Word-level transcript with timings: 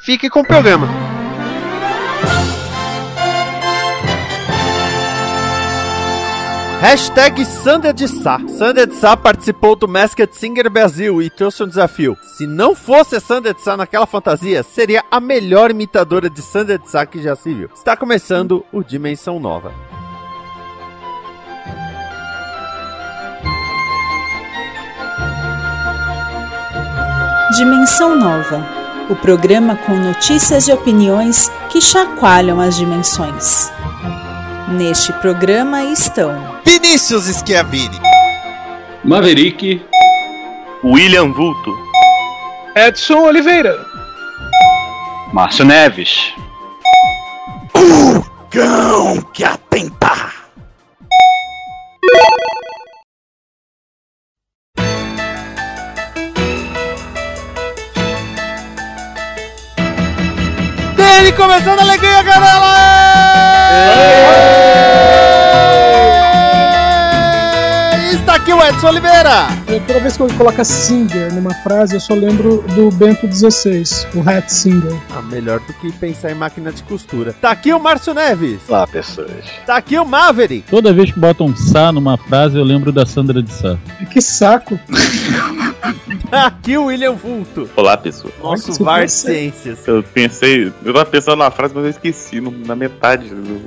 fique 0.00 0.28
com 0.28 0.40
o 0.40 0.46
programa. 0.46 0.88
Hashtag 6.80 7.44
Sander 7.44 7.92
de 7.92 8.08
Sá. 8.08 8.40
Sander 8.48 8.86
de 8.86 8.94
Sá 8.94 9.14
participou 9.14 9.76
do 9.76 9.86
Masked 9.86 10.34
Singer 10.34 10.70
Brasil 10.70 11.20
e 11.20 11.28
trouxe 11.28 11.62
um 11.62 11.68
desafio. 11.68 12.16
Se 12.22 12.46
não 12.46 12.74
fosse 12.74 13.16
a 13.16 13.20
Sander 13.20 13.52
de 13.52 13.60
Sá 13.60 13.76
naquela 13.76 14.06
fantasia, 14.06 14.62
seria 14.62 15.04
a 15.10 15.20
melhor 15.20 15.70
imitadora 15.70 16.30
de 16.30 16.40
Sander 16.40 16.78
de 16.78 16.90
Sá 16.90 17.04
que 17.04 17.22
já 17.22 17.36
se 17.36 17.52
viu. 17.52 17.68
Está 17.74 17.94
começando 17.94 18.64
o 18.72 18.82
Dimensão 18.82 19.38
Nova. 19.38 19.74
Dimensão 27.56 28.16
Nova, 28.16 28.79
o 29.10 29.16
programa 29.16 29.76
com 29.76 29.92
notícias 29.96 30.68
e 30.68 30.72
opiniões 30.72 31.50
que 31.68 31.80
chacoalham 31.80 32.60
as 32.60 32.76
dimensões. 32.76 33.70
Neste 34.68 35.12
programa 35.14 35.82
estão 35.82 36.60
Vinícius 36.64 37.24
Schiavini, 37.24 38.00
Maverick, 39.04 39.84
William 40.84 41.32
Vulto, 41.32 41.76
Edson 42.76 43.22
Oliveira, 43.22 43.84
Márcio 45.32 45.64
Neves, 45.64 46.32
Cão 48.48 49.20
que 49.32 49.42
atenta. 49.44 50.30
Dele 61.20 61.32
começando 61.32 61.78
a 61.80 61.82
alegria, 61.82 62.22
galera! 62.22 62.66
Está 68.10 68.36
aqui 68.36 68.50
o 68.54 68.64
Edson 68.64 68.88
Oliveira. 68.88 69.48
Eu, 69.68 69.80
toda 69.80 70.00
vez 70.00 70.16
que 70.16 70.22
eu 70.22 70.28
coloco 70.28 70.64
Singer 70.64 71.30
numa 71.34 71.52
frase, 71.56 71.96
eu 71.96 72.00
só 72.00 72.14
lembro 72.14 72.64
do 72.74 72.90
Bento 72.90 73.30
XVI, 73.30 73.82
o 74.14 74.26
Hat 74.26 74.50
Singer. 74.50 74.96
Ah, 75.14 75.20
melhor 75.20 75.60
do 75.60 75.74
que 75.74 75.92
pensar 75.92 76.30
em 76.30 76.34
máquina 76.34 76.72
de 76.72 76.82
costura. 76.84 77.34
Tá 77.34 77.50
aqui 77.50 77.70
o 77.70 77.78
Márcio 77.78 78.14
Neves. 78.14 78.60
Olá, 78.66 78.86
pessoas. 78.86 79.44
Tá 79.66 79.76
aqui 79.76 79.98
o 79.98 80.06
Maverick. 80.06 80.70
Toda 80.70 80.90
vez 80.90 81.12
que 81.12 81.20
botam 81.20 81.48
um 81.48 81.54
Sá 81.54 81.92
numa 81.92 82.16
frase, 82.16 82.56
eu 82.56 82.64
lembro 82.64 82.90
da 82.90 83.04
Sandra 83.04 83.42
de 83.42 83.52
Sá. 83.52 83.76
Que 84.10 84.22
saco! 84.22 84.80
Aqui 86.50 86.76
o 86.78 86.84
William 86.86 87.12
Vulto. 87.12 87.68
Olá, 87.76 87.96
pessoas. 87.96 88.32
Nosso 88.42 88.68
Nossa, 88.68 88.84
VAR 88.84 89.04
de 89.06 89.12
ciências. 89.12 89.86
Eu 89.86 90.02
pensei, 90.02 90.66
eu 90.84 90.92
tava 90.92 91.04
pensando 91.06 91.38
na 91.38 91.50
frase, 91.50 91.74
mas 91.74 91.84
eu 91.84 91.90
esqueci 91.90 92.40
no- 92.40 92.50
na 92.52 92.76
metade 92.76 93.28
do. 93.28 93.60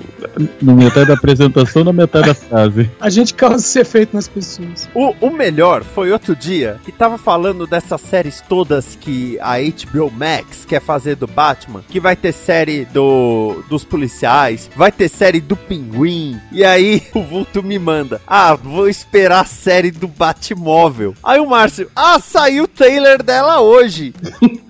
No 0.62 0.74
metade 0.76 1.08
da 1.08 1.14
apresentação, 1.14 1.84
na 1.84 1.92
metade 1.92 2.28
da 2.28 2.34
frase. 2.36 2.90
A 3.02 3.10
gente 3.10 3.34
causa 3.34 3.58
esse 3.58 3.80
efeito 3.80 4.16
nas 4.16 4.28
pessoas. 4.30 4.88
O, 4.94 5.14
o 5.20 5.30
melhor 5.30 5.84
foi 5.84 6.12
outro 6.12 6.36
dia 6.36 6.80
que 6.86 6.92
tava 6.92 7.18
falando 7.18 7.68
dessas 7.68 8.00
séries 8.00 8.42
todas 8.48 8.98
que 9.00 9.38
a 9.42 9.56
HBO 9.60 10.10
Max 10.10 10.64
quer 10.66 10.82
fazer 10.82 11.16
do 11.16 11.28
Batman, 11.28 11.84
que 11.90 12.00
vai 12.00 12.16
ter 12.16 12.32
série 12.32 12.86
do 12.86 13.62
dos 13.70 13.84
policiais, 13.84 14.70
vai 14.76 14.92
ter 14.92 15.10
série 15.10 15.42
do 15.42 15.56
Pinguim. 15.58 16.40
E 16.52 16.64
aí 16.64 17.04
o 17.14 17.22
Vulto 17.24 17.62
me 17.62 17.78
manda: 17.78 18.22
"Ah, 18.26 18.56
vou 18.56 18.88
esperar 18.88 19.42
a 19.42 19.46
série 19.46 19.92
do 19.92 20.08
Batmóvel". 20.08 21.14
Aí 21.24 21.40
o 21.42 21.46
Márcio: 21.50 21.90
"Ah, 21.96 22.20
saiu 22.20 22.53
o 22.62 22.68
trailer 22.68 23.22
dela 23.24 23.62
hoje". 23.62 24.14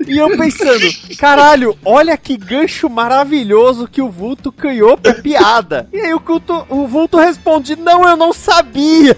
E 0.08 0.18
eu 0.18 0.38
pensando, 0.38 0.86
caralho, 1.18 1.78
olha 1.86 2.18
que 2.18 2.36
gancho 2.36 2.90
maravilhoso 2.90 3.88
que 3.88 4.02
o 4.02 4.10
Vulto 4.10 4.52
criou 4.52 4.98
pra 4.98 5.14
piada. 5.14 5.88
E 5.94 6.00
aí 6.00 6.14
o, 6.14 6.20
culto, 6.20 6.66
o 6.70 6.88
Vulto 6.88 7.18
responde, 7.18 7.76
não, 7.76 8.08
eu 8.08 8.18
não 8.18 8.34
sabia. 8.34 9.16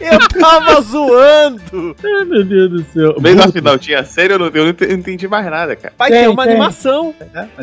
Eu 0.00 0.18
tava 0.40 0.80
zoando. 0.82 1.96
Ai, 2.04 2.24
meu 2.24 2.44
Deus 2.44 2.70
do 2.70 2.84
céu. 2.92 3.20
Bem 3.20 3.34
no 3.34 3.50
final 3.50 3.78
tinha 3.78 4.04
série, 4.04 4.34
eu 4.34 4.38
não, 4.38 4.46
eu 4.46 4.64
não 4.64 4.70
entendi 4.70 5.26
mais 5.28 5.46
nada, 5.46 5.74
cara. 5.76 5.94
Vai 5.98 6.10
Tem, 6.10 6.22
ter 6.22 6.28
uma 6.28 6.44
tem. 6.44 6.52
animação. 6.52 7.14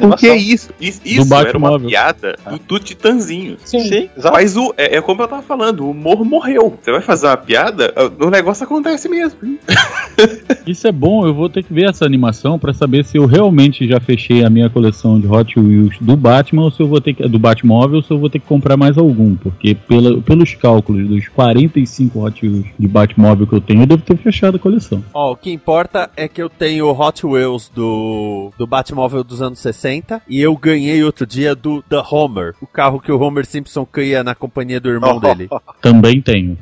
O 0.01 0.15
que 0.15 0.27
é 0.27 0.35
isso? 0.35 0.71
Isso, 0.79 1.01
isso 1.03 1.33
era 1.33 1.57
uma 1.57 1.79
piada 1.79 2.35
do, 2.49 2.57
do 2.59 2.79
Titanzinho. 2.79 3.57
Sim. 3.63 4.09
Mas 4.31 4.57
o, 4.57 4.73
é, 4.77 4.97
é 4.97 5.01
como 5.01 5.21
eu 5.21 5.27
tava 5.27 5.41
falando, 5.41 5.85
o 5.85 5.91
humor 5.91 6.23
morreu. 6.25 6.77
Você 6.81 6.91
vai 6.91 7.01
fazer 7.01 7.27
uma 7.27 7.37
piada, 7.37 7.93
o 8.19 8.29
negócio 8.29 8.63
acontece 8.63 9.07
mesmo. 9.07 9.39
Isso 10.65 10.87
é 10.87 10.91
bom, 10.91 11.25
eu 11.25 11.33
vou 11.33 11.49
ter 11.49 11.63
que 11.63 11.73
ver 11.73 11.89
essa 11.89 12.05
animação 12.05 12.57
pra 12.57 12.73
saber 12.73 13.03
se 13.03 13.17
eu 13.17 13.25
realmente 13.25 13.87
já 13.87 13.99
fechei 13.99 14.43
a 14.43 14.49
minha 14.49 14.69
coleção 14.69 15.19
de 15.19 15.27
Hot 15.27 15.59
Wheels 15.59 15.97
do 15.99 16.15
Batman 16.15 16.63
ou 16.63 16.71
se 16.71 16.79
eu 16.81 16.87
vou 16.87 17.01
ter 17.01 17.13
que. 17.13 17.27
do 17.27 17.39
Batmóvel 17.39 17.97
ou 17.97 18.03
se 18.03 18.11
eu 18.11 18.17
vou 18.17 18.29
ter 18.29 18.39
que 18.39 18.45
comprar 18.47 18.77
mais 18.77 18.97
algum. 18.97 19.35
Porque 19.35 19.75
pela, 19.75 20.21
pelos 20.21 20.53
cálculos 20.55 21.07
dos 21.07 21.27
45 21.27 22.22
De 22.31 22.87
Batmóvel 22.87 23.47
que 23.47 23.53
eu 23.53 23.61
tenho, 23.61 23.83
eu 23.83 23.87
devo 23.87 24.03
ter 24.03 24.17
fechado 24.17 24.55
a 24.57 24.59
coleção. 24.59 25.03
Ó, 25.13 25.31
o 25.31 25.35
que 25.35 25.51
importa 25.51 26.09
é 26.15 26.27
que 26.27 26.41
eu 26.41 26.49
tenho 26.49 26.87
o 26.87 26.99
Hot 26.99 27.25
Wheels 27.25 27.69
do, 27.69 28.51
do 28.57 28.67
Batmóvel 28.67 29.23
dos 29.23 29.41
anos 29.41 29.59
60 29.59 30.21
e 30.27 30.41
eu 30.41 30.55
ganhei 30.55 31.03
outro 31.03 31.25
dia 31.25 31.55
do 31.55 31.81
The 31.83 32.01
Homer, 32.11 32.55
o 32.61 32.67
carro 32.67 32.99
que 32.99 33.11
o 33.11 33.19
Homer 33.19 33.45
Simpson 33.45 33.85
cria 33.85 34.23
na 34.23 34.35
companhia 34.35 34.79
do 34.79 34.89
irmão 34.89 35.19
dele. 35.21 35.49
Também 35.81 36.21
tenho. 36.21 36.57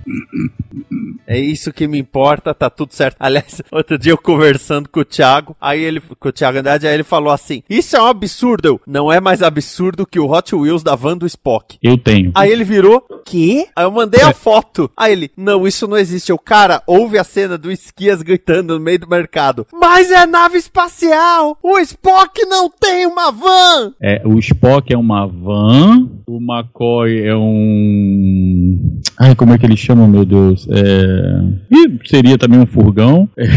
É 1.28 1.40
isso 1.40 1.72
que 1.72 1.88
me 1.88 2.00
importa, 2.00 2.54
tá 2.54 2.70
tudo 2.70 2.94
certo. 2.94 3.16
Aliás, 3.20 3.62
outro 3.72 3.98
dia 3.98 4.12
eu 4.12 4.18
conversando 4.18 4.90
com 4.90 5.00
o 5.00 5.06
Thiago, 5.06 5.56
aí 5.60 5.82
ele, 5.82 6.02
com 6.20 6.30
o 6.30 6.32
Thiago 6.32 6.60
Andrade, 6.60 6.88
aí 6.88 6.94
ele 6.94 7.04
falou 7.04 7.32
assim: 7.32 7.64
Isso 7.70 7.96
é 7.96 8.02
um 8.02 8.08
absurdo. 8.08 8.82
Não 8.86 9.12
é 9.12 9.20
mais 9.20 9.42
absurdo 9.42 10.06
que 10.06 10.20
o 10.20 10.32
Hot 10.32 10.54
Wheels 10.56 10.84
da 10.84 10.96
van 10.96 11.18
do 11.18 11.26
Spock. 11.26 11.78
Eu 11.82 11.98
tenho. 11.98 12.32
Aí 12.36 12.52
ele 12.52 12.64
virou, 12.64 13.04
quê? 13.26 13.68
Aí 13.76 13.86
eu 13.86 13.92
mandei 13.92 14.22
a 14.22 14.34
foto. 14.34 14.90
Aí 14.96 15.12
ele, 15.14 15.32
não, 15.36 15.51
isso 15.68 15.88
não 15.88 15.98
existe. 15.98 16.34
O 16.34 16.38
cara, 16.38 16.82
ouve 16.88 17.18
a 17.18 17.24
cena 17.24 17.58
do 17.58 17.72
Esquias 17.72 18.22
gritando 18.22 18.78
no 18.78 18.84
meio 18.84 19.00
do 19.00 19.08
mercado. 19.08 19.68
Mas 19.74 20.12
é 20.12 20.26
nave 20.26 20.58
espacial! 20.58 21.58
O 21.62 21.78
Spock 21.80 22.46
não 22.46 22.70
tem 22.70 23.06
uma 23.06 23.32
van! 23.32 23.94
É, 24.02 24.22
o 24.26 24.40
Spock 24.40 24.94
é 24.94 24.98
uma 24.98 25.28
van, 25.28 26.10
o 26.28 26.38
McCoy 26.38 27.28
é 27.28 27.36
um. 27.36 29.00
Ai, 29.20 29.36
como 29.36 29.54
é 29.54 29.58
que 29.58 29.66
eles 29.66 29.80
chamam, 29.80 30.08
meu 30.08 30.26
Deus? 30.26 30.68
É... 30.70 31.76
Ih, 31.76 32.00
seria 32.06 32.38
também 32.38 32.60
um 32.60 32.66
furgão. 32.66 33.30
É, 33.38 33.48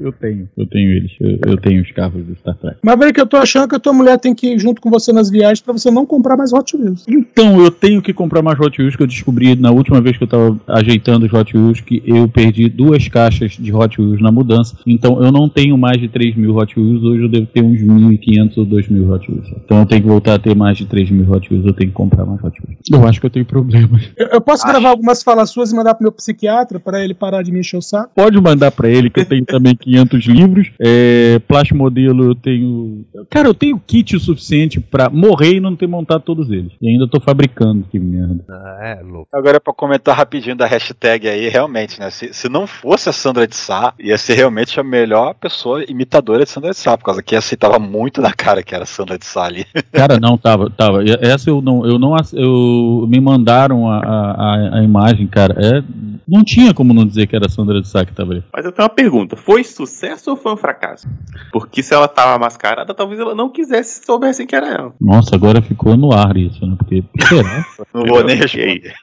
eu 0.00 0.12
tenho, 0.12 0.48
eu 0.56 0.66
tenho 0.66 0.90
eles. 0.90 1.12
Eu, 1.20 1.52
eu 1.52 1.56
tenho 1.56 1.82
os 1.82 1.90
carros 1.92 2.24
do 2.24 2.34
Star 2.36 2.56
Trek. 2.56 2.78
Mas 2.82 2.94
que 3.12 3.20
eu 3.20 3.26
tô 3.26 3.36
achando 3.36 3.68
que 3.68 3.76
a 3.76 3.78
tua 3.78 3.92
mulher 3.92 4.18
tem 4.18 4.34
que 4.34 4.54
ir 4.54 4.58
junto 4.58 4.80
com 4.80 4.90
você 4.90 5.12
nas 5.12 5.30
viagens 5.30 5.60
pra 5.60 5.72
você 5.72 5.90
não 5.90 6.04
comprar 6.04 6.36
mais 6.36 6.52
Hot 6.52 6.76
Wheels. 6.76 7.04
Então, 7.08 7.60
eu 7.60 7.70
tenho 7.70 8.02
que 8.02 8.12
comprar 8.12 8.42
mais 8.42 8.58
Hot 8.58 8.80
Wheels 8.80 8.96
que 8.96 9.02
eu 9.02 9.06
descobri 9.06 9.54
na 9.54 9.70
última 9.70 10.00
vez 10.00 10.16
que 10.16 10.24
eu 10.24 10.28
tava 10.28 10.60
ajeitando 10.68 11.26
os 11.26 11.32
Hot 11.32 11.43
Wheels 11.52 11.80
que 11.80 12.02
eu 12.06 12.28
perdi 12.28 12.68
duas 12.68 13.08
caixas 13.08 13.52
de 13.52 13.74
Hot 13.74 14.00
Wheels 14.00 14.22
na 14.22 14.30
mudança. 14.30 14.78
Então, 14.86 15.20
eu 15.20 15.32
não 15.32 15.48
tenho 15.48 15.76
mais 15.76 15.98
de 15.98 16.08
3 16.08 16.36
mil 16.36 16.56
Hot 16.56 16.78
Wheels. 16.78 17.02
Hoje 17.02 17.22
eu 17.22 17.28
devo 17.28 17.46
ter 17.46 17.62
uns 17.62 17.80
1.500 17.80 18.58
ou 18.58 18.66
2.000 18.66 19.10
Hot 19.10 19.30
Wheels. 19.30 19.48
Então, 19.64 19.80
eu 19.80 19.86
tenho 19.86 20.02
que 20.02 20.08
voltar 20.08 20.34
a 20.34 20.38
ter 20.38 20.54
mais 20.54 20.78
de 20.78 20.86
3 20.86 21.10
mil 21.10 21.28
Hot 21.30 21.52
Wheels. 21.52 21.66
Eu 21.66 21.72
tenho 21.72 21.90
que 21.90 21.96
comprar 21.96 22.24
mais 22.24 22.42
Hot 22.42 22.56
Wheels. 22.60 22.80
Eu 22.92 23.08
acho 23.08 23.20
que 23.20 23.26
eu 23.26 23.30
tenho 23.30 23.44
problemas. 23.44 24.10
Eu, 24.16 24.28
eu 24.28 24.40
posso 24.40 24.66
gravar 24.66 24.90
algumas 24.90 25.22
falas 25.22 25.50
suas 25.50 25.72
e 25.72 25.74
mandar 25.74 25.94
pro 25.94 26.04
meu 26.04 26.12
psiquiatra 26.12 26.78
pra 26.78 27.02
ele 27.02 27.14
parar 27.14 27.42
de 27.42 27.50
me 27.52 27.60
encher 27.60 27.76
o 27.76 27.82
saco? 27.82 28.10
Pode 28.14 28.40
mandar 28.40 28.70
pra 28.70 28.88
ele 28.88 29.10
que 29.10 29.20
eu 29.20 29.26
tenho 29.26 29.44
também 29.44 29.74
500 29.74 30.24
livros. 30.26 30.70
É, 30.80 31.38
Plástico 31.40 31.78
modelo 31.78 32.24
eu 32.24 32.34
tenho. 32.34 33.04
Cara, 33.30 33.48
eu 33.48 33.54
tenho 33.54 33.78
kit 33.78 34.16
o 34.16 34.20
suficiente 34.20 34.80
pra 34.80 35.10
morrer 35.10 35.56
e 35.56 35.60
não 35.60 35.74
ter 35.74 35.86
montado 35.86 36.22
todos 36.22 36.50
eles. 36.50 36.72
E 36.80 36.88
ainda 36.88 37.08
tô 37.08 37.20
fabricando, 37.20 37.84
que 37.90 37.98
merda. 37.98 38.44
Ah, 38.48 38.78
é, 38.82 39.02
louco. 39.02 39.28
Agora, 39.32 39.60
pra 39.60 39.72
comentar 39.72 40.16
rapidinho 40.16 40.56
da 40.56 40.66
hashtag 40.66 41.28
aí, 41.28 41.33
realmente, 41.48 41.98
né? 42.00 42.10
Se, 42.10 42.32
se 42.32 42.48
não 42.48 42.66
fosse 42.66 43.08
a 43.08 43.12
Sandra 43.12 43.46
de 43.46 43.56
Sá, 43.56 43.92
ia 43.98 44.16
ser 44.18 44.34
realmente 44.34 44.78
a 44.78 44.82
melhor 44.82 45.34
pessoa 45.34 45.84
imitadora 45.88 46.44
de 46.44 46.50
Sandra 46.50 46.70
de 46.70 46.76
Sá, 46.76 46.96
por 46.96 47.04
causa 47.04 47.22
que 47.22 47.36
aceitava 47.36 47.78
muito 47.78 48.20
na 48.20 48.32
cara 48.32 48.62
que 48.62 48.74
era 48.74 48.84
a 48.84 48.86
Sandra 48.86 49.18
de 49.18 49.26
Sá 49.26 49.44
ali. 49.44 49.66
Cara, 49.92 50.18
não, 50.20 50.36
tava, 50.36 50.70
tava. 50.70 51.02
Essa 51.20 51.50
eu 51.50 51.60
não, 51.60 51.86
eu 51.86 51.98
não, 51.98 52.16
eu 52.32 53.06
me 53.08 53.20
mandaram 53.20 53.88
a, 53.90 53.98
a, 53.98 54.78
a- 54.78 54.82
imagem, 54.84 55.26
cara. 55.26 55.54
É 55.58 55.82
Não 56.26 56.44
tinha 56.44 56.72
como 56.74 56.92
não 56.94 57.06
dizer 57.06 57.26
que 57.26 57.34
era 57.36 57.46
a 57.46 57.48
Sandra 57.48 57.80
de 57.80 57.88
Sá 57.88 58.04
que 58.04 58.12
tava 58.12 58.32
ali. 58.32 58.44
Mas 58.52 58.64
eu 58.64 58.72
tenho 58.72 58.86
uma 58.88 58.94
pergunta: 58.94 59.36
foi 59.36 59.62
sucesso 59.64 60.30
ou 60.30 60.36
foi 60.36 60.52
um 60.52 60.56
fracasso? 60.56 61.06
Porque 61.52 61.82
se 61.82 61.94
ela 61.94 62.08
tava 62.08 62.38
mascarada, 62.38 62.92
talvez 62.94 63.20
ela 63.20 63.34
não 63.34 63.48
quisesse 63.50 64.00
que 64.00 64.06
soubessem 64.06 64.46
que 64.46 64.54
era 64.56 64.68
ela. 64.68 64.94
Nossa, 65.00 65.34
agora 65.34 65.62
ficou 65.62 65.96
no 65.96 66.12
ar 66.12 66.36
isso, 66.36 66.64
né? 66.66 66.74
Porque, 66.78 67.02
será? 67.26 67.64
Não 67.94 68.04
vou 68.06 68.24
nem 68.24 68.34
aí? 68.34 68.40
responder. 68.40 68.94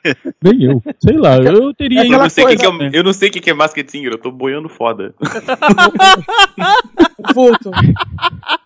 Nem 0.44 0.64
eu. 0.64 0.84
Sei 1.00 1.18
lá, 1.18 1.38
eu 1.38 1.74
teria 1.74 2.02
É 2.02 2.06
não, 2.24 2.30
sei 2.30 2.44
o 2.44 2.48
que 2.48 2.58
coisa, 2.58 2.78
que 2.78 2.96
é, 2.96 3.00
eu 3.00 3.04
não 3.04 3.14
sei 3.14 3.30
o 3.30 3.32
que 3.32 3.40
que 3.40 3.50
é 3.50 3.54
Masked 3.54 3.92
Singer, 3.92 4.14
eu 4.14 4.18
tô 4.18 4.32
boiando 4.32 4.70
foda. 4.70 5.14
Vulto. 7.34 7.72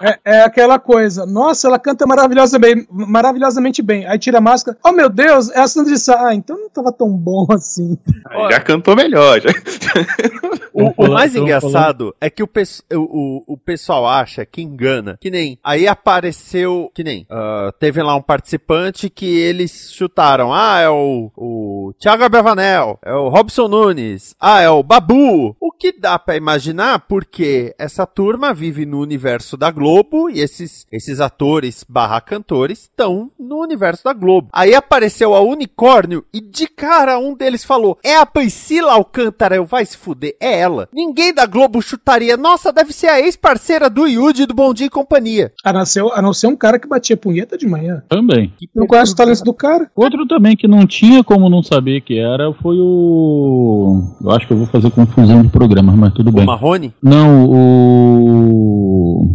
É, 0.02 0.20
é 0.24 0.42
aquela 0.44 0.80
coisa. 0.80 1.26
Nossa, 1.26 1.68
ela 1.68 1.78
canta 1.78 2.08
maravilhosa 2.08 2.58
bem, 2.58 2.88
maravilhosamente 2.90 3.82
bem. 3.82 4.06
Aí 4.06 4.18
tira 4.18 4.38
a 4.38 4.42
máscara. 4.42 4.78
Oh, 4.84 4.92
meu 4.92 5.10
Deus, 5.10 5.50
é 5.52 5.60
a 5.60 5.68
Sandra 5.68 5.94
de 5.94 6.00
Sá. 6.00 6.28
Ah, 6.28 6.34
então 6.34 6.58
não 6.58 6.70
tava 6.70 6.92
tão 6.92 7.10
bom 7.10 7.46
assim. 7.52 7.98
Aí 8.30 8.52
Já 8.52 8.60
cantou 8.60 8.96
melhor. 8.96 9.42
Já. 9.42 9.50
O, 10.76 11.06
o 11.06 11.12
mais 11.12 11.34
engraçado 11.34 12.14
é 12.20 12.30
que 12.30 12.44
o, 12.44 12.50
o, 12.94 13.54
o, 13.54 13.58
pessoal 13.58 14.06
acha 14.06 14.46
que 14.46 14.62
engana. 14.62 15.18
Que 15.22 15.32
nem. 15.32 15.58
Aí 15.64 15.88
apareceu. 15.88 16.92
Que 16.94 17.02
nem. 17.02 17.26
ah, 17.30 17.74
teve 17.80 18.04
lá 18.04 18.14
um 18.14 18.22
participante 18.22 19.10
que 19.10 19.26
eles 19.26 19.94
chutaram. 19.94 20.54
Ah, 20.54 20.82
é 20.82 20.90
o, 20.90 21.32
o 21.38 21.94
Thiago 21.98 22.26
Abravanel. 22.26 23.00
É 23.06 23.14
o 23.14 23.30
Robson 23.30 23.70
Nunes. 23.70 24.36
Ah, 24.38 24.60
é 24.60 24.70
o 24.70 24.84
Babu. 24.84 25.56
O 25.62 25.72
que 25.72 25.94
dá 25.98 26.20
pra 26.20 26.36
imaginar? 26.36 27.00
Porque 27.08 27.74
essa 27.80 28.06
turma 28.06 28.54
vive 28.54 28.86
no 28.86 29.00
universo 29.00 29.56
da 29.56 29.72
Globo 29.72 30.30
e 30.30 30.42
esses, 30.42 30.86
esses 30.92 31.22
atores 31.22 31.86
barra 31.88 32.20
cantores 32.20 32.82
estão 32.82 33.32
no 33.40 33.62
universo 33.62 34.04
da 34.04 34.12
Globo. 34.12 34.50
Aí 34.52 34.76
apareceu 34.76 35.34
a 35.34 35.40
Unicórnio 35.40 36.26
e 36.34 36.42
de 36.42 36.68
cara 36.68 37.18
um 37.18 37.34
deles 37.34 37.64
falou: 37.64 37.98
É 38.04 38.18
a 38.18 38.26
Priscila 38.26 38.92
Alcântara, 38.92 39.56
eu 39.56 39.66
vai 39.66 39.86
se 39.86 39.96
fuder, 39.96 40.36
é 40.38 40.60
ela. 40.60 40.65
Ninguém 40.94 41.34
da 41.34 41.46
Globo 41.46 41.82
chutaria, 41.82 42.38
nossa, 42.38 42.72
deve 42.72 42.94
ser 42.94 43.08
a 43.08 43.20
ex-parceira 43.20 43.90
do 43.90 44.08
Yudi 44.08 44.46
do 44.46 44.54
Bom 44.54 44.74
Dia 44.74 44.88
e 44.88 44.90
Companhia. 44.90 45.52
A 45.64 45.72
não, 45.74 45.86
ser, 45.86 46.04
a 46.14 46.22
não 46.22 46.34
ser 46.34 46.48
um 46.48 46.56
cara 46.56 46.80
que 46.80 46.88
batia 46.88 47.18
punheta 47.18 47.58
de 47.58 47.68
manhã. 47.68 48.04
Também. 48.10 48.54
Não 48.76 48.88
conhece 48.88 49.14
o 49.14 49.16
talento 49.16 49.44
do 49.44 49.54
cara? 49.54 49.90
Outro 49.96 50.26
também 50.28 50.56
que 50.56 50.68
não 50.68 50.86
tinha 50.86 51.24
como 51.24 51.50
não 51.50 51.62
saber 51.64 52.02
que 52.02 52.18
era 52.18 52.54
foi 52.62 52.78
o. 52.80 54.16
Eu 54.22 54.32
acho 54.32 54.48
que 54.48 54.54
eu 54.54 54.58
vou 54.58 54.68
fazer 54.68 54.90
confusão 54.92 55.42
de 55.42 55.50
programas, 55.50 55.96
mas 55.96 56.14
tudo 56.14 56.30
O 56.30 56.34
bem. 56.34 56.46
Marrone? 56.46 56.94
Não, 57.02 57.46
o. 57.50 59.26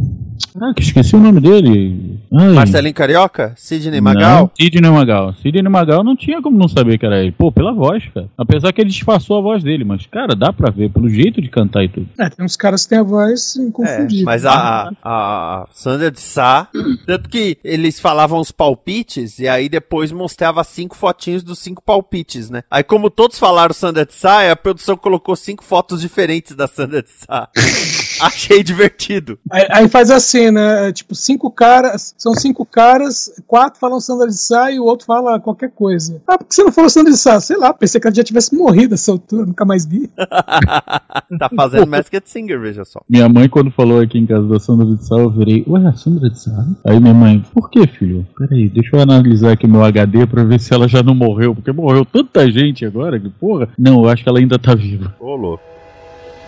Caraca, 0.52 0.80
esqueci 0.80 1.14
o 1.14 1.20
nome 1.20 1.40
dele. 1.40 2.09
Ai. 2.32 2.48
Marcelinho 2.52 2.94
Carioca? 2.94 3.52
Sidney 3.56 4.00
Magal? 4.00 4.40
Não, 4.42 4.50
Sidney 4.54 4.90
Magal. 4.90 5.34
Sidney 5.42 5.62
Magal 5.68 6.04
não 6.04 6.14
tinha 6.16 6.40
como 6.40 6.56
não 6.56 6.68
saber 6.68 6.96
que 6.98 7.04
era 7.06 7.20
ele. 7.20 7.32
Pô, 7.32 7.50
pela 7.50 7.72
voz, 7.72 8.04
cara. 8.14 8.28
Apesar 8.38 8.72
que 8.72 8.80
ele 8.80 8.90
disfarçou 8.90 9.38
a 9.38 9.40
voz 9.40 9.62
dele, 9.64 9.84
mas, 9.84 10.06
cara, 10.06 10.34
dá 10.36 10.52
pra 10.52 10.70
ver 10.70 10.90
pelo 10.90 11.08
jeito 11.08 11.40
de 11.42 11.48
cantar 11.48 11.82
e 11.84 11.88
tudo. 11.88 12.08
É, 12.18 12.28
tem 12.30 12.44
uns 12.44 12.56
caras 12.56 12.84
que 12.84 12.90
têm 12.90 12.98
a 12.98 13.02
voz 13.02 13.56
É, 13.56 13.62
inconfundível. 13.62 14.24
mas 14.24 14.46
a, 14.46 14.90
a, 15.02 15.62
a 15.62 15.66
Sandra 15.72 16.10
de 16.10 16.20
Sá, 16.20 16.68
tanto 17.06 17.28
que 17.28 17.58
eles 17.64 17.98
falavam 17.98 18.38
os 18.38 18.52
palpites 18.52 19.38
e 19.38 19.48
aí 19.48 19.68
depois 19.68 20.12
mostrava 20.12 20.62
cinco 20.62 20.96
fotinhos 20.96 21.42
dos 21.42 21.58
cinco 21.58 21.82
palpites, 21.82 22.48
né? 22.50 22.62
Aí 22.70 22.82
como 22.84 23.10
todos 23.10 23.38
falaram 23.38 23.74
Sandra 23.74 24.06
de 24.06 24.14
Sá, 24.14 24.50
a 24.50 24.56
produção 24.56 24.96
colocou 24.96 25.34
cinco 25.34 25.64
fotos 25.64 26.00
diferentes 26.00 26.54
da 26.54 26.66
Sandra 26.68 27.02
de 27.02 27.10
Sá. 27.10 27.48
Achei 28.26 28.62
divertido. 28.62 29.38
Aí, 29.50 29.66
aí 29.70 29.88
faz 29.88 30.10
assim, 30.10 30.50
né? 30.50 30.92
Tipo, 30.92 31.14
cinco 31.14 31.50
caras. 31.50 32.14
São 32.18 32.34
cinco 32.34 32.64
caras, 32.66 33.30
quatro 33.46 33.80
falam 33.80 34.00
Sandra 34.00 34.26
de 34.26 34.36
Sá 34.36 34.70
e 34.70 34.78
o 34.78 34.84
outro 34.84 35.06
fala 35.06 35.40
qualquer 35.40 35.70
coisa. 35.70 36.20
Ah, 36.26 36.36
por 36.36 36.46
que 36.46 36.54
você 36.54 36.62
não 36.62 36.72
falou 36.72 36.90
Sandra 36.90 37.12
de 37.12 37.18
Sá? 37.18 37.40
Sei 37.40 37.56
lá, 37.56 37.72
pensei 37.72 38.00
que 38.00 38.06
ela 38.06 38.14
já 38.14 38.22
tivesse 38.22 38.54
morrido 38.54 38.94
essa 38.94 39.10
altura, 39.10 39.46
nunca 39.46 39.64
mais 39.64 39.86
vi. 39.86 40.10
tá 40.16 41.48
fazendo 41.54 41.86
Masked 41.86 42.22
Singer, 42.26 42.60
veja 42.60 42.84
só. 42.84 43.00
Minha 43.08 43.28
mãe, 43.28 43.48
quando 43.48 43.70
falou 43.70 44.00
aqui 44.00 44.18
em 44.18 44.26
casa 44.26 44.46
da 44.46 44.60
Sandra 44.60 44.86
de 44.86 45.04
Sá, 45.04 45.16
eu 45.16 45.30
virei, 45.30 45.64
ué, 45.66 45.86
a 45.86 45.92
Sandra 45.94 46.28
de 46.28 46.38
Sá? 46.38 46.66
Aí 46.86 47.00
minha 47.00 47.14
mãe, 47.14 47.44
por 47.52 47.70
que, 47.70 47.86
filho? 47.86 48.26
Peraí, 48.36 48.68
deixa 48.68 48.96
eu 48.96 49.00
analisar 49.00 49.52
aqui 49.52 49.66
meu 49.66 49.84
HD 49.84 50.26
pra 50.26 50.44
ver 50.44 50.60
se 50.60 50.72
ela 50.72 50.88
já 50.88 51.02
não 51.02 51.14
morreu, 51.14 51.54
porque 51.54 51.72
morreu 51.72 52.04
tanta 52.04 52.50
gente 52.50 52.84
agora, 52.84 53.18
que 53.18 53.28
porra. 53.28 53.68
Não, 53.78 54.02
eu 54.02 54.08
acho 54.08 54.22
que 54.22 54.28
ela 54.28 54.38
ainda 54.38 54.58
tá 54.58 54.74
viva. 54.74 55.14
Ô, 55.18 55.34
louco. 55.34 55.62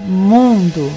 Mundo. 0.00 0.90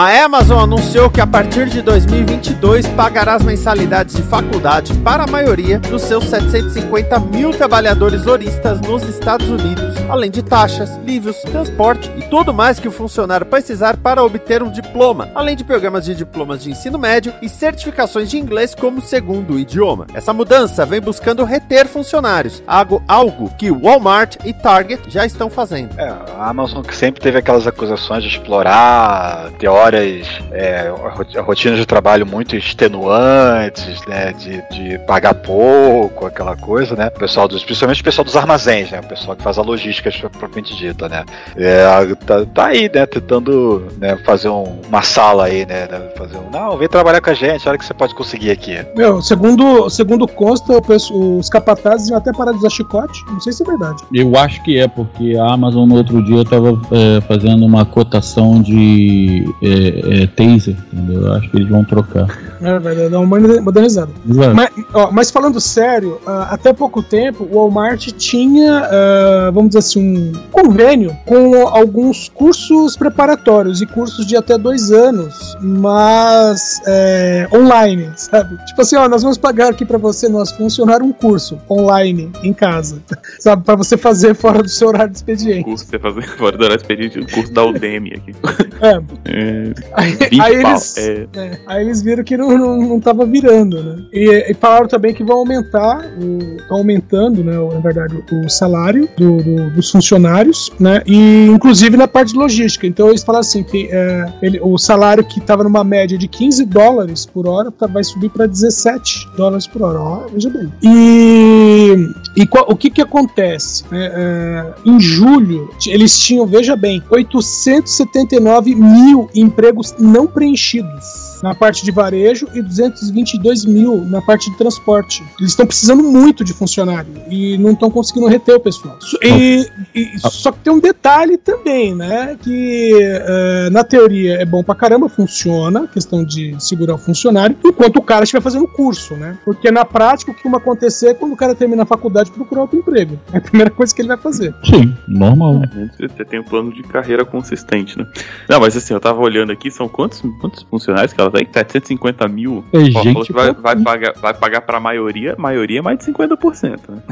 A 0.00 0.24
Amazon 0.24 0.62
anunciou 0.62 1.10
que 1.10 1.20
a 1.20 1.26
partir 1.26 1.68
de 1.68 1.82
2022 1.82 2.86
pagará 2.90 3.34
as 3.34 3.42
mensalidades 3.42 4.14
de 4.14 4.22
faculdade 4.22 4.94
para 4.98 5.24
a 5.24 5.26
maioria 5.26 5.80
dos 5.80 6.02
seus 6.02 6.22
750 6.26 7.18
mil 7.18 7.50
trabalhadores 7.50 8.24
horistas 8.28 8.80
nos 8.80 9.02
Estados 9.02 9.48
Unidos, 9.48 9.96
além 10.08 10.30
de 10.30 10.40
taxas, 10.40 10.96
livros, 11.04 11.42
transporte 11.42 12.08
e 12.16 12.22
tudo 12.22 12.54
mais 12.54 12.78
que 12.78 12.86
o 12.86 12.92
funcionário 12.92 13.44
precisar 13.44 13.96
para 13.96 14.22
obter 14.22 14.62
um 14.62 14.70
diploma, 14.70 15.30
além 15.34 15.56
de 15.56 15.64
programas 15.64 16.04
de 16.04 16.14
diplomas 16.14 16.62
de 16.62 16.70
ensino 16.70 16.96
médio 16.96 17.34
e 17.42 17.48
certificações 17.48 18.30
de 18.30 18.38
inglês 18.38 18.76
como 18.76 19.00
segundo 19.00 19.58
idioma. 19.58 20.06
Essa 20.14 20.32
mudança 20.32 20.86
vem 20.86 21.00
buscando 21.00 21.42
reter 21.42 21.88
funcionários, 21.88 22.62
algo, 22.68 23.02
algo 23.08 23.52
que 23.58 23.68
Walmart 23.72 24.36
e 24.44 24.52
Target 24.52 25.10
já 25.10 25.26
estão 25.26 25.50
fazendo. 25.50 25.98
É, 25.98 26.08
a 26.08 26.48
Amazon 26.50 26.84
que 26.84 26.94
sempre 26.94 27.20
teve 27.20 27.38
aquelas 27.38 27.66
acusações 27.66 28.22
de 28.22 28.28
explorar 28.28 29.50
teorias, 29.90 30.26
é, 30.52 30.92
rot- 31.14 31.38
rotinas 31.38 31.78
de 31.78 31.86
trabalho 31.86 32.26
muito 32.26 32.56
extenuantes, 32.56 34.00
né, 34.06 34.32
de, 34.32 34.62
de 34.70 34.98
pagar 35.00 35.34
pouco, 35.34 36.26
aquela 36.26 36.56
coisa, 36.56 36.94
né, 36.94 37.08
o 37.14 37.18
pessoal 37.18 37.48
dos, 37.48 37.64
principalmente 37.64 38.00
o 38.00 38.04
pessoal 38.04 38.24
dos 38.24 38.36
armazéns, 38.36 38.90
né, 38.90 39.00
o 39.00 39.06
pessoal 39.08 39.36
que 39.36 39.42
faz 39.42 39.58
a 39.58 39.62
logística 39.62 40.10
propriamente 40.30 40.76
dita, 40.76 41.08
né, 41.08 41.24
é, 41.56 41.84
tá, 42.26 42.44
tá 42.46 42.66
aí, 42.66 42.90
né, 42.92 43.06
tentando 43.06 43.86
né, 43.98 44.16
fazer 44.24 44.48
um- 44.48 44.80
uma 44.88 45.02
sala 45.02 45.44
aí, 45.46 45.64
né, 45.66 45.86
né, 45.90 46.00
fazer 46.16 46.36
um, 46.36 46.50
não, 46.50 46.76
vem 46.76 46.88
trabalhar 46.88 47.20
com 47.20 47.30
a 47.30 47.34
gente, 47.34 47.68
olha 47.68 47.76
o 47.76 47.78
que 47.78 47.84
você 47.84 47.94
pode 47.94 48.14
conseguir 48.14 48.50
aqui. 48.50 48.78
Meu, 48.96 49.20
segundo, 49.22 49.88
segundo 49.90 50.26
consta, 50.26 50.72
o 50.76 50.82
pessoal- 50.82 51.38
os 51.38 51.48
capatazes 51.48 52.08
iam 52.08 52.18
até 52.18 52.32
parar 52.32 52.52
de 52.52 52.58
usar 52.58 52.70
chicote. 52.70 53.24
Não 53.28 53.40
sei 53.40 53.52
se 53.52 53.62
é 53.62 53.66
verdade. 53.66 54.02
Eu 54.12 54.36
acho 54.36 54.62
que 54.62 54.78
é, 54.78 54.86
porque 54.88 55.36
a 55.38 55.52
Amazon 55.54 55.88
no 55.88 55.96
outro 55.96 56.22
dia 56.22 56.44
tava 56.44 56.80
é, 56.92 57.20
fazendo 57.22 57.64
uma 57.64 57.84
cotação 57.84 58.60
de 58.60 59.44
é, 59.62 59.68
é, 59.78 60.26
taser, 60.26 60.76
entendeu? 60.92 61.22
Eu 61.22 61.32
acho 61.34 61.50
que 61.50 61.56
eles 61.56 61.68
vão 61.68 61.84
trocar. 61.84 62.26
É, 62.60 62.78
vai 62.78 62.94
dar 63.08 63.20
uma 63.20 63.38
modernizada. 63.60 64.10
Exato. 64.28 64.54
Mas, 64.54 64.70
ó, 64.92 65.10
mas 65.12 65.30
falando 65.30 65.60
sério, 65.60 66.20
ah, 66.26 66.48
até 66.50 66.72
pouco 66.72 67.02
tempo 67.02 67.48
o 67.50 67.56
Walmart 67.56 68.08
tinha, 68.12 68.80
ah, 68.80 69.50
vamos 69.52 69.70
dizer 69.70 69.78
assim, 69.78 70.32
um 70.32 70.32
convênio 70.50 71.16
com 71.24 71.66
alguns 71.68 72.28
cursos 72.28 72.96
preparatórios 72.96 73.80
e 73.80 73.86
cursos 73.86 74.26
de 74.26 74.36
até 74.36 74.58
dois 74.58 74.90
anos, 74.90 75.56
mas 75.60 76.80
é, 76.86 77.48
online, 77.52 78.10
sabe? 78.16 78.56
Tipo 78.66 78.82
assim, 78.82 78.96
ó, 78.96 79.08
nós 79.08 79.22
vamos 79.22 79.38
pagar 79.38 79.70
aqui 79.70 79.84
pra 79.84 79.98
você, 79.98 80.28
nós 80.28 80.50
funcionar 80.50 81.02
um 81.02 81.12
curso 81.12 81.58
online 81.70 82.30
em 82.42 82.52
casa, 82.52 83.00
sabe? 83.38 83.64
Pra 83.64 83.76
você 83.76 83.96
fazer 83.96 84.34
fora 84.34 84.62
do 84.62 84.68
seu 84.68 84.88
horário 84.88 85.10
de 85.10 85.18
expediente. 85.18 85.64
curso 85.64 85.84
que 85.84 85.90
você 85.90 85.98
fazer 85.98 86.22
fora 86.36 86.56
do 86.56 86.64
horário 86.64 86.80
expediente, 86.80 87.18
o 87.20 87.26
curso 87.30 87.52
da 87.52 87.64
Udemy 87.64 88.14
aqui. 88.14 88.34
É, 88.80 88.98
É, 89.24 89.57
aí, 89.92 90.12
20 90.12 90.40
aí 90.40 90.62
pau. 90.62 90.70
eles, 90.72 90.96
É, 90.98 91.26
É, 91.36 91.58
aí 91.66 91.84
eles 91.84 92.02
viram 92.02 92.24
que 92.24 92.36
não, 92.36 92.56
não, 92.56 92.76
não 92.78 93.00
tava 93.00 93.24
virando, 93.26 93.82
né? 93.82 94.02
E, 94.12 94.50
e 94.50 94.54
falaram 94.54 94.86
também 94.88 95.12
que 95.14 95.22
vão 95.24 95.38
aumentar, 95.38 96.04
o, 96.20 96.56
tão 96.68 96.78
aumentando, 96.78 97.42
né, 97.44 97.58
o- 97.58 97.72
na 97.74 97.80
verdade, 97.80 98.14
o, 98.32 98.48
salário 98.48 99.08
do- 99.16 99.42
do- 99.42 99.70
dos 99.70 99.90
funcionários, 99.90 100.70
né? 100.78 101.02
E 101.06 101.46
inclusive 101.46 101.96
na 101.96 102.08
parte 102.08 102.32
de 102.32 102.38
logística. 102.38 102.86
Então 102.86 103.08
eles 103.08 103.22
falaram 103.22 103.40
assim 103.40 103.62
que 103.62 103.88
é, 103.90 104.32
ele- 104.42 104.60
o 104.62 104.76
salário 104.78 105.24
que 105.24 105.38
estava 105.38 105.62
numa 105.64 105.82
média 105.84 106.16
de 106.16 106.28
15 106.28 106.64
dólares 106.64 107.26
por 107.26 107.46
hora 107.46 107.70
tá- 107.70 107.86
vai 107.86 108.02
subir 108.04 108.30
para 108.30 108.46
17 108.46 109.28
dólares 109.36 109.66
por 109.66 109.82
hora. 109.82 109.98
Ó, 110.00 110.26
veja 110.32 110.48
bem. 110.50 110.72
E, 110.82 111.96
e 112.36 112.46
qual- 112.46 112.66
o 112.68 112.76
que 112.76 112.90
que 112.90 113.02
acontece? 113.02 113.84
né? 113.90 114.10
É, 114.14 114.66
em 114.86 114.98
julho, 115.00 115.70
eles 115.86 116.18
tinham, 116.18 116.46
veja 116.46 116.76
bem, 116.76 117.02
879 117.10 118.74
mil 118.74 119.28
empregos 119.48 119.94
não 119.98 120.26
preenchidos 120.26 121.28
na 121.42 121.54
parte 121.54 121.84
de 121.84 121.92
varejo 121.92 122.48
e 122.52 122.60
222 122.60 123.64
mil 123.64 124.04
na 124.04 124.20
parte 124.20 124.50
de 124.50 124.56
transporte. 124.58 125.22
Eles 125.38 125.52
estão 125.52 125.64
precisando 125.66 126.02
muito 126.02 126.42
de 126.42 126.52
funcionário 126.52 127.08
e 127.30 127.56
não 127.58 127.70
estão 127.72 127.88
conseguindo 127.90 128.26
reter 128.26 128.56
o 128.56 128.60
pessoal. 128.60 128.96
So- 129.00 129.16
E, 129.22 129.64
e- 129.94 130.18
só 130.18 130.50
que 130.50 130.58
tem 130.58 130.72
um 130.72 130.80
detalhe 130.80 131.38
também, 131.38 131.94
né? 131.94 132.36
Que 132.42 132.92
eh, 133.00 133.68
na 133.70 133.84
teoria 133.84 134.34
é 134.42 134.44
bom 134.44 134.64
pra 134.64 134.74
caramba, 134.74 135.08
funciona, 135.08 135.86
questão 135.86 136.24
de 136.24 136.56
segurar 136.58 136.94
o 136.94 136.98
funcionário, 136.98 137.56
enquanto 137.64 137.98
o 137.98 138.02
cara 138.02 138.24
estiver 138.24 138.42
fazendo 138.42 138.64
o 138.64 138.68
curso, 138.68 139.14
né? 139.14 139.38
Porque 139.44 139.70
na 139.70 139.84
prática 139.84 140.32
o 140.32 140.34
que 140.34 140.48
vai 140.48 140.60
acontecer 140.60 141.10
é 141.10 141.14
quando 141.14 141.34
o 141.34 141.36
cara 141.36 141.54
termina 141.54 141.84
a 141.84 141.86
faculdade 141.86 142.32
procurar 142.32 142.62
outro 142.62 142.76
emprego. 142.80 143.16
É 143.32 143.38
a 143.38 143.40
primeira 143.40 143.70
coisa 143.70 143.94
que 143.94 144.00
ele 144.02 144.08
vai 144.08 144.18
fazer. 144.18 144.52
Sim, 144.64 144.92
normal. 145.06 145.62
Você 145.96 146.24
tem 146.24 146.40
um 146.40 146.44
plano 146.44 146.72
de 146.72 146.82
carreira 146.82 147.24
consistente, 147.24 147.96
né? 147.96 148.04
Não, 148.48 148.58
mas 148.58 148.76
assim, 148.76 148.92
eu 148.92 148.98
tava 148.98 149.20
olhando 149.20 149.37
olhando 149.38 149.52
aqui, 149.52 149.70
são 149.70 149.88
quantos, 149.88 150.22
quantos 150.40 150.62
funcionários 150.64 151.12
que 151.12 151.20
ela 151.20 151.30
tem? 151.30 151.46
750 151.46 152.28
mil. 152.28 152.64
É 152.72 152.84
gente 152.84 153.26
que 153.26 153.32
vai, 153.32 153.52
vai 153.52 153.76
pagar, 153.76 154.12
vai 154.14 154.34
pagar 154.34 154.60
pra 154.62 154.80
maioria, 154.80 155.34
maioria 155.38 155.78
é 155.78 155.82
mais 155.82 155.98
de 155.98 156.12
50%, 156.12 156.80
né? 156.88 157.02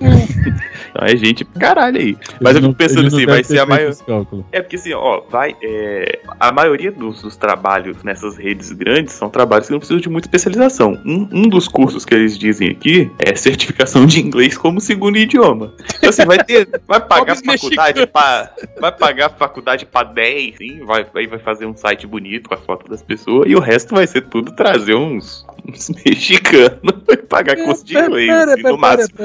então 0.90 1.06
é 1.06 1.16
gente 1.16 1.44
caralho 1.44 1.98
aí. 1.98 2.16
Mas 2.40 2.54
eu 2.54 2.58
Ele 2.58 2.68
fico 2.68 2.74
pensando 2.74 3.06
assim, 3.08 3.26
vai 3.26 3.44
ser 3.44 3.58
a 3.58 3.66
feito 3.66 3.68
maior. 3.68 3.90
esse 3.90 4.04
cálculo. 4.04 4.46
É 4.52 4.60
porque 4.60 4.76
assim, 4.76 4.92
ó, 4.92 5.22
vai. 5.28 5.56
é, 5.62 6.20
a 6.38 6.52
maioria 6.52 6.92
dos, 6.92 7.22
dos 7.22 7.36
trabalhos 7.36 8.02
nessas 8.02 8.36
redes 8.36 8.72
grandes 8.72 9.14
são 9.14 9.28
trabalhos 9.28 9.66
que 9.66 9.72
não 9.72 9.78
precisam 9.78 10.00
de 10.00 10.08
muita 10.08 10.26
especialização. 10.28 11.00
Um, 11.04 11.28
um 11.32 11.48
dos 11.48 11.68
cursos 11.68 12.04
que 12.04 12.14
eles 12.14 12.38
dizem 12.38 12.70
aqui 12.70 13.10
é 13.18 13.34
certificação 13.34 14.06
de 14.06 14.20
inglês 14.20 14.56
como 14.56 14.80
segundo 14.80 15.16
idioma. 15.16 15.72
Então 15.96 16.10
assim, 16.10 16.24
vai 16.24 16.42
ter. 16.42 16.68
Vai 16.86 17.00
pagar 17.00 17.36
faculdade 17.36 18.06
pra. 18.06 18.50
Vai 18.80 18.92
pagar 18.92 19.30
faculdade 19.30 19.86
pra 19.86 20.02
10, 20.02 20.56
sim, 20.56 20.84
vai, 20.84 21.05
aí 21.14 21.26
vai 21.26 21.38
fazer 21.38 21.66
um 21.66 21.76
site 21.76 22.06
bonito 22.06 22.48
com 22.48 22.54
a 22.54 22.58
foto 22.58 22.88
das 22.88 23.02
pessoas, 23.02 23.50
e 23.50 23.54
o 23.54 23.60
resto 23.60 23.94
vai 23.94 24.06
ser 24.06 24.22
tudo 24.22 24.52
trazer 24.52 24.94
uns, 24.94 25.46
uns 25.68 25.90
mexicanos 26.04 27.02
e 27.08 27.16
pagar 27.16 27.56
curso 27.56 27.84
de 27.84 27.96
inglês, 27.96 28.62
no 28.62 28.78
máximo. 28.78 29.18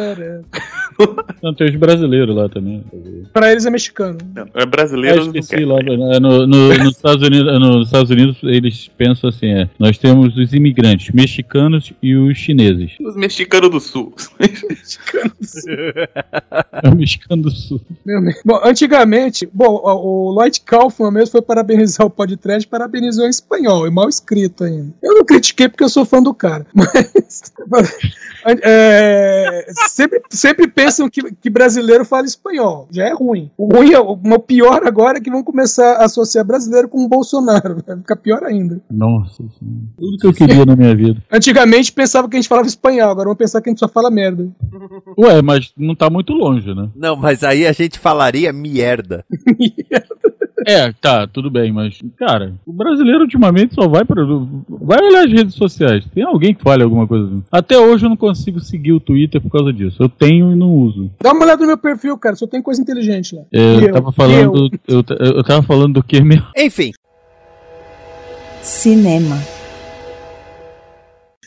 Não, 1.42 1.54
tem 1.54 1.70
os 1.70 1.76
brasileiros 1.76 2.36
lá 2.36 2.48
também. 2.50 2.84
Pra 3.34 3.52
eles 3.52 3.66
é 3.66 3.70
mexicano. 3.70 4.18
Não, 4.36 4.44
é 4.54 4.64
Eu 4.64 4.68
brasileiro, 4.68 5.18
não 5.26 5.26
esqueci 5.28 5.56
quer. 5.58 5.66
lá. 5.66 5.80
é, 5.80 6.20
No, 6.20 6.46
no- 6.46 6.68
nos, 6.78 6.92
Estados 6.96 7.26
Unidos, 7.28 7.60
nos 7.60 7.88
Estados 7.88 8.10
Unidos, 8.12 8.38
eles 8.44 8.90
pensam 8.98 9.30
assim: 9.30 9.48
é, 9.48 9.70
nós 9.80 9.98
temos 9.98 10.36
os 10.38 10.54
imigrantes 10.54 11.14
mexicanos 11.14 11.92
e 12.02 12.16
os 12.16 12.38
chineses. 12.38 12.92
Os 13.00 13.16
mexicanos 13.16 13.70
do 13.72 13.80
sul. 13.80 14.14
É 16.84 16.90
o 16.90 16.96
mexicano 16.96 17.44
do 17.44 17.52
sul. 17.52 17.82
Bom, 18.46 18.60
antigamente, 18.64 19.48
bom, 19.52 19.82
o 19.84 20.12
o 20.32 20.32
Lloyd 20.32 20.62
Kaufman 20.62 21.12
mesmo 21.12 21.32
foi 21.32 21.42
parabenizar 21.42 22.06
o 22.06 22.10
podcast, 22.10 22.68
parabenizou 22.68 23.26
em 23.26 23.30
espanhol, 23.30 23.88
e 23.88 23.92
mal 23.92 24.08
escrito 24.10 24.64
ainda. 24.64 24.94
Eu 25.02 25.16
não 25.16 25.26
critiquei 25.26 25.68
porque 25.70 25.84
eu 25.84 25.90
sou 25.90 26.06
fã 26.06 26.22
do 26.22 26.34
cara, 26.34 26.66
mas. 26.74 27.42
é, 28.64 29.66
sempre, 29.90 30.22
sempre 30.30 30.68
pensam 30.84 31.10
que, 31.10 31.22
que 31.36 31.50
brasileiro 31.50 32.04
fala 32.04 32.26
espanhol, 32.26 32.88
já 32.92 33.06
é 33.06 33.14
ruim. 33.14 33.52
O 33.58 33.74
ruim, 33.74 33.94
é, 33.94 34.00
o 34.00 34.12
o 34.14 34.40
pior 34.40 34.86
agora 34.86 35.18
é 35.18 35.22
que 35.22 35.30
vão 35.30 35.44
começar 35.44 35.98
a 35.98 36.06
associar 36.06 36.46
brasileiro 36.46 36.88
com 36.88 37.04
o 37.04 37.08
Bolsonaro, 37.08 37.78
vai 37.86 37.98
ficar 37.98 38.16
pior 38.16 38.44
ainda. 38.44 38.82
Nossa, 38.90 39.44
senhora. 39.60 39.78
tudo 39.98 40.18
que 40.18 40.28
eu 40.28 40.34
queria 40.34 40.66
na 40.66 40.76
minha 40.76 40.96
vida. 40.96 41.22
Antigamente 41.32 41.92
pensava 41.92 42.28
que 42.28 42.36
a 42.36 42.40
gente 42.40 42.50
falava 42.50 42.68
espanhol, 42.68 43.10
agora 43.10 43.28
vão 43.28 43.36
pensar 43.36 43.62
que 43.62 43.70
a 43.70 43.72
gente 43.72 43.80
só 43.80 43.88
fala 43.88 44.10
merda. 44.10 44.50
Ué, 45.18 45.42
mas 45.42 45.72
não 45.78 45.96
tá 45.96 46.10
muito 46.10 46.34
longe, 46.34 46.74
né? 46.74 46.90
Não, 46.96 47.16
mas 47.16 47.44
aí 47.44 47.68
a 47.68 47.72
gente 47.72 48.00
falaria 48.00 48.52
merda. 48.52 49.26
É, 50.68 50.92
tá, 50.94 51.28
tudo 51.28 51.50
bem, 51.50 51.72
mas, 51.72 52.00
cara, 52.18 52.54
o 52.66 52.74
brasileiro 52.74 53.22
ultimamente 53.22 53.74
só 53.74 53.88
vai 53.88 54.06
para 54.06 54.24
Vai 54.70 55.00
olhar 55.04 55.26
as 55.26 55.32
redes 55.32 55.56
sociais. 55.56 56.06
Tem 56.14 56.24
alguém 56.24 56.54
que 56.54 56.62
fale 56.64 56.84
alguma 56.84 57.08
coisa 57.08 57.26
assim. 57.28 57.44
Até 57.52 57.78
hoje 57.78 58.06
eu 58.06 58.10
não 58.10 58.18
consigo 58.18 58.60
seguir 58.60 58.94
o 58.94 59.00
Twitter 59.00 59.42
por 59.42 59.52
causa 59.52 59.74
disso. 59.74 59.98
Eu 60.02 60.10
tenho 60.10 60.52
e 60.52 60.56
não 60.56 60.70
uso. 60.72 61.10
Dá 61.22 61.32
uma 61.32 61.44
olhada 61.44 61.62
no 61.62 61.68
meu 61.68 61.78
perfil, 61.78 62.18
cara, 62.18 62.36
só 62.36 62.46
tem 62.48 62.62
coisa 62.62 62.82
inteligente 62.82 63.36
lá. 63.36 63.44
É, 63.52 63.76
eu, 63.76 63.82
eu? 63.82 63.94
tava 63.94 64.12
falando. 64.12 64.70
Eu, 64.88 65.04
ta- 65.04 65.18
eu 65.20 65.44
tava 65.44 65.64
falando 65.64 65.94
do 65.96 66.04
que 66.04 66.22
mesmo? 66.22 66.46
Enfim, 66.56 66.92
Cinema. 68.62 69.38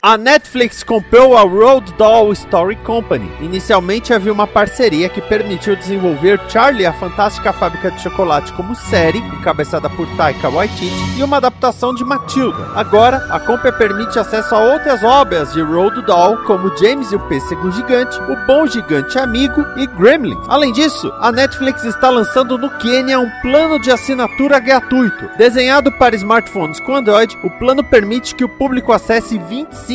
A 0.07 0.19
Netflix 0.19 0.83
comprou 0.83 1.35
a 1.35 1.41
Road 1.41 1.95
Doll 1.95 2.31
Story 2.35 2.77
Company. 2.77 3.27
Inicialmente 3.41 4.13
havia 4.13 4.35
uma 4.35 4.47
parceria 4.47 5.09
que 5.09 5.23
permitiu 5.23 5.75
desenvolver 5.75 6.39
Charlie 6.47 6.85
a 6.85 6.93
Fantástica 6.93 7.55
Fábrica 7.55 7.91
de 7.91 8.03
Chocolate 8.03 8.53
como 8.53 8.75
série, 8.75 9.21
encabeçada 9.21 9.89
por 9.89 10.07
Taika 10.15 10.51
Waititi, 10.51 10.93
e 11.19 11.23
uma 11.23 11.39
adaptação 11.39 11.95
de 11.95 12.05
Matilda. 12.05 12.73
Agora, 12.75 13.27
a 13.31 13.41
compra 13.41 13.73
permite 13.73 14.19
acesso 14.19 14.55
a 14.55 14.59
outras 14.59 15.03
obras 15.03 15.55
de 15.55 15.63
Road 15.63 16.03
Doll, 16.03 16.37
como 16.45 16.77
James 16.77 17.11
e 17.11 17.17
o 17.17 17.21
Pêssego 17.21 17.73
Gigante, 17.73 18.21
O 18.25 18.37
Bom 18.47 18.67
Gigante 18.67 19.19
Amigo 19.19 19.65
e 19.79 19.87
Gremlins. 19.87 20.37
Além 20.49 20.71
disso, 20.71 21.11
a 21.19 21.33
Netflix 21.33 21.83
está 21.83 22.11
lançando 22.11 22.59
no 22.59 22.69
Quênia 22.77 23.19
um 23.19 23.31
plano 23.41 23.81
de 23.81 23.91
assinatura 23.91 24.59
gratuito. 24.59 25.31
Desenhado 25.39 25.91
para 25.93 26.15
smartphones 26.15 26.79
com 26.81 26.95
Android, 26.95 27.39
o 27.43 27.49
plano 27.49 27.83
permite 27.83 28.35
que 28.35 28.45
o 28.45 28.51
público 28.51 28.93
acesse 28.93 29.39
25% 29.39 29.94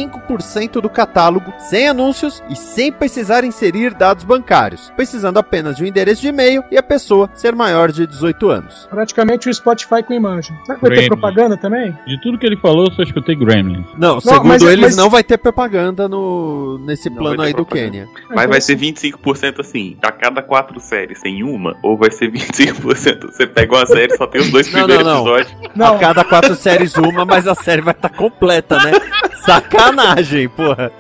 do 0.82 0.89
catálogo 0.89 1.51
sem 1.58 1.88
anúncios 1.88 2.41
e 2.50 2.56
sem 2.56 2.91
precisar 2.91 3.44
inserir 3.44 3.94
dados 3.94 4.24
bancários, 4.24 4.91
precisando 4.96 5.38
apenas 5.38 5.75
de 5.77 5.84
um 5.84 5.88
endereço 5.88 6.22
de 6.22 6.27
e-mail 6.29 6.63
e 6.72 6.77
a 6.77 6.84
pessoa 6.84 7.29
ser 7.34 7.56
maior 7.56 7.91
de 7.91 8.06
18 8.08 8.50
anos. 8.50 8.88
Praticamente 8.89 9.50
o 9.50 9.53
Spotify 9.53 10.03
com 10.03 10.13
imagem. 10.13 10.56
Será 10.65 10.77
que 10.77 10.88
vai 10.88 10.98
ter 10.98 11.08
propaganda 11.08 11.58
também? 11.58 11.96
De 12.06 12.20
tudo 12.22 12.38
que 12.38 12.46
ele 12.46 12.58
falou, 12.58 12.86
eu 12.86 12.91
só 12.91 13.03
escutei 13.03 13.36
Gremlins. 13.36 13.86
Não, 13.98 14.20
segundo 14.22 14.48
mas- 14.48 14.62
eles, 14.63 14.79
mas- 14.82 14.96
não 14.96 15.10
vai 15.10 15.24
ter 15.24 15.38
propaganda 15.38 16.08
no, 16.08 16.77
nesse 16.86 17.10
Não 17.10 17.18
plano 17.18 17.41
aí 17.41 17.53
do. 17.53 17.65
Quênia. 17.65 18.08
Mas 18.34 18.50
vai 18.50 18.62
ser 18.62 18.75
25% 18.77 19.60
assim, 19.60 19.98
a 20.01 20.12
cada 20.12 20.41
quatro 20.41 20.79
séries 20.79 21.22
tem 21.22 21.44
uma, 21.44 21.75
ou 21.84 21.96
vai 21.98 22.10
ser 22.12 22.32
25%? 22.32 23.27
Você 23.32 23.46
pega 23.46 23.75
uma 23.75 23.86
série 23.86 24.15
só 24.18 24.25
tem 24.25 24.41
os 24.41 24.50
dois 24.51 24.72
Não, 24.72 24.79
primeiros 24.86 25.06
não, 25.06 25.24
não. 25.25 25.38
episódios. 25.38 25.70
Não, 25.75 25.96
A 25.96 26.00
cada 26.00 26.24
quatro 26.24 26.56
séries 26.56 26.96
uma, 26.96 27.25
mas 27.25 27.48
a 27.48 27.53
série 27.56 27.82
vai 27.82 27.94
estar 27.94 28.10
completa, 28.10 28.77
né? 28.84 28.91
Sacanagem, 29.53 30.48
porra. 30.50 30.91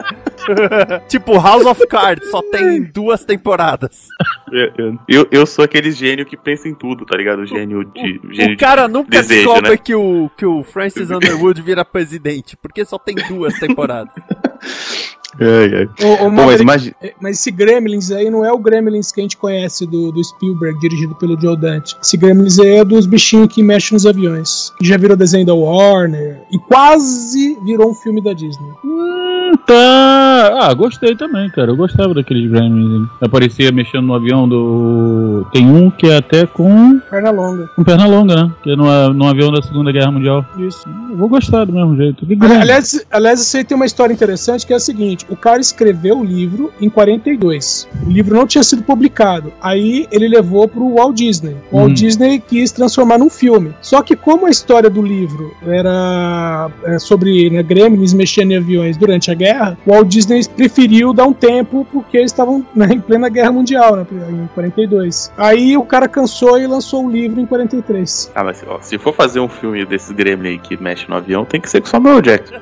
tipo, 1.07 1.33
House 1.39 1.65
of 1.65 1.85
Cards 1.87 2.29
só 2.31 2.41
tem 2.41 2.81
duas 2.83 3.23
temporadas. 3.23 4.07
Eu, 4.51 4.97
eu, 5.07 5.27
eu- 5.31 5.45
sou 5.45 5.63
aquele 5.65 5.91
gênio 5.91 6.25
que 6.25 6.35
pensa 6.37 6.67
em 6.67 6.73
tudo, 6.73 7.05
tá 7.05 7.15
ligado? 7.17 7.39
O 7.39 7.45
gênio 7.45 7.83
de. 7.83 8.19
O 8.23 8.33
gênio 8.33 8.55
O 8.55 8.57
cara 8.57 8.87
nunca 8.87 9.09
desejo, 9.21 9.43
descobre 9.43 9.71
né? 9.71 9.77
que, 9.77 9.93
o, 9.95 10.29
que 10.37 10.45
o 10.45 10.63
Francis 10.63 11.11
Underwood 11.11 11.61
vira 11.61 11.83
presidente, 11.85 12.57
porque 12.57 12.83
só 12.85 12.97
tem 12.97 13.15
duas 13.27 13.53
temporadas. 13.59 14.13
Ai, 15.39 15.73
ai. 15.73 15.89
o, 16.05 16.27
o 16.27 16.35
Pô, 16.35 16.63
mas. 16.65 16.91
É, 17.01 17.13
Mas 17.19 17.39
esse 17.39 17.51
Gremlins 17.51 18.11
aí 18.11 18.29
não 18.29 18.43
é 18.43 18.51
o 18.51 18.57
Gremlins 18.57 19.11
que 19.11 19.21
a 19.21 19.23
gente 19.23 19.37
conhece 19.37 19.85
do, 19.85 20.11
do 20.11 20.23
Spielberg, 20.23 20.79
dirigido 20.79 21.15
pelo 21.15 21.39
Joe 21.39 21.57
Dante. 21.57 21.95
Esse 22.01 22.17
Gremlins 22.17 22.59
aí 22.59 22.77
é 22.77 22.85
dos 22.85 23.05
bichinhos 23.05 23.53
que 23.53 23.63
mexem 23.63 23.95
nos 23.95 24.05
aviões. 24.05 24.71
Que 24.77 24.85
já 24.85 24.97
virou 24.97 25.15
desenho 25.15 25.45
da 25.45 25.53
Warner. 25.53 26.41
E 26.51 26.59
quase 26.59 27.57
virou 27.63 27.91
um 27.91 27.95
filme 27.95 28.21
da 28.21 28.33
Disney. 28.33 28.69
Hum, 28.83 29.38
tá. 29.57 30.59
Ah, 30.61 30.73
gostei 30.73 31.15
também, 31.15 31.49
cara. 31.49 31.71
Eu 31.71 31.75
gostava 31.75 32.13
daqueles 32.13 32.49
Gremlins. 32.49 33.07
Aparecia 33.21 33.71
mexendo 33.71 34.05
no 34.07 34.13
avião 34.13 34.47
do. 34.47 35.45
Tem 35.51 35.65
um 35.69 35.89
que 35.89 36.07
é 36.07 36.17
até 36.17 36.45
com, 36.45 36.99
Perna 37.09 37.31
longa. 37.31 37.67
com 37.75 37.83
perna 37.83 38.05
longa, 38.05 38.35
né? 38.35 38.51
Que 38.63 38.71
é 38.71 38.75
no, 38.75 39.13
no 39.13 39.27
avião 39.27 39.51
da 39.51 39.61
Segunda 39.61 39.91
Guerra 39.91 40.11
Mundial. 40.11 40.45
Isso. 40.57 40.87
Eu 41.09 41.17
vou 41.17 41.29
gostar 41.29 41.65
do 41.65 41.73
mesmo 41.73 41.95
jeito. 41.95 42.25
Aliás, 42.61 43.05
aliás, 43.11 43.41
isso 43.41 43.57
aí 43.57 43.63
tem 43.63 43.75
uma 43.75 43.85
história 43.85 44.13
interessante 44.13 44.65
que 44.65 44.73
é 44.73 44.75
a 44.75 44.79
seguinte: 44.79 45.25
o 45.29 45.35
cara 45.35 45.59
escreveu 45.59 46.19
o 46.19 46.23
livro 46.23 46.71
em 46.81 46.89
42. 46.89 47.87
O 48.05 48.09
livro 48.09 48.35
não 48.35 48.47
tinha 48.47 48.63
sido 48.63 48.83
publicado. 48.83 49.51
Aí 49.61 50.07
ele 50.11 50.27
levou 50.27 50.67
pro 50.67 50.95
Walt 50.95 51.15
Disney. 51.15 51.55
O 51.71 51.77
Walt 51.77 51.89
Uhum. 51.89 51.93
Disney 51.95 52.39
quis 52.39 52.71
transformar 52.71 53.17
num 53.17 53.29
filme. 53.29 53.73
Só 53.81 54.01
que 54.01 54.15
como 54.15 54.45
a 54.45 54.49
história 54.49 54.89
do 54.89 55.01
livro 55.01 55.51
era 55.63 56.69
é, 56.83 56.99
sobre 56.99 57.49
né, 57.49 57.63
gremlins 57.63 58.13
mexendo 58.13 58.51
em 58.51 58.57
aviões 58.57 58.97
durante 58.97 59.31
a 59.31 59.33
guerra, 59.39 59.77
o 59.85 59.91
Walt 59.91 60.07
Disney 60.07 60.45
preferiu 60.47 61.13
dar 61.13 61.25
um 61.25 61.33
tempo 61.33 61.87
porque 61.91 62.17
eles 62.17 62.31
estavam 62.31 62.65
né, 62.75 62.87
em 62.91 62.99
plena 62.99 63.29
guerra 63.29 63.51
mundial, 63.51 63.95
né, 63.95 64.05
em 64.29 64.47
42. 64.53 65.31
Aí 65.37 65.77
o 65.77 65.83
cara 65.83 66.07
cansou 66.07 66.59
e 66.59 66.67
lançou 66.67 67.05
o 67.05 67.09
livro 67.09 67.39
em 67.39 67.45
43. 67.45 68.31
Ah, 68.35 68.43
mas 68.43 68.63
ó, 68.67 68.79
se 68.81 68.97
for 68.97 69.13
fazer 69.13 69.39
um 69.39 69.47
filme 69.47 69.85
desses 69.85 70.11
Gremlin 70.11 70.49
aí 70.49 70.59
que 70.59 70.81
mexe 70.81 71.09
no 71.09 71.15
avião, 71.15 71.45
tem 71.45 71.61
que 71.61 71.69
ser 71.69 71.81
com 71.81 71.87
Samuel 71.87 72.21
Jackson. 72.21 72.55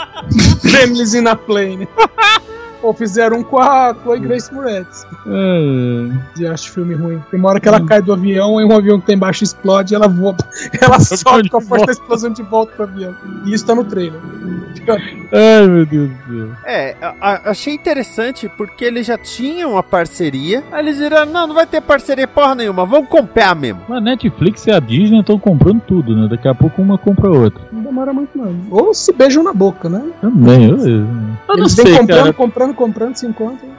Gremlins 0.64 1.14
in 1.14 1.26
a 1.26 1.36
plane. 1.36 1.88
Ou 2.86 2.94
fizeram 2.94 3.38
um 3.38 3.42
com 3.42 3.58
a 3.58 3.92
Chloe 4.02 4.20
Grace 4.20 4.52
Moretz. 4.54 5.04
É, 5.26 6.08
Eu 6.44 6.52
acho 6.52 6.70
filme 6.70 6.94
ruim. 6.94 7.20
Tem 7.30 7.40
uma 7.40 7.48
hora 7.48 7.58
que 7.60 7.66
ela 7.68 7.84
cai 7.84 8.00
do 8.00 8.12
avião, 8.12 8.60
e 8.60 8.64
um 8.64 8.76
avião 8.76 9.00
que 9.00 9.06
tá 9.06 9.12
embaixo 9.12 9.42
explode, 9.42 9.94
ela 9.94 10.06
voa. 10.06 10.36
Ela 10.80 11.00
sobe 11.00 11.48
com 11.48 11.56
a 11.58 11.60
força 11.60 11.86
da 11.86 11.92
explosão 11.92 12.30
de 12.32 12.42
volta 12.44 12.72
pro 12.72 12.84
avião. 12.84 13.14
E 13.44 13.52
isso 13.52 13.66
tá 13.66 13.74
no 13.74 13.84
trailer. 13.84 14.20
Ai, 15.32 15.66
meu 15.66 15.84
Deus 15.86 16.10
do 16.10 16.36
céu. 16.38 16.48
É, 16.64 16.96
a- 17.02 17.14
a- 17.20 17.50
achei 17.50 17.74
interessante 17.74 18.48
porque 18.56 18.84
eles 18.84 19.06
já 19.06 19.18
tinham 19.18 19.72
uma 19.72 19.82
parceria. 19.82 20.62
Aí 20.70 20.80
eles 20.84 20.98
viram, 20.98 21.26
não, 21.26 21.46
não 21.48 21.54
vai 21.54 21.66
ter 21.66 21.80
parceria 21.80 22.28
porra 22.28 22.54
nenhuma, 22.54 22.84
vamos 22.86 23.08
comprar 23.08 23.54
mesmo. 23.56 23.80
Mas 23.88 23.98
a 23.98 24.00
Netflix 24.00 24.66
e 24.66 24.70
a 24.70 24.78
Disney 24.78 25.20
estão 25.20 25.38
comprando 25.38 25.80
tudo, 25.80 26.14
né? 26.14 26.28
Daqui 26.28 26.46
a 26.46 26.54
pouco 26.54 26.80
uma 26.80 26.96
compra 26.98 27.28
a 27.28 27.32
outra. 27.32 27.62
Demora 27.86 28.12
muito, 28.12 28.36
não. 28.36 28.54
Ou 28.70 28.92
se 28.92 29.12
beijam 29.12 29.42
na 29.44 29.52
boca, 29.52 29.88
né? 29.88 30.02
Também, 30.20 30.64
eu, 30.70 30.76
eu 30.76 31.00
não 31.48 31.58
Eles 31.58 31.72
sei, 31.72 31.84
vêm 31.84 31.98
comprando, 31.98 32.18
cara. 32.20 32.32
comprando, 32.32 32.74
comprando, 32.74 33.14
se 33.16 33.26
encontram. 33.26 33.76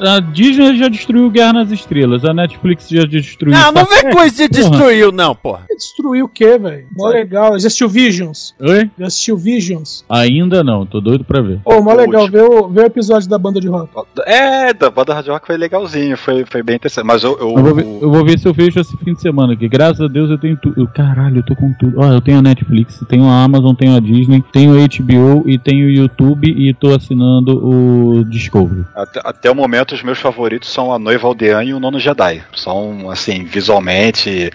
A 0.00 0.20
Disney 0.20 0.76
já 0.76 0.88
destruiu 0.88 1.28
Guerra 1.28 1.54
nas 1.54 1.72
Estrelas, 1.72 2.24
a 2.24 2.32
Netflix 2.32 2.88
já 2.88 3.04
destruiu. 3.04 3.52
Não, 3.52 3.72
não 3.72 3.84
vem 3.84 4.12
com 4.12 4.22
isso 4.24 4.36
de 4.36 4.48
destruiu, 4.48 5.10
não, 5.10 5.34
porra. 5.34 5.62
Destruiu 5.76 6.26
o 6.26 6.28
quê, 6.28 6.56
velho? 6.56 6.86
Mó 6.96 7.08
legal. 7.08 7.58
Já 7.58 7.66
assistiu 7.66 7.88
Visions? 7.88 8.54
Oi? 8.60 8.88
Já 8.96 9.06
assistiu 9.06 9.36
Visions? 9.36 10.04
Ainda 10.08 10.62
não, 10.62 10.86
tô 10.86 11.00
doido 11.00 11.24
pra 11.24 11.42
ver. 11.42 11.58
Pô, 11.64 11.82
mó 11.82 11.92
O 11.92 11.96
legal. 11.96 12.28
Vê 12.28 12.40
o, 12.40 12.68
vê 12.68 12.82
o 12.82 12.86
episódio 12.86 13.28
da 13.28 13.36
banda 13.38 13.60
de 13.60 13.66
rock. 13.66 13.88
É, 14.24 14.72
da 14.72 14.88
banda 14.90 15.14
Hard 15.14 15.26
Rock 15.26 15.46
foi 15.48 15.56
legalzinho, 15.56 16.16
foi, 16.16 16.44
foi 16.44 16.62
bem 16.62 16.76
interessante. 16.76 17.04
Mas 17.04 17.24
eu. 17.24 17.32
eu- 17.40 17.52
Eu 17.52 17.64
vou, 17.64 17.74
ver, 17.74 17.86
eu 18.02 18.10
vou 18.12 18.24
ver 18.24 18.38
se 18.38 18.46
eu 18.46 18.54
fecho 18.54 18.78
esse 18.78 18.96
fim 18.98 19.14
de 19.14 19.20
semana 19.20 19.52
aqui. 19.54 19.68
Graças 19.68 20.00
a 20.00 20.06
Deus 20.08 20.30
eu 20.30 20.38
tenho 20.38 20.56
tudo. 20.56 20.86
Caralho, 20.94 21.38
eu 21.38 21.42
tô 21.44 21.56
com 21.56 21.72
tudo. 21.72 21.98
Ó, 22.00 22.06
eu 22.12 22.20
tenho 22.20 22.38
a 22.38 22.42
Netflix, 22.42 22.91
tenho 23.08 23.24
a 23.24 23.42
Amazon, 23.44 23.74
tenho 23.74 23.96
a 23.96 24.00
Disney, 24.00 24.42
tenho 24.52 24.72
a 24.74 24.86
HBO 24.86 25.48
e 25.48 25.58
tenho 25.58 25.86
o 25.86 25.90
YouTube 25.90 26.48
e 26.50 26.72
tô 26.74 26.94
assinando 26.94 27.52
o 27.64 28.24
Discovery. 28.24 28.84
Até, 28.94 29.20
até 29.24 29.50
o 29.50 29.54
momento, 29.54 29.94
os 29.94 30.02
meus 30.02 30.18
favoritos 30.18 30.68
são 30.72 30.92
a 30.92 30.98
Noiva 30.98 31.26
Aldeã 31.26 31.62
e 31.64 31.74
o 31.74 31.80
Nono 31.80 31.98
Jedi. 31.98 32.42
São, 32.54 33.10
assim, 33.10 33.44
visualmente 33.44 34.50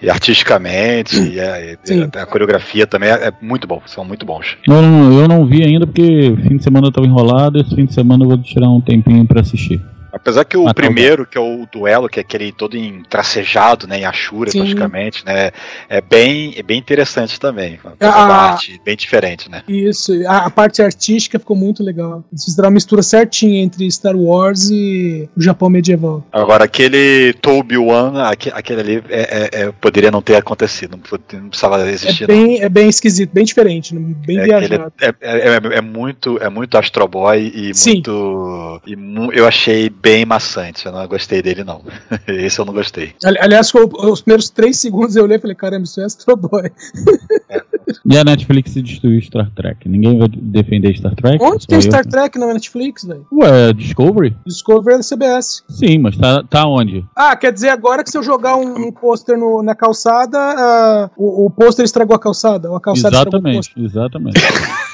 e 0.00 0.08
artisticamente, 0.08 1.16
e 1.20 1.40
a, 1.40 1.60
e 1.72 1.78
Sim. 1.82 2.08
a- 2.14 2.22
a 2.22 2.26
coreografia 2.26 2.86
também 2.86 3.10
é, 3.10 3.28
é 3.28 3.32
muito 3.42 3.66
bom, 3.66 3.82
são 3.86 4.04
muito 4.04 4.24
bons. 4.24 4.56
Eu 4.66 4.80
não, 4.82 5.12
eu 5.20 5.26
não 5.28 5.44
vi 5.44 5.64
ainda 5.64 5.86
porque 5.86 6.34
fim 6.46 6.56
de 6.56 6.62
semana 6.62 6.86
eu 6.86 6.92
tava 6.92 7.06
enrolado. 7.06 7.58
Esse 7.60 7.74
fim 7.74 7.84
de 7.86 7.94
semana 7.94 8.24
eu 8.24 8.28
vou 8.28 8.38
tirar 8.38 8.68
um 8.68 8.80
tempinho 8.80 9.26
pra 9.26 9.40
assistir. 9.40 9.80
Apesar 10.12 10.44
que 10.44 10.56
o 10.56 10.64
Ah, 10.64 10.68
tá, 10.68 10.74
primeiro, 10.74 11.26
que 11.26 11.36
é 11.36 11.40
o 11.40 11.66
duelo, 11.70 12.08
que 12.08 12.18
é 12.18 12.22
aquele 12.22 12.50
todo 12.52 12.76
em 12.76 13.02
tracejado, 13.08 13.86
né, 13.86 14.00
em 14.00 14.04
Ashura 14.04 14.50
Sim. 14.50 14.60
praticamente, 14.60 15.24
né, 15.24 15.50
é 15.88 16.00
bem, 16.00 16.54
é 16.56 16.62
bem 16.62 16.78
interessante 16.78 17.38
também. 17.38 17.78
Uma 17.84 17.94
Ah. 18.00 18.52
arte 18.52 18.80
bem 18.84 18.96
diferente, 18.96 19.50
né. 19.50 19.62
Isso, 19.68 20.12
a, 20.26 20.46
a 20.46 20.50
parte 20.50 20.80
artística 20.82 21.38
ficou 21.38 21.56
muito 21.56 21.82
legal. 21.82 22.24
Eles 22.32 22.44
fizeram 22.44 22.68
uma 22.68 22.74
mistura 22.74 23.02
certinha 23.02 23.62
entre 23.62 23.90
Star 23.90 24.16
Wars 24.16 24.70
e 24.70 25.28
o 25.36 25.42
Japão 25.42 25.68
medieval. 25.68 26.24
Agora, 26.32 26.64
aquele 26.64 27.32
Toby 27.34 27.76
One, 27.76 28.18
aque- 28.20 28.50
aquele 28.54 28.80
ali 28.80 29.02
é, 29.10 29.20
é- 29.20 29.62
é- 29.64 29.72
poderia 29.72 30.10
não 30.10 30.22
ter 30.22 30.36
acontecido, 30.36 30.92
não, 30.92 31.40
não 31.40 31.48
precisava 31.48 31.86
existir. 31.88 32.24
É 32.24 32.26
não. 32.34 32.34
bem, 32.46 32.60
é 32.62 32.68
bem 32.68 32.88
esquisito, 32.88 33.30
bem 33.32 33.44
diferente, 33.44 33.94
né? 33.94 34.00
bem 34.26 34.38
É, 34.38 34.44
viajado. 34.44 34.92
aquele- 34.96 35.14
é, 35.20 35.38
é- 35.38 35.48
é- 35.74 35.78
é 35.78 35.80
muito 35.80 36.38
é 36.40 36.48
muito 36.48 36.76
Astro 36.78 37.06
Boy 37.06 37.52
e 37.54 37.74
Sim. 37.74 37.94
muito 37.94 38.80
e 38.86 38.96
mu- 38.96 39.32
eu 39.32 39.46
achei 39.46 39.90
bem 40.00 40.24
maçante 40.24 40.86
eu 40.86 40.92
não 40.92 41.06
gostei 41.06 41.42
dele 41.42 41.64
não 41.64 41.82
esse 42.26 42.58
eu 42.58 42.64
não 42.64 42.72
gostei 42.72 43.12
Ali- 43.24 43.38
Aliás, 43.40 43.72
os 43.74 44.20
primeiros 44.20 44.50
três 44.50 44.78
segundos 44.78 45.16
eu 45.16 45.24
olhei 45.24 45.36
e 45.36 45.40
falei, 45.40 45.54
caramba, 45.56 45.84
isso 45.84 46.00
é 46.00 46.04
Astro 46.04 46.36
Boy. 46.36 46.70
E 48.04 48.18
a 48.18 48.24
Netflix 48.24 48.74
destruiu 48.74 49.20
Star 49.22 49.50
Trek. 49.54 49.88
Ninguém 49.88 50.18
vai 50.18 50.28
defender 50.28 50.94
Star 50.96 51.14
Trek? 51.14 51.38
Onde 51.40 51.66
tem 51.66 51.76
eu. 51.78 51.82
Star 51.82 52.04
Trek 52.04 52.38
na 52.38 52.52
Netflix, 52.52 53.04
velho? 53.04 53.26
Ué, 53.32 53.72
Discovery? 53.72 54.36
Discovery 54.46 54.94
é 54.94 54.98
da 54.98 55.02
CBS. 55.04 55.62
Sim, 55.70 55.98
mas 55.98 56.16
tá, 56.16 56.42
tá 56.48 56.66
onde? 56.66 57.04
Ah, 57.16 57.34
quer 57.34 57.50
dizer 57.52 57.70
agora 57.70 58.04
que 58.04 58.10
se 58.10 58.18
eu 58.18 58.22
jogar 58.22 58.56
um, 58.56 58.88
um 58.88 58.92
pôster 58.92 59.38
na 59.62 59.74
calçada, 59.74 60.38
ah, 60.38 61.10
o, 61.16 61.46
o 61.46 61.50
pôster 61.50 61.84
estragou 61.84 62.14
a 62.14 62.18
calçada? 62.18 62.70
Ou 62.70 62.76
a 62.76 62.80
calçada 62.80 63.16
estragou 63.16 63.40
o 63.40 63.48
Exatamente, 63.48 63.74
pôster? 63.74 63.84
exatamente. 63.84 64.40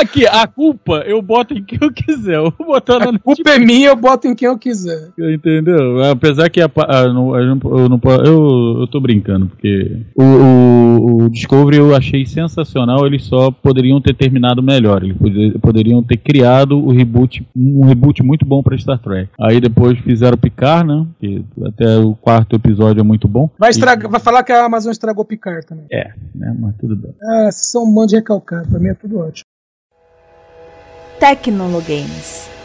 Aqui, 0.00 0.26
a 0.26 0.46
culpa 0.46 1.02
eu 1.06 1.20
boto 1.22 1.54
em 1.54 1.62
quem 1.64 1.78
eu 1.80 1.92
quiser. 1.92 2.34
Eu 2.36 2.52
na 2.98 3.10
A 3.10 3.18
culpa 3.18 3.50
é 3.50 3.58
minha, 3.58 3.88
eu 3.88 3.96
boto 3.96 4.26
em 4.28 4.34
quem 4.34 4.46
eu 4.48 4.58
quiser. 4.58 5.10
Entendeu? 5.18 6.02
Apesar 6.04 6.48
que 6.50 6.60
a, 6.60 6.70
a- 6.88 7.08
não- 7.12 7.34
eu, 7.38 7.46
não, 7.88 8.00
eu, 8.24 8.80
eu, 8.80 8.86
tô 8.88 9.00
brincando, 9.00 9.46
porque 9.46 10.02
o, 10.14 10.22
o, 10.22 11.24
o 11.24 11.30
Discovery 11.30 11.78
eu 11.78 11.94
achei 11.94 12.26
sensacional, 12.26 13.06
eles 13.06 13.24
só 13.24 13.50
poderiam 13.50 14.00
ter 14.00 14.14
terminado 14.14 14.62
melhor. 14.62 15.02
Eles 15.02 15.16
poder- 15.16 15.58
poderiam 15.60 16.02
ter 16.02 16.16
criado 16.18 16.78
o 16.78 16.90
reboot, 16.92 17.46
um 17.56 17.84
reboot 17.86 18.22
muito 18.22 18.44
bom 18.44 18.62
pra 18.62 18.76
Star 18.78 18.98
Trek. 18.98 19.30
Aí 19.40 19.60
depois 19.60 19.98
fizeram 20.00 20.36
Picard, 20.36 20.86
né? 20.86 21.06
Que 21.18 21.44
até 21.64 21.98
o 21.98 22.14
quarto 22.14 22.56
episódio 22.56 23.00
é 23.00 23.04
muito 23.04 23.26
bom. 23.28 23.50
Vai, 23.58 23.70
E- 23.70 24.08
vai 24.08 24.20
falar 24.20 24.42
que 24.42 24.52
a 24.52 24.64
Amazon 24.64 24.92
estragou 24.92 25.24
Picard 25.24 25.66
também. 25.66 25.86
É, 25.90 26.12
né? 26.34 26.54
Mas 26.58 26.76
tudo 26.76 26.96
bem. 26.96 27.12
Ah, 27.22 27.50
são 27.50 27.84
um 27.84 27.92
monte 27.92 28.10
de 28.10 28.16
recalcado. 28.16 28.68
Pra 28.68 28.78
mim 28.78 28.88
é 28.88 28.94
tudo 28.94 29.18
ótimo. 29.18 29.44
Tecnologames. 31.18 32.55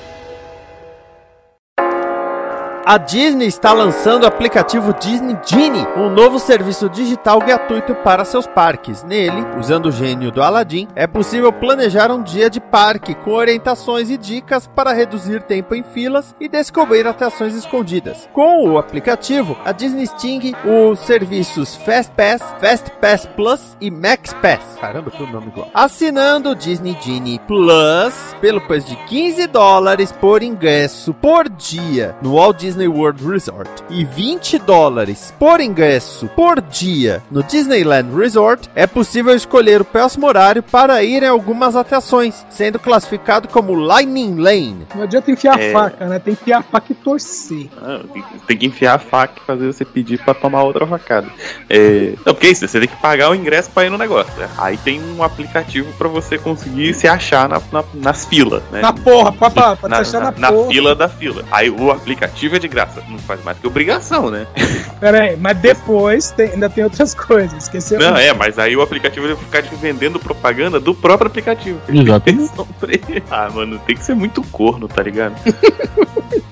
A 2.92 2.98
Disney 2.98 3.48
está 3.48 3.72
lançando 3.72 4.24
o 4.24 4.28
aplicativo 4.28 4.94
Disney 4.94 5.38
Genie, 5.46 5.88
um 5.96 6.10
novo 6.10 6.38
serviço 6.38 6.90
digital 6.90 7.40
gratuito 7.40 7.96
para 7.96 8.26
seus 8.26 8.46
parques. 8.46 9.02
Nele, 9.02 9.46
usando 9.58 9.86
o 9.86 9.92
gênio 9.94 10.30
do 10.30 10.44
Aladdin, 10.44 10.90
é 10.94 11.08
possível 11.08 11.54
planejar 11.54 12.12
um 12.12 12.22
dia 12.22 12.50
de 12.50 12.60
parque 12.60 13.16
com 13.16 13.32
orientações 13.32 14.10
e 14.10 14.18
dicas 14.18 14.68
para 14.68 14.92
reduzir 14.92 15.42
tempo 15.44 15.74
em 15.74 15.84
filas 15.84 16.36
e 16.38 16.50
descobrir 16.50 17.08
atrações 17.08 17.56
escondidas. 17.56 18.28
Com 18.34 18.68
o 18.68 18.78
aplicativo, 18.78 19.58
a 19.64 19.72
Disney 19.72 20.04
extingue 20.04 20.54
os 20.66 21.00
serviços 21.00 21.78
Fast 21.78 22.12
Pass, 22.12 22.42
Fast 22.60 22.92
Pass 23.00 23.26
Plus 23.26 23.78
e 23.80 23.90
Max 23.90 24.34
Pass. 24.34 24.78
Caramba, 24.82 25.10
tudo 25.12 25.32
nome 25.32 25.48
igual. 25.48 25.70
Assinando 25.74 26.50
o 26.50 26.56
Disney 26.56 26.98
Genie 27.00 27.40
Plus 27.48 28.36
pelo 28.42 28.60
preço 28.60 28.90
de 28.90 28.98
15 29.06 29.48
dólares 29.48 30.12
por 30.12 30.44
ingresso 30.44 31.14
por 31.14 31.48
dia 31.48 32.18
no 32.22 32.36
Walt 32.36 32.58
Disney 32.58 32.81
World 32.88 33.24
Resort 33.28 33.70
e 33.90 34.04
20 34.06 34.60
dólares 34.60 35.34
por 35.40 35.60
ingresso 35.62 36.28
por 36.36 36.62
dia 36.62 37.22
no 37.32 37.44
Disneyland 37.44 38.16
Resort, 38.16 38.70
é 38.76 38.86
possível 38.88 39.36
escolher 39.36 39.82
o 39.82 39.86
próximo 39.86 40.28
horário 40.28 40.62
para 40.64 41.04
ir 41.04 41.24
em 41.24 41.28
algumas 41.28 41.76
atrações, 41.76 42.46
sendo 42.50 42.80
classificado 42.80 43.48
como 43.48 43.74
Lightning 43.74 44.36
Lane. 44.40 44.88
Não 44.96 45.04
adianta 45.04 45.32
enfiar 45.32 45.60
É. 45.60 45.70
a 45.70 45.74
faca, 45.74 46.06
né? 46.08 46.20
Tem 46.20 46.36
que 46.36 46.42
enfiar 46.42 46.60
a 46.60 46.64
faca 46.64 46.92
e 46.92 46.96
torcer. 46.96 47.70
Ah, 47.82 48.02
tem, 48.48 48.58
que 48.58 48.66
enfiar 48.66 48.96
a 48.96 49.00
faca 49.00 49.34
e 49.42 49.46
fazer 49.46 49.68
você 49.72 49.86
pedir 49.86 50.20
pra 50.24 50.34
tomar 50.34 50.64
outra 50.64 50.86
facada. 50.88 51.28
É, 51.70 52.14
não, 52.26 52.34
porque 52.34 52.48
é 52.48 52.52
isso, 52.52 52.68
você 52.68 52.80
tem 52.80 52.88
que 52.88 52.96
pagar 53.02 53.30
o 53.32 53.36
ingresso 53.36 53.70
pra 53.72 53.86
ir 53.86 53.90
no 53.90 53.98
negócio. 53.98 54.32
né? 54.38 54.50
Aí 54.58 54.78
tem 54.78 55.02
um 55.02 55.24
aplicativo 55.24 55.92
pra 55.98 56.08
você 56.08 56.38
conseguir 56.38 56.94
se 56.94 57.08
achar 57.08 57.48
na- 57.50 57.62
na- 57.72 57.84
nas 57.94 58.26
filas, 58.26 58.62
né? 58.72 58.82
Na 58.82 58.94
porra, 58.94 59.32
pode, 59.32 59.54
pode 59.56 59.88
na, 59.90 60.00
achar 60.00 60.20
na, 60.22 60.32
na- 60.32 60.52
na 60.52 60.68
fila 60.68 60.96
da 60.96 61.08
fila. 61.10 61.44
Aí 61.52 61.70
o 61.70 61.92
aplicativo 61.92 62.56
é 62.56 62.60
de 62.62 62.68
graça. 62.68 63.02
Não 63.10 63.18
faz 63.20 63.44
mais 63.44 63.58
que 63.58 63.68
obrigação, 63.68 64.30
né? 64.30 64.46
Pera 65.00 65.22
aí, 65.24 65.38
mas 65.38 65.58
depois 65.58 66.32
tem- 66.32 66.52
ainda 66.52 66.70
tem 66.70 66.84
outras 66.84 67.14
coisas. 67.16 67.64
Esqueceu? 67.64 68.00
Não, 68.00 68.16
é, 68.16 68.34
mas 68.34 68.58
aí 68.60 68.76
o 68.76 68.82
aplicativo 68.82 69.28
vai 69.28 69.36
ficar 69.36 69.62
te 69.64 69.74
vendendo 69.76 70.20
propaganda 70.20 70.80
do 70.80 70.94
próprio 70.94 71.28
aplicativo. 71.28 71.80
Exatamente. 71.90 72.52
ah, 73.30 73.50
mano, 73.54 73.80
tem 73.86 73.96
que 73.96 74.04
ser 74.04 74.16
muito 74.16 74.42
corno, 74.44 74.88
tá 74.88 75.02
ligado? 75.04 75.34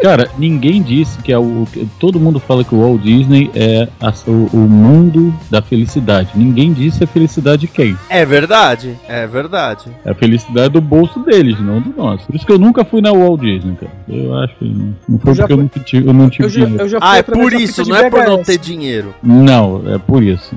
Cara, 0.02 0.30
ninguém 0.38 0.82
disse 0.82 1.18
que 1.22 1.32
é 1.32 1.38
o. 1.38 1.68
Todo 2.00 2.20
mundo 2.20 2.40
fala 2.40 2.64
que 2.64 2.74
o 2.74 2.80
Walt 2.82 3.02
Disney 3.02 3.50
é 3.54 3.88
a- 4.00 4.14
o, 4.28 4.50
o 4.54 4.58
mundo 4.58 5.34
da 5.50 5.62
felicidade. 5.62 6.30
Ninguém 6.36 6.72
disse 6.74 7.04
a 7.04 7.08
felicidade 7.08 7.62
de 7.62 7.68
quem. 7.68 7.98
É 8.10 8.26
verdade, 8.26 8.98
é 9.08 9.28
verdade. 9.28 9.90
É 10.06 10.12
a 10.12 10.16
felicidade 10.16 10.70
do 10.70 10.82
bolso 10.82 11.20
deles, 11.22 11.60
não 11.60 11.82
do 11.82 11.94
nosso. 11.96 12.26
Por 12.26 12.36
isso 12.36 12.46
que 12.46 12.52
eu 12.52 12.60
nunca 12.60 12.84
fui 12.86 13.02
na 13.02 13.12
Walt 13.12 13.42
Disney, 13.42 13.76
cara. 13.76 13.92
Eu 14.08 14.34
acho 14.38 14.56
que 14.56 14.66
não, 14.66 14.96
não 15.08 15.20
foi 15.20 15.32
Eu 15.32 15.36
porque 15.36 15.42
eu, 15.54 15.58
fui- 15.58 15.64
nunca 15.64 15.80
tive, 15.82 15.99
eu 16.06 16.14
não 16.14 16.30
tive 16.30 16.46
Eu 16.46 16.50
já, 16.50 16.66
dinheiro. 16.66 16.84
eu 16.84 16.90
já 16.90 17.00
fui 17.00 17.08
Ah, 17.10 17.18
é 17.18 17.24
por 17.24 17.54
isso, 17.54 17.88
não 17.88 17.96
é 17.96 18.10
por 18.10 18.26
não 18.26 18.44
ter 18.44 18.58
dinheiro. 18.58 19.14
Não, 19.22 19.84
é 19.94 19.98
por 19.98 20.24
isso. 20.24 20.56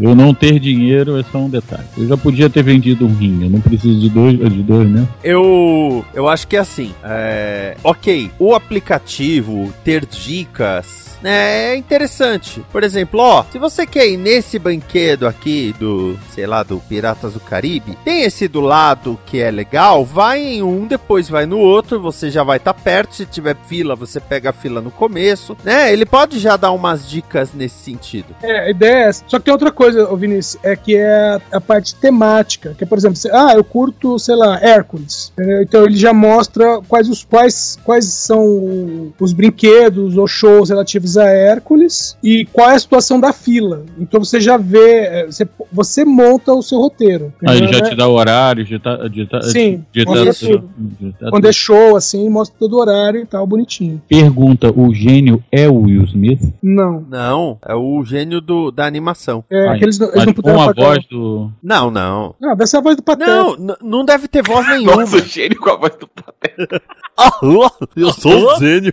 Eu 0.00 0.14
não 0.14 0.32
ter 0.34 0.58
dinheiro 0.58 1.18
é 1.18 1.22
só 1.30 1.38
um 1.38 1.50
detalhe. 1.50 1.84
Eu 1.96 2.08
já 2.08 2.16
podia 2.16 2.48
ter 2.48 2.62
vendido 2.62 3.06
um 3.06 3.14
rim, 3.14 3.44
eu 3.44 3.50
não 3.50 3.60
preciso 3.60 4.00
de 4.00 4.08
dois, 4.08 4.38
de 4.38 4.62
dois 4.62 4.88
né? 4.88 5.06
Eu, 5.22 6.04
eu 6.14 6.28
acho 6.28 6.46
que 6.48 6.56
é 6.56 6.60
assim. 6.60 6.92
É, 7.04 7.76
ok, 7.84 8.30
o 8.38 8.54
aplicativo 8.54 9.72
ter 9.84 10.04
dicas 10.06 11.12
né, 11.22 11.72
é 11.72 11.76
interessante. 11.76 12.62
Por 12.72 12.82
exemplo, 12.82 13.20
ó, 13.20 13.44
se 13.50 13.58
você 13.58 13.86
quer 13.86 14.08
ir 14.08 14.16
nesse 14.16 14.58
brinquedo 14.58 15.26
aqui 15.26 15.74
do, 15.78 16.18
sei 16.30 16.46
lá, 16.46 16.62
do 16.62 16.78
Piratas 16.80 17.34
do 17.34 17.40
Caribe, 17.40 17.96
tem 18.04 18.22
esse 18.22 18.48
do 18.48 18.60
lado 18.60 19.18
que 19.24 19.40
é 19.40 19.50
legal, 19.50 20.04
vai 20.04 20.40
em 20.42 20.62
um, 20.62 20.86
depois 20.86 21.28
vai 21.28 21.46
no 21.46 21.58
outro, 21.58 22.00
você 22.00 22.30
já 22.30 22.42
vai 22.42 22.56
estar 22.56 22.74
perto. 22.74 23.14
Se 23.14 23.24
tiver 23.24 23.56
fila, 23.66 23.94
você 23.94 24.18
pega 24.18 24.50
a 24.50 24.52
fila 24.52 24.80
no 24.82 24.90
começo, 24.90 25.56
né? 25.64 25.92
Ele 25.92 26.04
pode 26.04 26.38
já 26.38 26.56
dar 26.56 26.72
umas 26.72 27.08
dicas 27.08 27.52
nesse 27.54 27.76
sentido. 27.76 28.26
É, 28.42 28.66
a 28.66 28.70
ideia 28.70 28.92
é 28.96 29.08
essa. 29.08 29.24
Só 29.26 29.38
que 29.38 29.44
tem 29.46 29.52
outra 29.52 29.70
coisa, 29.70 30.14
Vinícius, 30.16 30.62
é 30.62 30.76
que 30.76 30.96
é 30.96 31.40
a 31.50 31.60
parte 31.60 31.94
temática. 31.94 32.74
Que 32.76 32.84
é, 32.84 32.86
por 32.86 32.98
exemplo, 32.98 33.16
você- 33.16 33.30
ah, 33.32 33.52
eu 33.54 33.64
curto, 33.64 34.18
sei 34.18 34.34
lá, 34.36 34.58
Hércules. 34.60 35.32
entendeu? 35.38 35.62
Então 35.62 35.84
ele 35.84 35.96
já 35.96 36.12
mostra 36.12 36.80
quais 36.88 37.08
os 37.08 37.24
quais, 37.24 37.78
quais 37.84 38.04
são 38.06 39.12
os 39.18 39.32
brinquedos 39.32 40.16
ou 40.16 40.26
shows 40.26 40.68
relativos 40.70 41.16
a 41.16 41.24
Hércules 41.26 42.16
e 42.22 42.46
qual 42.52 42.70
é 42.70 42.74
a 42.74 42.78
situação 42.78 43.18
da 43.20 43.32
fila. 43.32 43.84
Então 43.98 44.22
você 44.22 44.40
já 44.40 44.56
vê, 44.56 45.00
é, 45.04 45.26
você, 45.26 45.46
você 45.72 46.04
monta 46.04 46.52
o 46.52 46.62
seu 46.62 46.78
roteiro. 46.78 47.32
Aí 47.46 47.56
ele 47.56 47.66
entendeu, 47.66 47.78
já 47.78 47.84
né? 47.84 47.90
te 47.90 47.96
dá 47.96 48.08
o 48.08 48.14
horário, 48.14 48.64
já 48.66 48.78
tá. 48.78 48.98
Já 49.12 49.26
tá 49.26 49.42
Sim, 49.42 49.84
já 49.92 50.04
tá- 50.04 50.12
tudo. 50.12 50.68
já 51.00 51.12
tá 51.20 51.30
Quando 51.30 51.46
é 51.46 51.52
show, 51.52 51.96
assim, 51.96 52.28
mostra 52.28 52.56
todo 52.58 52.74
o 52.74 52.80
horário 52.80 53.20
e 53.20 53.26
tal, 53.26 53.46
bonitinho. 53.46 54.00
Pergunta: 54.08 54.71
o 54.74 54.92
gênio 54.94 55.42
é 55.50 55.68
o 55.68 55.82
Will 55.82 56.04
Smith? 56.04 56.40
Não. 56.62 57.04
Não, 57.08 57.58
é 57.66 57.74
o 57.74 58.02
gênio 58.04 58.40
do, 58.40 58.70
da 58.70 58.86
animação. 58.86 59.44
É, 59.50 59.66
Mas- 59.66 59.76
aqueles 59.76 60.00
eles 60.00 60.14
Mas 60.14 60.26
não 60.26 60.32
com 60.34 60.42
puderam 60.42 60.62
a 60.62 60.66
pagar- 60.66 60.82
voz 60.86 61.06
do. 61.06 61.50
Não, 61.62 61.90
não. 61.90 62.34
Não, 62.40 62.56
deve 62.56 62.66
ser 62.66 62.76
a 62.76 62.80
voz 62.80 62.96
do 62.96 63.02
Pateta. 63.02 63.30
Não, 63.58 63.76
não 63.82 64.04
deve 64.04 64.28
ter 64.28 64.42
voz 64.42 64.66
nenhuma. 64.68 64.96
Nossa, 64.96 65.16
o 65.16 65.20
gênio 65.20 65.58
com 65.60 65.70
a 65.70 65.76
voz 65.76 65.92
do 65.96 66.08
Pateta. 66.08 66.82
Ah, 67.18 67.30
eu 67.96 68.10
sou 68.12 68.32
o 68.52 68.58
gênio. 68.58 68.92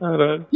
Caralho. 0.00 0.46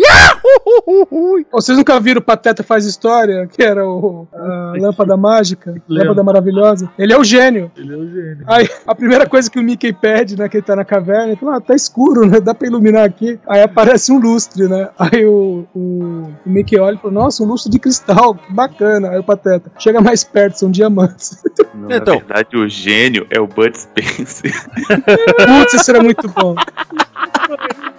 Vocês 1.52 1.76
nunca 1.76 1.98
viram 2.00 2.20
o 2.20 2.24
Pateta 2.24 2.62
Faz 2.62 2.84
História? 2.86 3.46
Que 3.46 3.62
era 3.62 3.86
o, 3.86 4.26
a 4.32 4.72
Lâmpada 4.78 5.16
Mágica, 5.16 5.74
Lâmpada 5.88 6.22
Maravilhosa. 6.22 6.90
Ele 6.98 7.12
é 7.12 7.18
o 7.18 7.24
gênio. 7.24 7.70
Ele 7.76 7.92
é 7.92 7.96
o 7.96 8.08
gênio. 8.08 8.44
Aí, 8.46 8.68
a 8.86 8.94
primeira 8.94 9.26
coisa 9.28 9.50
que 9.50 9.58
o 9.58 9.62
Mickey 9.62 9.92
pede, 9.92 10.36
né, 10.38 10.48
que 10.48 10.56
ele 10.56 10.64
tá 10.64 10.74
na 10.76 10.84
caverna, 10.84 11.28
ele 11.28 11.36
fala, 11.36 11.56
ah, 11.56 11.60
tá 11.60 11.74
escuro, 11.74 12.26
né, 12.26 12.40
dá 12.40 12.54
pra 12.54 12.66
iluminar 12.68 13.04
aqui. 13.04 13.38
Aí 13.46 13.62
aparece 13.62 14.12
um 14.12 14.18
lustre, 14.18 14.68
né, 14.68 14.88
aí 14.98 15.26
o, 15.26 15.66
o, 15.74 16.28
o 16.46 16.50
Mickey 16.50 16.78
olha 16.78 16.94
e 16.94 16.98
fala, 16.98 17.12
nossa, 17.12 17.42
um 17.42 17.46
lustre 17.46 17.70
de 17.70 17.78
cristal, 17.78 18.34
que 18.34 18.52
bacana. 18.52 19.10
Aí 19.10 19.18
o 19.18 19.24
Pateta, 19.24 19.70
chega 19.78 20.00
mais 20.00 20.22
perto, 20.22 20.58
são 20.58 20.70
diamantes. 20.70 21.42
Não, 21.74 21.90
Então. 21.90 22.14
Na 22.14 22.20
verdade, 22.20 22.56
o 22.56 22.68
gênio 22.68 23.26
é 23.30 23.40
o 23.40 23.46
Bud 23.46 23.76
Spencer. 23.76 24.52
Putz, 24.76 25.74
isso 25.74 25.90
era 25.90 26.02
muito 26.02 26.28
bom. 26.28 26.54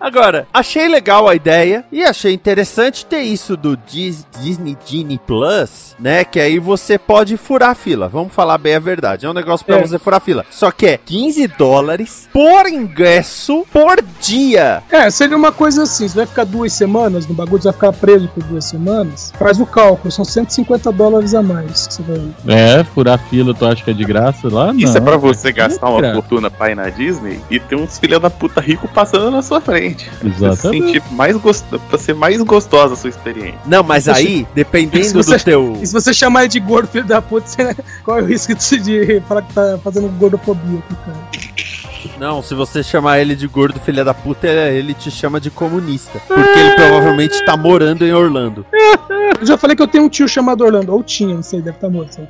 Agora, 0.00 0.46
achei 0.52 0.88
legal 0.88 1.28
a 1.28 1.34
ideia 1.34 1.84
e 1.90 2.04
achei 2.04 2.32
interessante 2.32 3.04
ter 3.04 3.20
isso 3.22 3.56
do 3.56 3.76
Dis- 3.76 4.26
Disney 4.40 4.76
Genie 4.84 5.18
Plus, 5.26 5.94
né? 5.98 6.24
Que 6.24 6.40
aí 6.40 6.58
você 6.58 6.98
pode 6.98 7.36
furar 7.36 7.70
a 7.70 7.74
fila. 7.74 8.08
Vamos 8.08 8.32
falar 8.32 8.58
bem 8.58 8.74
a 8.76 8.78
verdade. 8.80 9.26
É 9.26 9.30
um 9.30 9.34
negócio 9.34 9.64
pra 9.66 9.76
É. 9.78 9.80
você 9.80 9.98
furar 9.98 10.18
a 10.18 10.20
fila. 10.20 10.44
Só 10.50 10.70
que 10.70 10.86
é 10.86 10.96
15 10.98 11.46
dólares 11.48 12.28
por 12.32 12.66
ingresso 12.68 13.66
por 13.72 14.02
dia. 14.20 14.82
É, 14.90 15.10
seria 15.10 15.36
uma 15.36 15.52
coisa 15.52 15.82
assim, 15.82 16.08
você 16.08 16.16
vai 16.16 16.26
ficar 16.26 16.44
duas 16.44 16.72
semanas 16.72 17.26
no 17.26 17.34
bagulho, 17.34 17.60
você 17.62 17.68
vai 17.68 17.74
ficar 17.74 17.92
preso 17.92 18.28
por 18.28 18.42
duas 18.44 18.64
semanas, 18.64 19.32
faz 19.38 19.58
o 19.60 19.66
cálculo, 19.66 20.10
são 20.10 20.24
150 20.24 20.92
dólares 20.92 21.34
a 21.34 21.42
mais 21.42 21.86
que 21.86 21.94
você 21.94 22.02
vai... 22.02 22.20
É, 22.48 22.84
furar 22.84 23.18
fila, 23.30 23.54
tu 23.54 23.66
acha 23.66 23.82
que 23.82 23.90
é 23.90 23.94
de 23.94 24.04
graça 24.04 24.48
lá? 24.52 24.72
Isso 24.74 24.96
é 24.96 25.00
Não. 25.00 25.06
pra 25.06 25.16
você 25.16 25.52
gastar 25.52 25.88
uma 25.90 26.12
fortuna 26.12 26.50
pra 26.50 26.70
ir 26.70 26.74
na 26.74 26.88
Disney 26.90 27.40
e 27.50 27.58
ter 27.58 27.76
uns 27.76 27.98
filha 27.98 28.18
da 28.20 28.30
puta 28.30 28.60
rico 28.60 28.88
passando 28.88 29.30
na 29.30 29.42
sua 29.42 29.60
frente. 29.60 29.87
Pra 29.94 30.28
você 30.28 30.44
Exatamente. 30.46 30.86
sentir 30.86 31.02
mais 31.12 31.36
gost... 31.36 31.64
pra 31.88 31.98
ser 31.98 32.14
mais 32.14 32.40
gostosa 32.42 32.94
a 32.94 32.96
sua 32.96 33.10
experiência. 33.10 33.58
Não, 33.66 33.82
mas 33.82 34.08
aí, 34.08 34.46
dependendo 34.54 35.12
você- 35.22 35.36
do 35.38 35.44
teu. 35.44 35.78
E 35.82 35.86
se 35.86 35.92
você 35.92 36.12
chamar 36.12 36.40
ele 36.40 36.48
de 36.48 36.60
gordo, 36.60 36.88
filho 36.88 37.04
da 37.04 37.20
puta, 37.22 37.46
você... 37.46 37.76
qual 38.04 38.18
é 38.18 38.22
o 38.22 38.26
risco 38.26 38.54
de, 38.54 38.78
de 38.80 39.20
falar 39.28 39.42
que 39.42 39.52
tá 39.52 39.78
fazendo 39.82 40.08
gordofobia 40.18 40.78
aqui, 40.78 40.94
cara? 41.04 41.18
Não, 42.18 42.42
se 42.42 42.54
você 42.54 42.82
chamar 42.82 43.18
ele 43.20 43.34
de 43.34 43.46
gordo 43.46 43.78
filha 43.80 44.04
da 44.04 44.12
puta, 44.14 44.46
ele 44.46 44.94
te 44.94 45.10
chama 45.10 45.40
de 45.40 45.50
comunista. 45.50 46.20
Porque 46.26 46.58
ele 46.58 46.74
provavelmente 46.74 47.44
tá 47.44 47.56
morando 47.56 48.04
em 48.04 48.12
Orlando. 48.12 48.64
Eu 49.40 49.46
já 49.46 49.56
falei 49.56 49.76
que 49.76 49.82
eu 49.82 49.86
tenho 49.86 50.04
um 50.04 50.08
tio 50.08 50.26
chamado 50.28 50.64
Orlando, 50.64 50.92
ou 50.92 51.02
tinha, 51.02 51.34
não 51.34 51.42
sei, 51.42 51.60
deve 51.60 51.76
estar 51.76 51.88
morto. 51.88 52.14
sabe? 52.14 52.28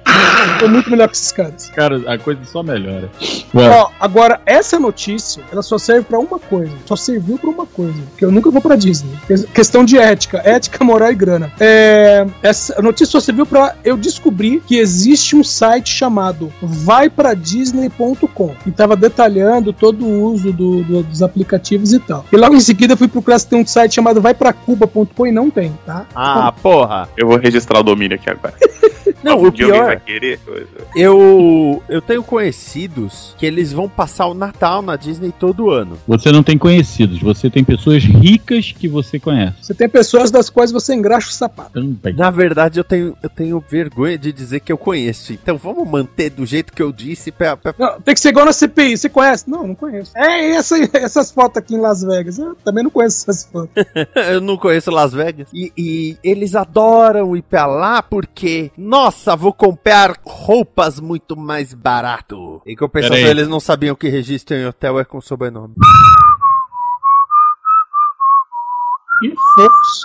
Tô 0.59 0.69
muito 0.69 0.91
melhor 0.91 1.09
que 1.09 1.17
esses 1.17 1.33
caras. 1.33 1.69
Cara, 1.71 2.03
a 2.13 2.19
coisa 2.19 2.41
só 2.45 2.63
melhora. 2.63 3.09
Ó, 3.55 3.91
agora, 3.99 4.41
essa 4.45 4.79
notícia, 4.79 5.43
ela 5.51 5.63
só 5.63 5.79
serve 5.79 6.03
pra 6.05 6.19
uma 6.19 6.39
coisa. 6.39 6.73
Só 6.85 6.97
serviu 6.97 7.39
pra 7.39 7.49
uma 7.51 7.65
coisa. 7.67 7.99
Que 8.17 8.25
eu 8.25 8.31
nunca 8.31 8.51
vou 8.51 8.61
pra 8.61 8.77
Disney. 8.77 9.11
Que- 9.27 9.47
Questão 9.49 9.85
de 9.85 9.97
ética. 9.99 10.43
Ética, 10.45 10.85
moral 10.85 11.11
e 11.11 11.15
grana. 11.15 11.51
É, 11.59 12.27
essa 12.43 12.81
notícia 12.83 13.07
só 13.13 13.21
serviu 13.21 13.47
pra 13.47 13.75
eu 13.85 13.97
descobrir 13.97 14.61
que 14.67 14.77
existe 14.77 15.35
um 15.35 15.43
site 15.45 15.89
chamado 15.95 16.53
vaipradisney.com. 16.61 18.55
Que 18.65 18.71
tava 18.71 18.97
detalhando 18.97 19.58
todo 19.73 20.05
o 20.05 20.23
uso 20.25 20.53
do- 20.53 20.83
do- 20.83 21.03
dos 21.03 21.23
aplicativos 21.23 21.93
e 21.93 21.99
tal. 21.99 22.25
E 22.33 22.37
logo 22.37 22.55
em 22.55 22.61
seguida 22.61 22.93
eu 22.95 22.97
fui 22.97 23.09
procurar 23.09 23.39
se 23.39 23.47
tem 23.47 23.61
um 23.61 23.67
site 23.67 23.95
chamado 23.95 24.21
vaipracuba.com 24.21 25.27
e 25.27 25.33
não 25.33 25.51
tem, 25.51 25.73
tá? 25.85 26.07
Ah, 26.15 26.53
porra. 26.53 27.09
Eu 27.17 27.27
vou 27.29 27.39
registrar 27.39 27.81
o 27.81 27.83
domínio 27.83 28.17
aqui 28.17 28.31
agora. 28.31 28.55
Não, 29.23 29.33
Algum 29.33 29.45
o 29.45 29.47
alguém 29.49 29.67
vai 29.69 29.79
pior, 29.97 30.01
querer 30.01 30.39
coisa. 30.41 30.67
eu, 30.95 31.83
eu 31.89 32.01
tenho 32.03 32.23
conhecidos 32.23 33.35
que 33.39 33.47
eles 33.47 33.73
vão 33.73 33.89
passar 33.89 34.27
o 34.27 34.35
Natal 34.35 34.83
na 34.83 34.97
Disney 34.97 35.33
todo 35.39 35.71
ano. 35.71 35.99
você 36.07 36.31
não 36.33 36.43
tem 36.43 36.57
conhecidos, 36.59 37.21
você 37.21 37.49
tem 37.51 37.63
pessoas 37.65 38.03
ricas 38.05 38.73
que 38.73 38.89
você 38.89 39.19
conhece. 39.19 39.55
Você 39.63 39.75
tem 39.75 39.89
pessoas 39.89 40.31
das 40.31 40.51
quais 40.51 40.71
você 40.73 40.95
engraxa 40.95 41.29
o 41.31 41.33
sapato. 41.33 41.73
Também. 41.73 42.15
Na 42.15 42.31
verdade, 42.31 42.79
eu 42.81 42.85
tenho, 42.85 43.17
eu 43.23 43.29
tenho 43.31 43.63
vergonha 43.69 44.19
de 44.19 44.33
dizer 44.33 44.61
que 44.61 44.73
eu 44.73 44.79
conheço. 44.79 45.33
Então 45.33 45.57
vamos 45.57 45.89
manter 45.89 46.31
do 46.31 46.45
jeito 46.47 46.73
que 46.73 46.83
eu 46.83 46.93
disse. 46.93 47.31
Pra, 47.33 47.57
pra- 47.57 47.75
Não, 47.79 48.01
tem 48.01 48.15
que 48.15 48.21
ser 48.21 48.29
igual 48.31 48.47
na 48.47 48.53
CPI. 48.53 48.97
Você 48.97 49.09
conhece? 49.09 49.49
Não, 49.49 49.67
não 49.67 49.75
conheço. 49.75 50.13
É 50.17 50.51
essa, 50.57 50.77
essas 50.97 51.31
fotos 51.31 51.57
aqui 51.59 51.75
em 51.75 51.81
Las 51.81 52.03
Vegas. 52.03 52.39
Eu 52.39 52.55
também 52.65 52.83
não 52.85 52.91
conheço 52.91 53.23
essas 53.31 53.45
fotos. 53.45 53.71
eu 54.31 54.41
não 54.41 54.57
conheço 54.57 54.91
Las 54.91 55.13
Vegas. 55.13 55.49
E, 55.53 55.73
e 55.77 56.17
eles 56.23 56.55
adoram 56.55 57.37
ir 57.37 57.43
pra 57.43 57.67
lá 57.67 58.03
porque, 58.03 58.71
nossa, 58.77 59.09
vou 59.37 59.53
comprar 59.53 60.15
roupas 60.25 61.01
muito 61.01 61.37
mais 61.37 61.73
barato. 61.75 62.61
Em 62.67 62.77
compensação, 62.77 63.17
eles 63.17 63.49
não 63.49 63.61
sabiam 63.61 63.95
que 63.95 64.09
registro 64.09 64.57
em 64.57 64.67
hotel 64.67 64.99
é 64.99 65.05
com 65.05 65.21
sobrenome. 65.21 65.75
E 69.25 69.35
fofos. 69.55 70.03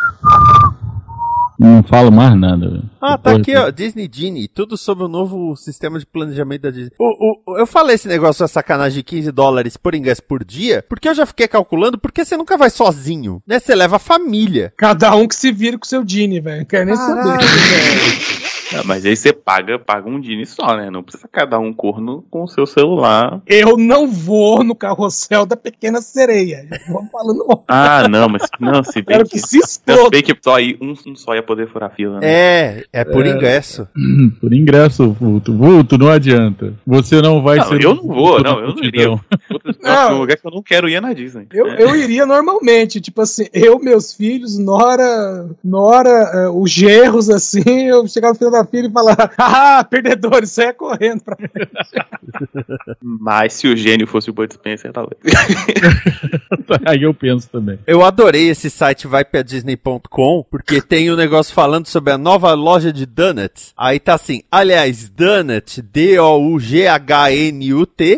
Não 1.60 1.84
falo 1.84 2.12
mais 2.12 2.36
nada. 2.36 2.68
velho. 2.68 2.90
Ah, 3.00 3.16
tá 3.18 3.34
Depois 3.34 3.42
aqui, 3.42 3.56
ó. 3.56 3.70
Disney 3.70 4.10
Genie. 4.12 4.48
Tudo 4.48 4.76
sobre 4.76 5.04
o 5.04 5.08
novo 5.08 5.56
sistema 5.56 6.00
de 6.00 6.06
planejamento 6.06 6.64
da 6.64 6.72
Disney. 6.72 6.92
O, 7.00 7.54
o- 7.54 7.58
eu 7.60 7.68
falei 7.68 7.94
esse 7.96 8.08
negócio, 8.08 8.44
essa 8.44 8.52
sacanagem 8.54 8.98
de 8.98 9.04
15 9.04 9.32
dólares 9.32 9.78
por 9.78 9.94
ingresso 9.94 10.24
por 10.24 10.44
dia, 10.44 10.84
porque 10.90 11.08
eu 11.08 11.14
já 11.14 11.28
fiquei 11.28 11.48
calculando, 11.48 11.98
porque 12.00 12.26
você 12.26 12.36
nunca 12.36 12.58
vai 12.58 12.72
sozinho, 12.72 13.42
né? 13.48 13.60
Você 13.60 13.76
leva 13.76 13.98
a 13.98 14.00
família. 14.00 14.74
Cada 14.76 15.16
um 15.16 15.28
que 15.28 15.36
se 15.36 15.52
vire 15.52 15.78
com 15.78 15.86
o 15.86 15.88
seu 15.88 16.04
Dini, 16.04 16.40
velho. 16.42 16.66
Quero 16.66 16.86
nem 16.88 16.96
Caralho, 16.96 17.24
saber. 17.42 18.43
Ah, 18.76 18.82
mas 18.86 19.06
aí 19.06 19.16
você 19.16 19.32
paga, 19.34 19.78
paga 19.78 20.10
um 20.10 20.20
Dini 20.20 20.46
só, 20.46 20.76
né? 20.76 20.90
Não 20.90 21.04
precisa 21.04 21.28
cada 21.32 21.60
um 21.60 21.74
corno 21.74 22.24
com 22.30 22.44
o 22.44 22.48
seu 22.48 22.66
celular. 22.66 23.42
Eu 23.46 23.78
não 23.78 24.08
vou 24.08 24.64
no 24.64 24.76
carrossel 24.76 25.46
da 25.46 25.56
pequena 25.56 26.02
sereia. 26.02 26.68
Vamos 26.88 27.12
falando. 27.12 27.44
Ah, 27.68 28.08
não, 28.08 28.30
mas 28.30 28.44
não, 28.60 28.84
se 28.84 29.02
bem 29.02 29.18
Quero 29.18 29.24
que, 29.26 29.32
que 29.32 29.48
se 29.48 29.58
exploda. 29.58 30.22
que 30.22 30.36
só 30.42 30.56
aí, 30.56 30.78
um, 30.82 30.94
um 31.08 31.16
só 31.16 31.34
ia 31.36 31.42
poder 31.44 31.68
furar 31.70 31.92
fila, 31.96 32.20
né? 32.20 32.28
É, 32.28 32.84
é 32.94 33.04
por 33.04 33.26
ingresso. 33.26 33.88
Por 34.40 34.54
ingresso, 34.54 35.12
Vulto. 35.14 35.56
Vulto, 35.56 35.98
não 35.98 36.10
adianta. 36.10 36.74
Você 36.86 37.22
não 37.22 37.42
vai 37.42 37.58
Não, 37.58 37.66
ser. 37.68 37.84
eu 37.84 37.92
um 37.92 37.96
não 37.96 38.04
vou, 38.04 38.16
Vulto 38.38 38.44
não, 38.44 38.60
eu 38.60 38.68
não. 38.68 39.22
Outro 39.52 39.76
Não. 39.82 40.18
lugar 40.20 40.38
que 40.38 40.48
eu 40.48 40.52
não 40.52 40.62
quero 40.62 40.88
ir 40.90 40.96
é 40.96 41.02
na 41.02 41.14
Disney. 41.14 41.48
Eu, 41.52 41.68
É. 41.68 41.82
eu 41.84 41.96
iria 41.96 42.26
normalmente, 42.26 43.00
tipo 43.02 43.22
assim, 43.22 43.48
eu, 43.54 43.80
meus 43.80 44.14
filhos, 44.14 44.58
Nora, 44.58 45.50
Nora, 45.64 46.10
eh, 46.34 46.50
os 46.50 46.70
gerros, 46.72 47.30
assim, 47.30 47.88
eu 47.88 48.08
chegar 48.08 48.30
no 48.30 48.36
final 48.36 48.52
da 48.52 48.63
fila 48.66 48.88
e 48.88 48.92
falar, 48.92 49.34
ah, 49.38 49.84
perdedores, 49.84 50.52
saia 50.52 50.74
correndo 50.74 51.22
pra 51.24 51.38
Mas 53.02 53.54
se 53.54 53.68
o 53.68 53.76
gênio 53.76 54.08
fosse 54.08 54.30
o 54.30 54.34
Bud 54.34 54.54
Spencer, 54.54 54.92
talvez. 54.92 55.20
Aí 56.86 57.04
eu 57.04 57.14
penso 57.14 57.50
também. 57.50 57.80
Eu 57.86 58.04
adorei 58.04 58.50
esse 58.50 58.70
site 58.70 59.08
vai 59.08 59.24
pra 59.26 59.42
disney.com 59.42 60.46
porque 60.50 60.82
tem 60.82 61.12
um 61.12 61.16
negócio 61.16 61.54
falando 61.54 61.88
sobre 61.88 62.14
a 62.14 62.18
nova 62.18 62.54
loja 62.54 62.92
de 62.92 63.06
donuts. 63.06 63.74
Aí 63.78 64.00
tá 64.00 64.16
assim, 64.16 64.42
aliás, 64.52 65.10
donut, 65.10 65.82
D-O-U-G-H-N-U-T 65.82 66.34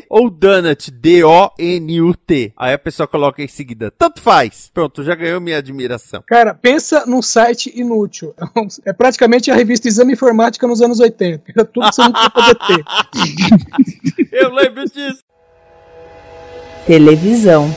ou 0.10 0.30
donut, 0.30 0.92
D-O-N-U-T. 0.92 2.54
Aí 2.58 2.74
a 2.74 2.80
pessoa 2.80 3.08
coloca 3.08 3.42
em 3.42 3.48
seguida, 3.48 3.92
tanto 3.92 4.22
faz. 4.22 4.70
Pronto, 4.74 5.04
já 5.04 5.16
ganhou 5.16 5.42
minha 5.42 5.58
admiração. 5.58 6.24
Cara, 6.28 6.54
pensa 6.54 7.06
num 7.06 7.22
site 7.22 7.72
inútil. 7.76 8.34
É 8.86 8.94
praticamente 8.94 9.52
a 9.52 9.56
revista 9.56 9.88
Exame 9.88 10.16
Informática 10.36 10.68
nos 10.68 10.82
anos 10.82 11.00
80. 11.00 11.44
Era 11.56 11.66
tudo 11.66 11.90
que 11.90 11.96
você 11.96 12.02
não 12.02 12.22
ia 12.22 12.30
poder 12.30 12.56
ter. 12.68 14.28
Eu 14.34 14.54
lembro 14.54 14.84
disso. 14.84 15.24
Televisão. 16.86 17.74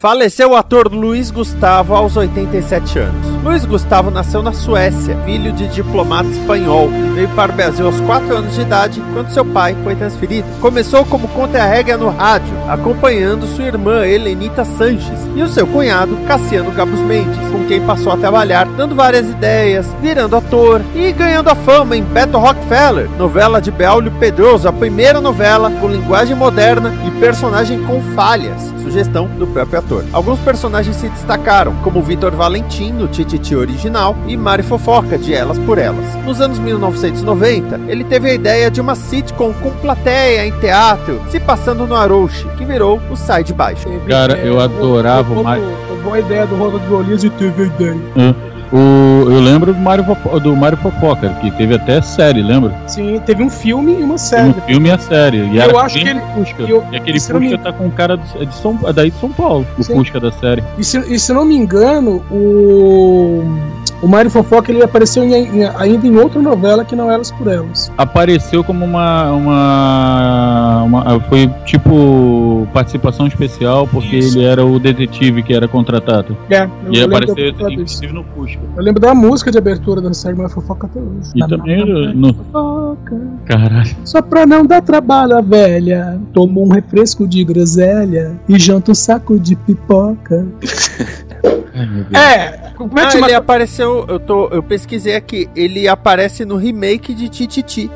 Faleceu 0.00 0.50
o 0.50 0.54
ator 0.54 0.94
Luiz 0.94 1.28
Gustavo 1.28 1.92
aos 1.92 2.16
87 2.16 3.00
anos. 3.00 3.26
Luiz 3.42 3.64
Gustavo 3.64 4.12
nasceu 4.12 4.44
na 4.44 4.52
Suécia, 4.52 5.16
filho 5.24 5.52
de 5.52 5.66
diplomata 5.66 6.28
espanhol, 6.28 6.88
veio 7.16 7.28
para 7.30 7.50
o 7.50 7.56
Brasil 7.56 7.84
aos 7.84 8.00
4 8.02 8.36
anos 8.36 8.54
de 8.54 8.60
idade, 8.60 9.02
quando 9.12 9.32
seu 9.32 9.44
pai 9.44 9.76
foi 9.82 9.96
transferido. 9.96 10.46
Começou 10.60 11.04
como 11.04 11.26
contra-regra 11.26 11.96
no 11.96 12.10
rádio, 12.10 12.54
acompanhando 12.68 13.44
sua 13.56 13.64
irmã 13.64 14.06
Helenita 14.06 14.64
Sanches 14.64 15.18
e 15.34 15.42
o 15.42 15.48
seu 15.48 15.66
cunhado 15.66 16.16
Cassiano 16.28 16.70
Gabus 16.70 17.00
Mendes, 17.00 17.36
com 17.50 17.66
quem 17.66 17.84
passou 17.84 18.12
a 18.12 18.16
trabalhar, 18.16 18.66
dando 18.76 18.94
várias 18.94 19.28
ideias, 19.28 19.92
virando 20.00 20.36
ator 20.36 20.80
e 20.94 21.10
ganhando 21.10 21.48
a 21.48 21.56
fama 21.56 21.96
em 21.96 22.04
Beto 22.04 22.38
Rockefeller, 22.38 23.10
novela 23.18 23.60
de 23.60 23.72
Braulio 23.72 24.12
Pedroso, 24.20 24.68
a 24.68 24.72
primeira 24.72 25.20
novela 25.20 25.72
com 25.72 25.88
linguagem 25.88 26.36
moderna 26.36 26.94
e 27.04 27.10
personagem 27.18 27.82
com 27.82 28.00
falhas, 28.14 28.72
sugestão 28.80 29.26
do 29.26 29.46
próprio 29.48 29.80
ator. 29.80 29.87
Alguns 30.12 30.38
personagens 30.40 30.96
se 30.96 31.08
destacaram, 31.08 31.74
como 31.82 32.02
Vitor 32.02 32.32
Valentim 32.32 32.92
no 32.92 33.08
Tititi 33.08 33.54
original 33.54 34.14
e 34.26 34.36
Mari 34.36 34.62
Fofoca 34.62 35.16
de 35.16 35.32
Elas 35.34 35.58
por 35.60 35.78
Elas. 35.78 36.14
Nos 36.24 36.40
anos 36.40 36.58
1990, 36.58 37.80
ele 37.88 38.04
teve 38.04 38.30
a 38.30 38.34
ideia 38.34 38.70
de 38.70 38.80
uma 38.80 38.94
sitcom 38.94 39.52
com 39.54 39.70
plateia 39.70 40.46
em 40.46 40.52
teatro, 40.60 41.20
se 41.30 41.40
passando 41.40 41.86
no 41.86 41.94
Arouche, 41.96 42.46
que 42.56 42.64
virou 42.64 43.00
o 43.10 43.16
Sai 43.16 43.42
de 43.44 43.52
Baixo. 43.54 43.88
Cara, 44.08 44.36
eu 44.38 44.60
adorava 44.60 45.32
o, 45.32 45.42
mais- 45.42 45.62
A 45.62 46.02
boa 46.02 46.18
ideia 46.20 46.46
do 46.46 46.56
Ronald 46.56 46.86
Golias 46.88 47.24
e 47.24 47.30
teve 47.30 47.62
a 47.64 47.66
ideia. 47.66 47.96
O, 48.72 49.30
eu 49.30 49.40
lembro 49.40 49.72
do 49.72 49.78
Mario, 49.80 50.04
do 50.42 50.54
Mario 50.56 50.78
Popoca, 50.78 51.30
que 51.40 51.50
teve 51.52 51.74
até 51.74 52.02
série, 52.02 52.42
lembra? 52.42 52.74
Sim, 52.86 53.20
teve 53.24 53.42
um 53.42 53.48
filme 53.50 53.92
e 53.98 54.02
uma 54.02 54.18
série. 54.18 54.50
um 54.50 54.54
filme 54.62 54.88
e 54.88 54.92
a 54.92 54.98
série. 54.98 55.38
E 55.38 55.56
Eu 55.58 55.78
acho 55.78 55.98
que 55.98 56.08
ele- 56.08 56.20
Fusca. 56.34 56.62
eu- 56.62 56.84
e 56.92 56.96
aquele 56.96 57.18
não 57.32 57.40
me- 57.40 57.56
tá 57.58 57.72
com 57.72 57.86
o 57.86 57.90
cara 57.90 58.18
é 58.40 58.44
de 58.44 58.54
São, 58.54 58.78
é 58.84 58.92
daí 58.92 59.10
de 59.10 59.18
São 59.18 59.30
Paulo, 59.30 59.66
o 59.78 59.82
Sim. 59.82 59.94
Da 60.20 60.32
série. 60.32 60.62
E 60.78 60.84
se, 60.84 60.98
e 60.98 61.18
se 61.18 61.32
não 61.32 61.44
me 61.44 61.54
engano, 61.56 62.22
o, 62.30 63.44
o 64.02 64.08
Mário 64.08 64.30
Fofoca 64.30 64.70
ele 64.72 64.82
apareceu 64.82 65.22
em- 65.24 65.32
em- 65.60 65.64
ainda 65.76 66.06
em 66.06 66.16
outra 66.16 66.40
novela 66.42 66.84
que 66.84 66.94
não 66.96 67.10
Elas 67.10 67.30
por 67.30 67.46
Elas. 67.48 67.90
Apareceu 67.96 68.62
como 68.64 68.84
uma, 68.84 69.30
uma, 69.32 70.82
uma- 70.84 71.20
Foi 71.28 71.48
tipo 71.64 72.66
participação 72.72 73.26
especial, 73.26 73.86
porque 73.86 74.16
Isso. 74.16 74.38
ele 74.38 74.46
era 74.46 74.64
o 74.64 74.78
detetive 74.78 75.42
que 75.42 75.52
era 75.54 75.66
contratado. 75.68 76.36
É, 76.50 76.62
eu, 76.86 76.92
E 76.92 77.02
apareceu 77.02 77.48
inclusive 77.48 78.12
no 78.12 78.24
Fusca. 78.34 78.57
Eu 78.76 78.82
lembro 78.82 79.00
da 79.00 79.14
música 79.14 79.50
de 79.50 79.58
abertura 79.58 80.00
da 80.00 80.12
série 80.14 80.36
Mário 80.36 80.52
Fofoca 80.52 80.86
até 80.86 81.00
hoje. 81.00 81.30
E 81.34 81.46
também 81.46 82.14
no. 82.14 82.32
Fofoca, 82.34 83.20
Caralho. 83.44 83.96
Só 84.04 84.22
pra 84.22 84.46
não 84.46 84.64
dar 84.64 84.82
trabalho 84.82 85.36
a 85.36 85.40
velha, 85.40 86.20
toma 86.32 86.60
um 86.60 86.68
refresco 86.68 87.26
de 87.26 87.44
groselha 87.44 88.38
e 88.48 88.58
janta 88.58 88.92
um 88.92 88.94
saco 88.94 89.38
de 89.38 89.56
pipoca. 89.56 90.46
É, 92.14 92.70
como 92.76 92.98
é 92.98 93.02
Ah, 93.02 93.06
que 93.06 93.12
chama? 93.12 93.26
ele 93.26 93.34
apareceu, 93.34 94.04
eu, 94.08 94.18
tô, 94.18 94.48
eu 94.48 94.62
pesquisei 94.62 95.14
aqui, 95.14 95.48
ele 95.54 95.86
aparece 95.86 96.44
no 96.44 96.56
remake 96.56 97.14
de 97.14 97.28
Tititi. 97.28 97.90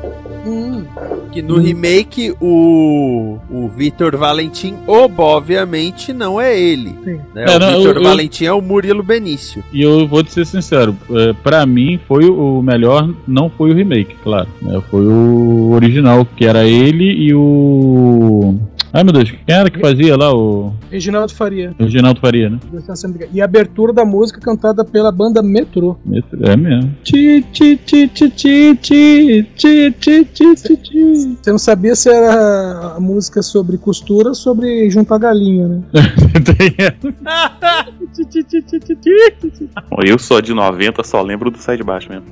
Hum, 0.45 0.83
Que 1.31 1.41
no 1.41 1.57
remake 1.57 2.35
o, 2.39 3.39
o 3.49 3.67
Vitor 3.69 4.15
Valentim, 4.17 4.75
obviamente, 4.87 6.13
não 6.13 6.39
é 6.39 6.59
ele. 6.59 6.93
Sim. 7.03 7.19
né? 7.33 7.45
É, 7.47 7.57
o 7.57 7.61
eu- 7.63 7.77
Vitor 7.79 7.95
eu- 7.97 8.03
Valentim 8.03 8.45
é 8.45 8.53
o 8.53 8.61
Murilo 8.61 9.01
Benício. 9.01 9.63
E 9.73 9.81
eu 9.81 10.07
vou 10.07 10.23
te 10.23 10.31
ser 10.31 10.45
sincero, 10.45 10.95
é, 11.09 11.33
pra 11.41 11.65
mim 11.65 11.99
foi 12.07 12.25
o 12.29 12.61
melhor, 12.61 13.09
não 13.27 13.49
foi 13.49 13.71
o 13.71 13.73
remake, 13.73 14.15
claro. 14.23 14.47
né, 14.61 14.79
foi 14.91 15.07
o 15.07 15.71
original, 15.71 16.23
que 16.35 16.45
era 16.45 16.65
ele 16.65 17.05
e 17.05 17.33
o. 17.33 18.55
Ai 18.93 19.03
meu 19.03 19.11
Deus, 19.11 19.31
quem 19.31 19.39
era 19.47 19.71
que 19.71 19.79
fazia 19.79 20.15
lá 20.15 20.31
o. 20.31 20.71
Reginaldo 20.91 21.33
Faria. 21.33 21.73
o 21.79 21.83
Reginaldo 21.83 22.19
Faria, 22.19 22.47
né? 22.51 22.59
E 23.33 23.41
a 23.41 23.45
abertura 23.45 23.91
da 23.91 24.05
música 24.05 24.39
cantada 24.39 24.85
pela 24.85 25.11
banda 25.11 25.41
Metrô. 25.41 25.97
É 26.43 26.55
mesmo. 26.55 26.95
Ti, 27.03 27.43
ti, 27.51 27.75
ti, 27.77 28.07
ti, 28.07 28.29
ti, 28.29 28.75
ti, 28.75 29.47
ti, 29.55 29.91
ti, 29.99 30.25
ti, 30.25 30.25
ti, 30.55 30.77
ti. 30.77 31.37
Você 31.41 31.49
não 31.51 31.57
sabia 31.57 31.95
se 31.95 32.07
era 32.07 32.93
a 32.95 32.99
música 32.99 33.41
sobre 33.41 33.79
costura 33.79 34.29
ou 34.29 34.35
sobre 34.35 34.87
juntar 34.91 35.17
galinha, 35.17 35.67
né? 35.67 35.81
Eu 40.05 40.19
sou 40.19 40.39
de 40.39 40.53
90, 40.53 41.03
só 41.03 41.19
lembro 41.23 41.49
do 41.49 41.57
Sai 41.57 41.77
de 41.77 41.83
Baixo 41.83 42.09
mesmo. 42.09 42.25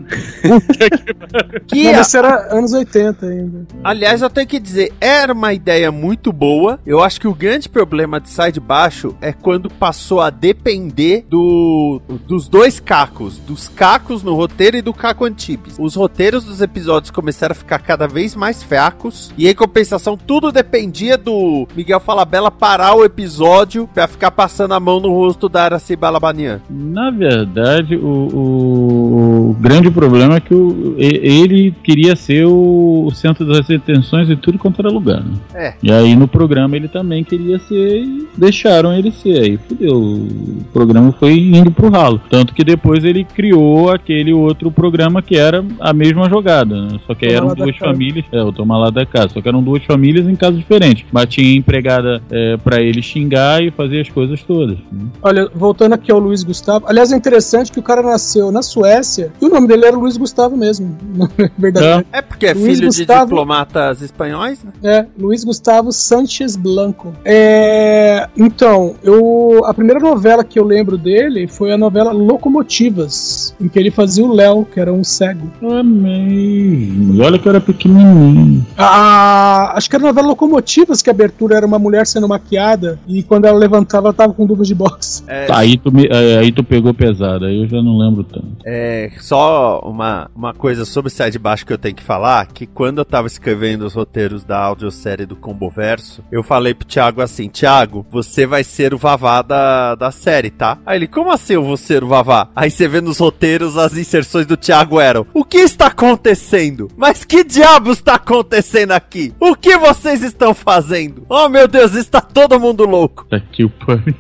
Que, 1.66 1.86
Não, 1.86 1.94
mas 1.94 2.14
era 2.14 2.56
anos 2.56 2.72
80 2.74 3.26
ainda. 3.26 3.66
aliás, 3.84 4.22
eu 4.22 4.30
tenho 4.30 4.48
que 4.48 4.60
dizer, 4.60 4.94
era 5.02 5.34
uma 5.34 5.54
ideia 5.54 5.92
muito 5.92 6.32
boa. 6.32 6.51
Eu 6.86 7.02
acho 7.02 7.20
que 7.20 7.28
o 7.28 7.34
grande 7.34 7.70
problema 7.70 8.20
de 8.20 8.30
Sai 8.30 8.52
de 8.52 8.60
Baixo 8.60 9.16
é 9.22 9.32
quando 9.32 9.70
passou 9.70 10.20
a 10.22 10.30
depender 10.30 11.26
do, 11.30 12.02
dos 12.28 12.48
dois 12.48 12.80
cacos. 12.80 13.38
Dos 13.40 13.68
cacos 13.68 14.24
no 14.24 14.34
roteiro 14.36 14.78
e 14.78 14.82
do 14.82 14.94
caco 14.94 15.26
Antibes. 15.26 15.76
Os 15.80 15.96
roteiros 15.96 16.44
dos 16.44 16.62
episódios 16.62 17.12
começaram 17.12 17.54
a 17.54 17.56
ficar 17.56 17.80
cada 17.80 18.08
vez 18.08 18.36
mais 18.36 18.62
fracos. 18.64 19.32
E 19.38 19.48
em 19.48 19.56
compensação, 19.56 20.18
tudo 20.18 20.52
dependia 20.52 21.18
do 21.18 21.68
Miguel 21.76 22.00
Falabella 22.00 22.52
parar 22.52 22.96
o 22.96 23.04
episódio 23.06 23.88
pra 23.94 24.08
ficar 24.08 24.32
passando 24.32 24.74
a 24.74 24.80
mão 24.80 25.00
no 25.00 25.10
rosto 25.14 25.48
da 25.48 25.64
Araci 25.64 25.96
Balabanian. 25.96 26.62
Na 26.70 27.12
verdade, 27.12 27.96
o, 27.96 28.06
o- 28.06 29.50
o 29.52 29.54
grande 29.60 29.90
problema 29.92 30.36
é 30.36 30.40
que 30.40 30.54
o- 30.54 30.96
ele 30.98 31.72
queria 31.84 32.16
ser 32.16 32.46
o, 32.46 33.06
o 33.08 33.12
centro 33.12 33.46
das 33.46 33.70
atenções 33.70 34.30
e 34.30 34.36
tudo 34.36 34.58
quanto 34.58 34.80
era 34.82 34.90
lugar. 34.90 35.24
Né? 35.24 35.34
É. 35.54 35.74
E 35.82 35.92
aí 35.92 36.16
no 36.16 36.28
programa 36.42 36.76
ele 36.76 36.88
também 36.88 37.24
queria 37.24 37.60
ser 37.60 38.04
e 38.04 38.28
deixaram 38.36 38.94
ele 38.94 39.12
ser. 39.12 39.40
Aí 39.42 39.58
fudeu. 39.58 39.96
O 39.96 40.64
programa 40.74 41.12
foi 41.20 41.38
indo 41.38 41.70
pro 41.72 41.90
ralo. 41.90 42.20
Tanto 42.30 42.54
que 42.54 42.64
depois 42.64 43.04
ele 43.04 43.24
criou 43.24 43.92
aquele 43.92 44.34
outro 44.34 44.72
programa 44.72 45.22
que 45.22 45.38
era 45.38 45.64
a 45.80 45.94
mesma 45.94 46.28
jogada. 46.30 46.82
Né? 46.86 47.00
Só 47.06 47.14
que 47.14 47.28
Toma 47.28 47.38
eram 47.38 47.56
duas 47.56 47.78
casa. 47.78 47.92
famílias. 47.92 48.26
É, 48.32 48.42
o 48.42 48.52
Toma 48.52 48.78
lá 48.78 48.90
da 48.90 49.06
casa. 49.06 49.30
Só 49.34 49.42
que 49.42 49.48
eram 49.48 49.62
duas 49.62 49.84
famílias 49.86 50.28
em 50.28 50.36
casas 50.36 50.58
diferentes. 50.58 51.06
Mas 51.12 51.26
tinha 51.30 51.56
empregada 51.56 52.22
é, 52.32 52.58
para 52.58 52.82
ele 52.82 53.02
xingar 53.04 53.62
e 53.64 53.70
fazer 53.72 54.02
as 54.02 54.10
coisas 54.10 54.42
todas. 54.44 54.78
né? 54.92 55.06
Olha, 55.22 55.48
voltando 55.54 55.94
aqui 55.94 56.12
ao 56.12 56.20
Luiz 56.20 56.44
Gustavo. 56.44 56.86
Aliás, 56.88 57.12
é 57.12 57.16
interessante 57.16 57.72
que 57.72 57.80
o 57.80 57.84
cara 57.84 58.02
nasceu 58.02 58.52
na 58.52 58.62
Suécia 58.64 59.32
e 59.42 59.46
o 59.46 59.50
nome 59.50 59.68
dele 59.68 59.86
era 59.86 59.96
Luiz 59.98 60.18
Gustavo 60.18 60.58
mesmo. 60.58 60.98
Na 61.16 61.30
verdade. 61.58 62.06
É 62.12 62.22
porque 62.22 62.48
é 62.48 62.54
Luiz 62.54 62.78
filho 62.78 62.88
Gustavo- 62.88 63.20
de 63.26 63.26
diplomatas 63.30 64.02
espanhóis, 64.02 64.64
né? 64.64 64.72
É, 64.84 65.06
Luiz 65.20 65.44
Gustavo 65.44 65.92
Sanches 65.92 66.31
Blanco. 66.58 67.14
É, 67.26 68.28
então, 68.38 68.96
eu 69.04 69.62
a 69.66 69.74
primeira 69.74 70.00
novela 70.00 70.44
que 70.44 70.58
eu 70.60 70.64
lembro 70.64 70.98
dele 70.98 71.48
foi 71.48 71.72
a 71.72 71.78
novela 71.78 72.12
Locomotivas, 72.12 73.56
em 73.60 73.68
que 73.68 73.78
ele 73.78 73.92
fazia 73.92 74.24
o 74.26 74.34
Léo, 74.34 74.66
que 74.66 74.80
era 74.80 74.92
um 74.92 75.04
cego. 75.04 75.52
Mesmo. 75.62 77.14
E 77.16 77.22
olha 77.22 77.38
que 77.38 77.48
eu 77.48 77.52
era 77.52 77.62
pequenininho. 77.62 78.66
A, 78.78 79.74
acho 79.78 79.90
que 79.90 79.96
era 79.96 80.06
a 80.06 80.08
novela 80.08 80.28
Locomotivas, 80.30 81.02
que 81.02 81.10
a 81.10 81.14
abertura 81.14 81.56
era 81.58 81.66
uma 81.66 81.80
mulher 81.80 82.06
sendo 82.08 82.28
maquiada 82.28 83.00
e 83.08 83.24
quando 83.24 83.46
ela 83.46 83.58
levantava 83.58 84.08
ela 84.08 84.14
tava 84.14 84.34
com 84.34 84.46
dúvidas 84.46 84.68
de 84.68 84.76
boxe. 84.76 85.24
É, 85.28 85.46
Tá, 85.46 85.58
aí, 85.58 85.78
tu 85.78 85.92
me- 85.92 86.08
é, 86.10 86.38
aí 86.40 86.52
tu 86.52 86.64
pegou 86.64 86.94
pesado, 86.94 87.46
aí 87.46 87.62
eu 87.64 87.68
já 87.68 87.82
não 87.82 87.98
lembro 87.98 88.24
tanto. 88.24 88.48
É, 88.66 89.12
só 89.20 89.80
uma, 89.84 90.30
uma 90.36 90.54
coisa 90.54 90.86
sobre 90.86 91.10
Sai 91.12 91.30
de 91.32 91.40
Baixo 91.40 91.66
que 91.66 91.74
eu 91.74 91.78
tenho 91.78 91.96
que 91.96 92.04
falar, 92.04 92.48
que 92.48 92.66
quando 92.66 93.00
eu 93.00 93.06
tava 93.06 93.28
escrevendo 93.28 93.86
os 93.86 93.94
roteiros 93.94 94.44
da 94.44 94.58
audiosérie 94.60 95.26
do 95.26 95.36
Comboverso, 95.36 96.21
eu 96.32 96.44
falei 96.44 96.74
pro 96.74 96.88
Thiago 96.88 97.22
assim, 97.22 97.48
Thiago, 97.50 98.06
você 98.10 98.46
vai 98.46 98.64
ser 98.64 98.94
o 98.94 98.98
Vavá 98.98 99.42
da, 99.42 99.96
da 99.96 100.12
série, 100.12 100.50
tá? 100.50 100.78
Aí 100.86 100.98
ele, 100.98 101.08
como 101.08 101.32
assim 101.32 101.54
eu 101.54 101.64
vou 101.64 101.78
ser 101.78 102.04
o 102.04 102.08
Vavá? 102.08 102.50
Aí 102.56 102.70
você 102.70 102.88
vê 102.88 103.02
nos 103.02 103.20
roteiros, 103.20 103.78
as 103.78 103.98
inserções 103.98 104.46
do 104.46 104.58
Thiago 104.58 105.00
eram, 105.00 105.26
o 105.34 105.44
que 105.46 105.58
está 105.58 105.88
acontecendo? 105.88 106.90
Mas 106.98 107.24
que 107.26 107.44
diabos 107.44 107.98
está 107.98 108.16
acontecendo 108.16 108.92
aqui? 108.92 109.34
O 109.40 109.56
que 109.56 109.78
vocês 109.78 110.22
estão 110.24 110.54
fazendo? 110.54 111.26
Oh 111.30 111.48
meu 111.50 111.68
Deus, 111.68 111.96
está 111.96 112.22
todo 112.22 112.60
mundo 112.60 112.86
louco. 112.86 113.26
Tá 113.30 113.40
que 113.40 113.64
o. 113.64 113.72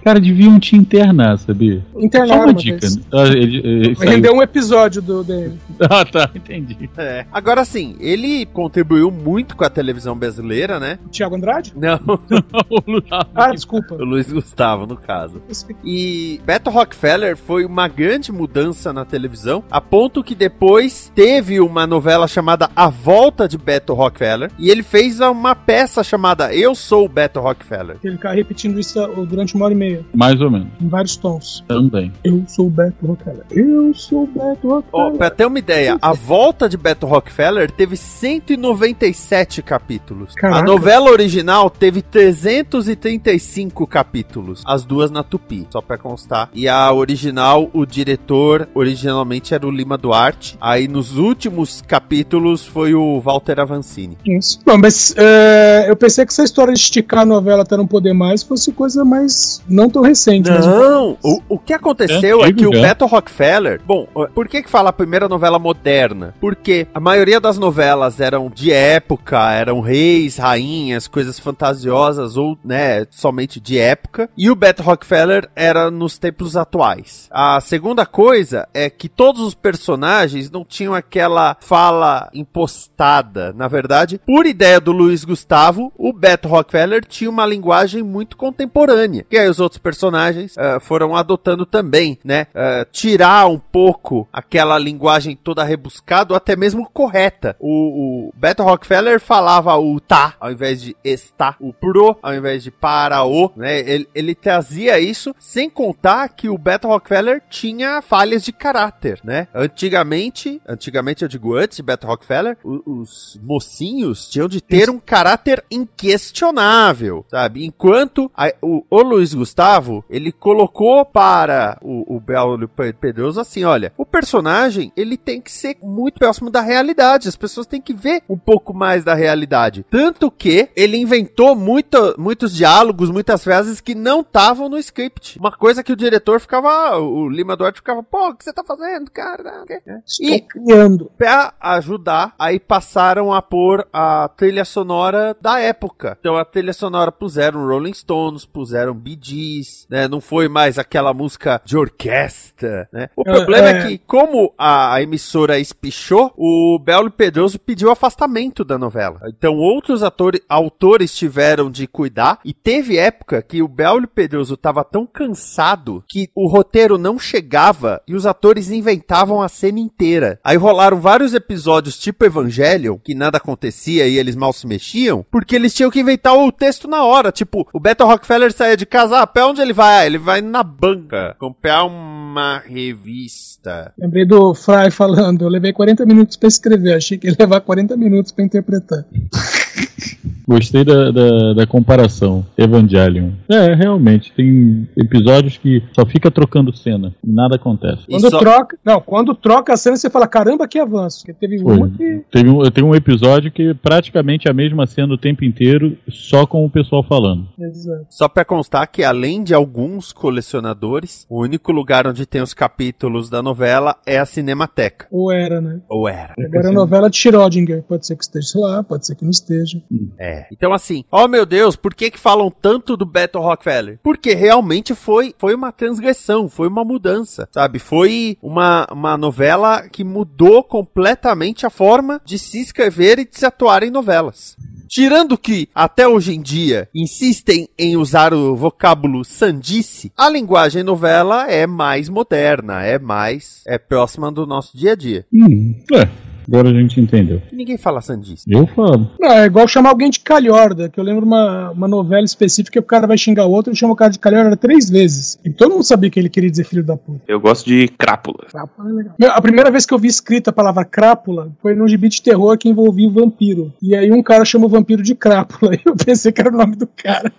Cara, 0.04 0.20
deviam 0.20 0.60
te 0.60 0.76
internar, 0.76 1.38
sabia? 1.38 1.86
Só 1.94 2.00
Internaram 2.00 2.36
uma 2.44 2.46
uma 2.46 2.54
dica. 2.54 2.80
vez. 2.80 2.96
né? 2.98 3.04
Ah, 3.14 3.24
ele, 3.28 3.58
ele. 3.58 3.96
Rendeu 4.00 4.34
um 4.34 4.42
episódio 4.42 5.02
do 5.02 5.24
dele. 5.24 5.60
Ah, 5.90 6.06
tá, 6.06 6.30
entendi. 6.34 6.90
É. 6.98 7.26
Agora 7.32 7.66
sim, 7.66 7.96
ele 8.00 8.46
contribuiu 8.46 9.10
muito 9.12 9.56
com 9.56 9.64
a 9.64 9.70
televisão 9.70 10.16
brasileira, 10.16 10.80
né? 10.80 11.00
Tiago 11.10 11.36
Andrade? 11.36 11.74
Não, 11.82 12.00
Ah, 13.36 13.52
desculpa. 13.52 13.96
o 13.96 14.04
Luiz 14.06 14.32
Gustavo, 14.32 14.86
no 14.86 14.96
caso. 14.96 15.42
E 15.84 16.40
Beto 16.46 16.70
Rockefeller 16.70 17.36
foi 17.36 17.66
uma 17.66 17.88
grande 17.88 18.32
mudança 18.32 18.94
na 18.94 19.04
televisão, 19.04 19.64
a 19.72 19.82
ponto 19.82 20.24
que 20.24 20.36
depois 20.36 21.12
teve 21.16 21.60
uma 21.60 21.88
novela 21.88 22.28
chamada 22.28 22.70
A 22.76 22.88
Volta 22.90 23.48
de 23.48 23.58
Beto 23.58 23.94
Rockefeller, 23.94 24.52
e 24.60 24.70
ele 24.70 24.84
fez 24.84 25.20
uma 25.20 25.56
peça 25.56 26.04
chamada 26.04 26.54
Eu 26.54 26.76
Sou 26.76 27.06
o 27.06 27.10
Beto 27.10 27.40
Rockefeller. 27.40 27.98
Ele 28.04 28.16
fica 28.16 28.32
repetindo 28.32 28.80
isso 28.80 29.00
durante 29.26 29.56
uma 29.56 29.66
hora 29.66 29.74
e 29.74 29.78
meia, 29.78 30.06
Mais 30.14 30.40
ou 30.42 30.52
menos. 30.52 30.68
em 30.80 30.88
vários 30.88 31.16
tons. 31.16 31.64
Também. 31.68 32.12
Eu 32.24 32.44
sou 32.48 32.68
o 32.68 32.70
Beto 32.70 33.06
Rockefeller. 33.08 33.46
Eu 33.52 33.94
sou 33.94 34.24
o 34.24 34.28
Beto 34.28 34.68
Ó, 34.70 34.76
Rockefeller. 34.76 35.18
pra 35.18 35.30
ter 35.30 35.46
uma 35.46 35.58
ideia, 35.60 35.98
a 36.02 36.14
volta 36.14 36.70
de 36.70 36.78
Beto 36.78 37.06
Rockefeller 37.08 37.72
teve 37.72 37.96
197 37.98 39.62
capítulos. 39.62 40.34
A 40.38 40.40
Caraca. 40.42 40.64
novela 40.64 41.10
original 41.10 41.70
teve 41.80 42.02
335 42.02 43.88
capítulos. 43.88 44.64
As 44.66 44.86
duas 44.86 45.10
na 45.12 45.24
Tupi, 45.24 45.68
só 45.70 45.82
pra 45.82 45.98
constar. 45.98 46.50
E 46.54 46.68
a 46.68 46.92
original, 46.94 47.70
o 47.74 47.86
diretor 47.86 48.68
originalmente 48.74 49.54
era 49.54 49.66
o 49.66 49.72
Lima 49.72 49.98
Duarte. 49.98 50.58
Aí 50.60 50.88
nos 50.88 51.18
últimos 51.18 51.82
capítulos 51.88 52.66
foi 52.66 52.94
o 52.94 53.20
Walter 53.20 53.60
Avancini. 53.60 54.18
Isso. 54.26 54.60
Bom, 54.66 54.78
mas 54.78 55.14
é, 55.18 55.86
eu 55.88 55.96
pensei 55.96 56.26
que 56.26 56.32
essa 56.32 56.44
história 56.44 56.74
de 56.74 56.80
esticar 56.80 57.22
a 57.22 57.26
novela 57.26 57.64
até 57.64 57.78
não 57.78 57.88
poder 57.88 58.14
mais 58.14 58.44
fosse 58.44 58.72
coisa 58.72 59.04
mais 59.06 59.62
não 59.68 59.90
tão 59.90 60.02
recente. 60.02 60.50
mas- 60.50 60.66
Não! 60.66 61.18
O, 61.24 61.42
o 61.50 61.60
que 61.60 61.74
aconteceu 61.74 62.44
É 62.44 62.50
é, 62.50 62.54
que 62.54 62.66
o. 62.66 62.72
Beto 62.72 63.06
Rockefeller. 63.06 63.82
Bom, 63.86 64.08
por 64.34 64.48
que, 64.48 64.62
que 64.64 64.70
fala 64.70 64.90
a 64.90 64.94
primeira 64.94 65.28
novela 65.30 65.60
moderna? 65.60 66.34
Porque 66.40 66.88
a 66.94 67.00
maioria 67.00 67.40
das 67.40 67.58
novelas 67.58 68.20
eram 68.20 68.50
de 68.54 68.72
época, 68.72 69.52
eram 69.52 69.80
reis, 69.80 70.38
rainhas, 70.38 71.08
coisas 71.08 71.40
fantasiosas 71.40 71.61
fantasiosas 71.62 72.38
ou, 72.38 72.58
né, 72.64 73.06
somente 73.12 73.60
de 73.60 73.78
época. 73.78 74.30
E 74.36 74.50
o 74.50 74.56
Beto 74.56 74.82
Rockefeller 74.82 75.48
era 75.56 75.92
nos 75.92 76.18
tempos 76.18 76.58
atuais. 76.58 77.28
A 77.30 77.62
segunda 77.62 78.06
coisa 78.06 78.68
é 78.74 78.90
que 78.90 79.08
todos 79.08 79.42
os 79.42 79.54
personagens 79.54 80.50
não 80.50 80.66
tinham 80.66 80.96
aquela 80.96 81.56
fala 81.62 82.30
impostada. 82.34 83.54
Na 83.54 83.68
verdade, 83.68 84.20
por 84.26 84.46
ideia 84.48 84.80
do 84.80 84.92
Luiz 84.92 85.24
Gustavo, 85.24 85.94
o 85.96 86.12
Beto 86.12 86.48
Rockefeller 86.48 87.06
tinha 87.06 87.30
uma 87.30 87.46
linguagem 87.46 88.02
muito 88.02 88.36
contemporânea. 88.36 89.26
E 89.30 89.38
aí 89.38 89.48
os 89.48 89.60
outros 89.60 89.80
personagens 89.80 90.56
uh, 90.58 90.80
foram 90.80 91.16
adotando 91.16 91.66
também, 91.66 92.18
né? 92.24 92.48
Uh, 92.56 92.90
tirar 92.92 93.48
um 93.48 93.60
pouco 93.60 94.28
aquela 94.34 94.80
linguagem 94.80 95.36
toda 95.36 95.64
rebuscada, 95.64 96.34
ou 96.34 96.38
até 96.38 96.56
mesmo 96.56 96.90
correta. 96.92 97.56
O, 97.60 98.30
o 98.30 98.34
Beto 98.36 98.64
Rockefeller 98.64 99.20
falava 99.20 99.76
o 99.78 100.00
tá 100.00 100.34
ao 100.40 100.52
invés 100.52 100.82
de 100.82 100.96
está, 101.04 101.51
o 101.60 101.74
pro 101.74 102.18
ao 102.22 102.34
invés 102.34 102.64
de 102.64 102.72
para 102.72 103.24
o, 103.24 103.52
né? 103.56 103.80
Ele, 103.80 104.08
ele 104.14 104.36
trazia 104.36 105.00
isso 105.00 105.36
sem 105.40 105.70
contar 105.70 106.30
que 106.30 106.50
o 106.50 106.58
Beto 106.58 106.88
Rockefeller 106.88 107.42
tinha 107.50 108.02
falhas 108.02 108.44
de 108.44 108.52
caráter, 108.52 109.20
né? 109.24 109.48
Antigamente, 109.54 110.62
antigamente 110.68 111.24
eu 111.24 111.28
digo 111.28 111.56
antes 111.56 111.78
de 111.78 111.84
Beto 111.84 112.08
Rockefeller, 112.08 112.58
os, 112.64 112.82
os 112.86 113.40
mocinhos 113.42 114.30
tinham 114.30 114.48
de 114.48 114.62
ter 114.62 114.90
um 114.90 115.00
caráter 115.00 115.64
inquestionável, 115.70 117.26
sabe? 117.30 117.66
Enquanto 117.66 118.32
a, 118.36 118.54
o, 118.62 118.86
o, 118.90 119.02
Luiz 119.02 119.34
Gustavo, 119.34 120.04
ele 120.10 120.32
colocou 120.32 121.04
para 121.06 121.78
o, 121.82 122.16
o 122.16 122.20
Belo 122.20 122.68
Pedroso 122.68 123.40
assim, 123.40 123.64
olha, 123.64 123.94
o 123.98 124.06
personagem, 124.06 124.92
ele 124.96 125.18
tem 125.18 125.42
que 125.42 125.52
ser 125.52 125.78
muito 125.82 126.20
próximo 126.20 126.50
da 126.50 126.62
realidade, 126.62 127.28
as 127.28 127.36
pessoas 127.36 127.68
têm 127.68 127.82
que 127.82 127.94
ver 127.94 128.24
um 128.30 128.38
pouco 128.38 128.74
mais 128.74 129.04
da 129.04 129.14
realidade. 129.14 129.86
Tanto 129.90 130.30
que 130.30 130.70
ele 130.76 130.98
inventou 130.98 131.41
muito, 131.56 132.16
muitos 132.18 132.56
diálogos, 132.56 133.10
muitas 133.10 133.44
frases 133.44 133.82
que 133.82 133.96
não 133.96 134.22
estavam 134.22 134.70
no 134.70 134.78
script. 134.78 135.40
Uma 135.40 135.52
coisa 135.52 135.84
que 135.84 135.92
o 135.92 135.96
diretor 135.96 136.40
ficava, 136.40 136.98
o 136.98 137.28
Lima 137.30 137.56
Duarte 137.56 137.80
ficava, 137.80 138.04
pô, 138.04 138.30
o 138.30 138.36
que 138.36 138.44
você 138.44 138.54
tá 138.54 138.64
fazendo, 138.64 139.10
cara? 139.12 139.66
Estou 140.06 140.30
e 140.30 140.42
criando. 140.42 141.12
Pra 141.18 141.54
ajudar, 141.60 142.34
aí 142.38 142.60
passaram 142.60 143.34
a 143.34 143.42
pôr 143.42 143.88
a 143.92 144.30
trilha 144.30 144.64
sonora 144.64 145.36
da 145.42 145.60
época. 145.60 146.18
Então 146.20 146.38
a 146.38 146.46
trilha 146.46 146.74
sonora 146.74 147.12
puseram 147.12 147.68
Rolling 147.68 147.94
Stones, 147.94 148.46
puseram 148.46 148.94
Bee 148.94 149.20
Gees, 149.22 149.88
né? 149.90 150.08
Não 150.08 150.22
foi 150.22 150.48
mais 150.48 150.78
aquela 150.78 151.14
música 151.14 151.62
de 151.66 151.78
orquestra, 151.78 152.88
né? 152.92 153.10
O 153.16 153.22
é, 153.28 153.34
problema 153.34 153.70
é... 153.70 153.72
é 153.72 153.88
que, 153.88 153.98
como 153.98 154.54
a, 154.58 154.94
a 154.94 155.02
emissora 155.02 155.60
espichou, 155.60 156.34
o 156.38 156.80
Belo 156.80 157.12
Pedroso 157.12 157.60
pediu 157.60 157.92
afastamento 157.92 158.64
da 158.64 158.78
novela. 158.78 159.22
Então 159.28 159.56
outros 159.56 160.04
atores, 160.04 160.42
autores 160.48 161.16
tiveram 161.16 161.31
de 161.72 161.88
cuidar 161.88 162.40
e 162.44 162.54
teve 162.54 162.98
época 162.98 163.42
que 163.42 163.62
o 163.62 163.68
Belo 163.68 164.08
Pedroso 164.08 164.56
estava 164.56 164.84
tão 164.84 165.06
cansado 165.06 166.04
que 166.08 166.30
o 166.36 166.48
roteiro 166.48 166.98
não 166.98 167.18
chegava 167.18 168.02
e 168.08 168.16
os 168.16 168.26
atores 168.26 168.70
inventavam 168.70 169.42
a 169.42 169.50
cena 169.50 169.80
inteira. 169.80 170.40
Aí 170.44 170.58
rolaram 170.58 171.00
vários 171.00 171.34
episódios 171.34 171.98
tipo 171.98 172.26
Evangelion, 172.26 172.98
que 172.98 173.16
nada 173.16 173.38
acontecia 173.38 174.08
e 174.08 174.18
eles 174.18 174.36
mal 174.36 174.54
se 174.54 174.68
mexiam, 174.68 175.26
porque 175.32 175.56
eles 175.56 175.74
tinham 175.74 175.92
que 175.92 176.00
inventar 176.00 176.36
o 176.36 176.52
texto 176.52 176.88
na 176.88 177.04
hora. 177.04 177.32
Tipo, 177.32 177.68
o 177.74 177.80
Beto 177.80 178.06
Rockefeller 178.06 178.52
saía 178.52 178.78
de 178.78 178.86
casa, 178.86 179.20
ah, 179.20 179.28
pra 179.28 179.48
onde 179.48 179.62
ele 179.62 179.74
vai? 179.74 180.02
Ah, 180.02 180.06
ele 180.06 180.18
vai 180.18 180.42
na 180.42 180.64
banca 180.64 181.36
comprar 181.40 181.84
uma 181.84 182.60
revista. 182.60 183.94
Lembrei 183.98 184.26
do 184.26 184.54
Fry 184.54 184.92
falando, 184.92 185.44
eu 185.44 185.50
levei 185.50 185.74
40 185.74 186.06
minutos 186.06 186.38
para 186.38 186.48
escrever, 186.48 186.94
achei 186.94 187.18
que 187.18 187.28
ia 187.28 187.36
levar 187.38 187.62
40 187.62 187.96
minutos 187.98 188.32
para 188.32 188.46
interpretar. 188.46 189.06
Gostei 190.52 190.84
da, 190.84 191.12
da, 191.12 191.54
da, 191.54 191.66
comparação. 191.66 192.46
Evangelion. 192.58 193.30
É, 193.50 193.74
realmente, 193.74 194.34
tem 194.34 194.86
episódios 194.98 195.58
que 195.58 195.82
só 195.94 196.06
fica 196.06 196.30
trocando 196.30 196.76
cena 196.76 197.16
e 197.26 197.32
nada 197.32 197.56
acontece. 197.56 198.04
Quando 198.06 198.30
só... 198.30 198.38
troca. 198.38 198.78
Não, 198.84 199.00
quando 199.00 199.34
troca 199.34 199.74
a 199.74 199.78
cena, 199.78 199.96
você 199.96 200.10
fala, 200.10 200.28
caramba, 200.28 200.68
que 200.68 200.78
avanço. 200.78 201.20
Porque 201.20 201.34
teve 201.34 201.62
Foi. 201.62 201.78
uma 201.78 201.90
que. 201.90 202.26
Teve 202.30 202.50
um, 202.50 202.70
tem 202.70 202.84
um 202.84 202.94
episódio 202.94 203.50
que 203.50 203.74
praticamente 203.74 204.50
a 204.50 204.54
mesma 204.54 204.86
cena 204.86 205.14
o 205.14 205.18
tempo 205.18 205.46
inteiro, 205.46 205.98
só 206.10 206.46
com 206.46 206.66
o 206.66 206.70
pessoal 206.70 207.02
falando. 207.02 207.48
Exato. 207.58 208.08
Só 208.10 208.28
pra 208.28 208.44
constar 208.44 208.88
que, 208.88 209.06
além 209.06 209.44
de 209.44 209.54
alguns 209.54 210.12
colecionadores, 210.12 211.26
o 211.30 211.42
único 211.42 211.72
lugar 211.72 212.06
onde 212.06 212.26
tem 212.26 212.42
os 212.42 212.54
capítulos 212.54 213.30
da 213.30 213.42
novela 213.42 213.96
é 214.06 214.20
a 214.20 214.26
Cinemateca. 214.26 215.08
Ou 215.10 215.32
era, 215.32 215.62
né? 215.62 215.80
Ou 215.90 216.10
era. 216.10 216.34
Agora 216.38 216.70
a 216.70 216.74
novela 216.74 217.10
de 217.10 217.18
Schrödinger. 217.18 217.84
Pode 217.84 218.06
ser 218.06 218.18
que 218.18 218.24
esteja 218.24 218.60
lá, 218.60 218.84
pode 218.84 219.08
ser 219.08 219.16
que 219.16 219.24
não 219.24 219.32
esteja. 219.32 219.82
É. 220.20 220.41
Então, 220.52 220.74
assim, 220.74 221.04
oh 221.12 221.28
meu 221.28 221.46
Deus, 221.46 221.76
por 221.76 221.94
que 221.94 222.12
que 222.12 222.20
falam 222.20 222.52
tanto 222.52 222.96
do 222.96 223.06
Beto 223.06 223.40
Rockefeller? 223.40 224.00
Porque 224.04 224.34
realmente 224.34 224.96
foi, 224.96 225.34
foi 225.38 225.56
uma 225.56 225.72
transgressão, 225.72 226.50
foi 226.50 226.68
uma 226.68 226.84
mudança, 226.84 227.48
sabe? 227.52 227.80
Foi 227.80 228.38
uma, 228.42 228.88
uma 228.92 229.18
novela 229.18 229.88
que 229.90 230.04
mudou 230.04 230.64
completamente 230.64 231.66
a 231.66 231.70
forma 231.70 232.22
de 232.24 232.38
se 232.38 232.60
escrever 232.62 233.20
e 233.20 233.26
de 233.26 233.38
se 233.38 233.46
atuar 233.46 233.84
em 233.84 233.92
novelas. 233.92 234.56
Tirando 234.88 235.38
que, 235.38 235.70
até 235.74 236.06
hoje 236.06 236.36
em 236.36 236.42
dia, 236.42 236.90
insistem 236.94 237.70
em 237.80 237.96
usar 237.96 238.34
o 238.34 238.58
vocábulo 238.58 239.24
sandice, 239.24 240.12
a 240.18 240.30
linguagem 240.30 240.84
novela 240.84 241.50
é 241.50 241.66
mais 241.66 242.10
moderna, 242.10 242.84
é 242.84 243.00
mais 243.00 243.62
é 243.66 243.78
próxima 243.78 244.30
do 244.30 244.46
nosso 244.46 244.78
dia 244.78 244.92
a 244.92 244.96
dia. 244.96 245.26
Hum, 245.34 245.74
é. 245.94 246.31
Agora 246.52 246.70
a 246.70 246.74
gente 246.74 247.00
entendeu. 247.00 247.42
Ninguém 247.52 247.78
fala 247.78 248.02
sandice. 248.02 248.44
Eu 248.46 248.68
falo. 248.68 249.10
Não, 249.18 249.32
é 249.32 249.46
igual 249.46 249.68
chamar 249.70 249.90
alguém 249.90 250.10
de 250.10 250.20
calhorda, 250.20 250.90
que 250.90 251.00
eu 251.00 251.04
lembro 251.04 251.26
uma, 251.26 251.72
uma 251.72 251.88
novela 251.88 252.26
específica 252.26 252.74
que 252.74 252.80
o 252.80 252.84
cara 252.84 253.08
vai 253.08 253.18
xingar 253.18 253.46
o 253.46 253.52
outro 253.52 253.72
e 253.72 253.76
chama 253.76 253.94
o 253.94 253.96
cara 253.96 254.12
de 254.12 254.20
calhorda 254.20 254.58
três 254.58 254.90
vezes. 254.90 255.40
E 255.46 255.50
todo 255.50 255.72
mundo 255.72 255.84
sabia 255.84 256.10
que 256.10 256.20
ele 256.20 256.30
queria 256.30 256.52
dizer 256.52 256.66
filho 256.66 256.84
da 256.84 256.98
puta. 256.98 257.22
Eu 257.26 257.40
gosto 257.40 257.66
de 257.66 257.88
crápula. 257.88 258.46
Crápula 258.50 258.90
é 258.90 258.94
legal. 258.94 259.16
Meu, 259.18 259.32
a 259.32 259.42
primeira 259.42 259.72
vez 259.72 259.86
que 259.86 259.94
eu 259.94 260.00
vi 260.00 260.10
escrita 260.10 260.50
a 260.50 260.54
palavra 260.54 260.84
crápula 260.84 261.52
foi 261.62 261.74
num 261.74 261.88
gibi 261.88 262.10
de 262.10 262.22
terror 262.22 262.58
que 262.58 262.68
envolvia 262.68 263.08
o 263.08 263.12
vampiro. 263.12 263.72
E 263.82 263.96
aí 263.96 264.12
um 264.12 264.22
cara 264.22 264.44
chama 264.44 264.66
o 264.66 264.70
vampiro 264.70 265.02
de 265.02 265.16
crápula. 265.16 265.72
E 265.82 265.82
eu 265.86 265.96
pensei 265.96 266.32
que 266.32 266.42
era 266.42 266.50
o 266.50 266.58
nome 266.58 266.76
do 266.76 266.86
cara. 266.86 267.32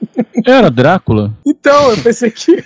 Era 0.47 0.71
Drácula? 0.71 1.33
Então, 1.47 1.91
eu 1.91 1.99
pensei 1.99 2.31
que. 2.31 2.65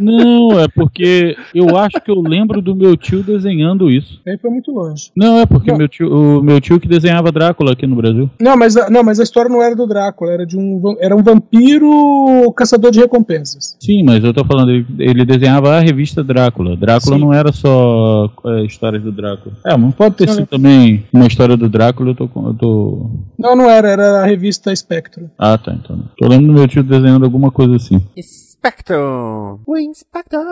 Não, 0.00 0.58
é 0.58 0.66
porque 0.66 1.36
eu 1.54 1.76
acho 1.76 2.00
que 2.00 2.10
eu 2.10 2.20
lembro 2.20 2.62
do 2.62 2.74
meu 2.74 2.96
tio 2.96 3.22
desenhando 3.22 3.90
isso. 3.90 4.20
Aí 4.26 4.38
foi 4.38 4.50
muito 4.50 4.72
longe. 4.72 5.10
Não, 5.14 5.38
é 5.38 5.46
porque 5.46 5.72
Meu 5.72 5.88
tio, 5.88 6.10
o 6.10 6.42
meu 6.42 6.60
tio 6.60 6.80
que 6.80 6.88
desenhava 6.88 7.30
Drácula 7.30 7.72
aqui 7.72 7.86
no 7.86 7.96
Brasil. 7.96 8.30
Não, 8.40 8.56
mas, 8.56 8.74
não, 8.88 9.02
mas 9.02 9.20
a 9.20 9.22
história 9.22 9.50
não 9.50 9.62
era 9.62 9.76
do 9.76 9.86
Drácula, 9.86 10.32
era 10.32 10.46
de 10.46 10.56
um, 10.56 10.96
era 10.98 11.14
um 11.14 11.22
vampiro 11.22 12.52
caçador 12.56 12.90
de 12.90 13.00
recompensas. 13.00 13.76
Sim, 13.78 14.02
mas 14.04 14.24
eu 14.24 14.32
tô 14.32 14.44
falando, 14.44 14.70
ele, 14.70 14.86
ele 14.98 15.24
desenhava 15.24 15.76
a 15.76 15.80
revista 15.80 16.24
Drácula. 16.24 16.76
Drácula 16.76 17.16
Sim. 17.16 17.20
não 17.20 17.32
era 17.32 17.52
só 17.52 18.30
é, 18.46 18.62
histórias 18.64 19.02
do 19.02 19.12
Drácula. 19.12 19.54
É, 19.66 19.76
mas 19.76 19.94
pode 19.94 20.16
ter 20.16 20.28
sido 20.28 20.46
também 20.46 21.04
uma 21.12 21.26
história 21.26 21.56
do 21.56 21.68
Drácula, 21.68 22.10
eu 22.10 22.14
tô, 22.14 22.24
eu 22.24 22.54
tô. 22.54 23.10
Não, 23.38 23.54
não 23.54 23.68
era, 23.68 23.88
era 23.88 24.22
a 24.22 24.26
revista 24.26 24.72
Espectro. 24.72 25.30
Ah, 25.38 25.58
tá, 25.58 25.72
então. 25.72 25.98
Tô 26.16 26.26
lembrando 26.26 26.46
do 26.48 26.54
meu 26.54 26.68
tio 26.68 26.82
desenhando 26.82 27.24
alguma 27.24 27.50
coisa 27.50 27.76
assim. 27.76 28.00
Spectro! 28.60 29.58
O 29.66 29.78
Inspector! 29.78 30.44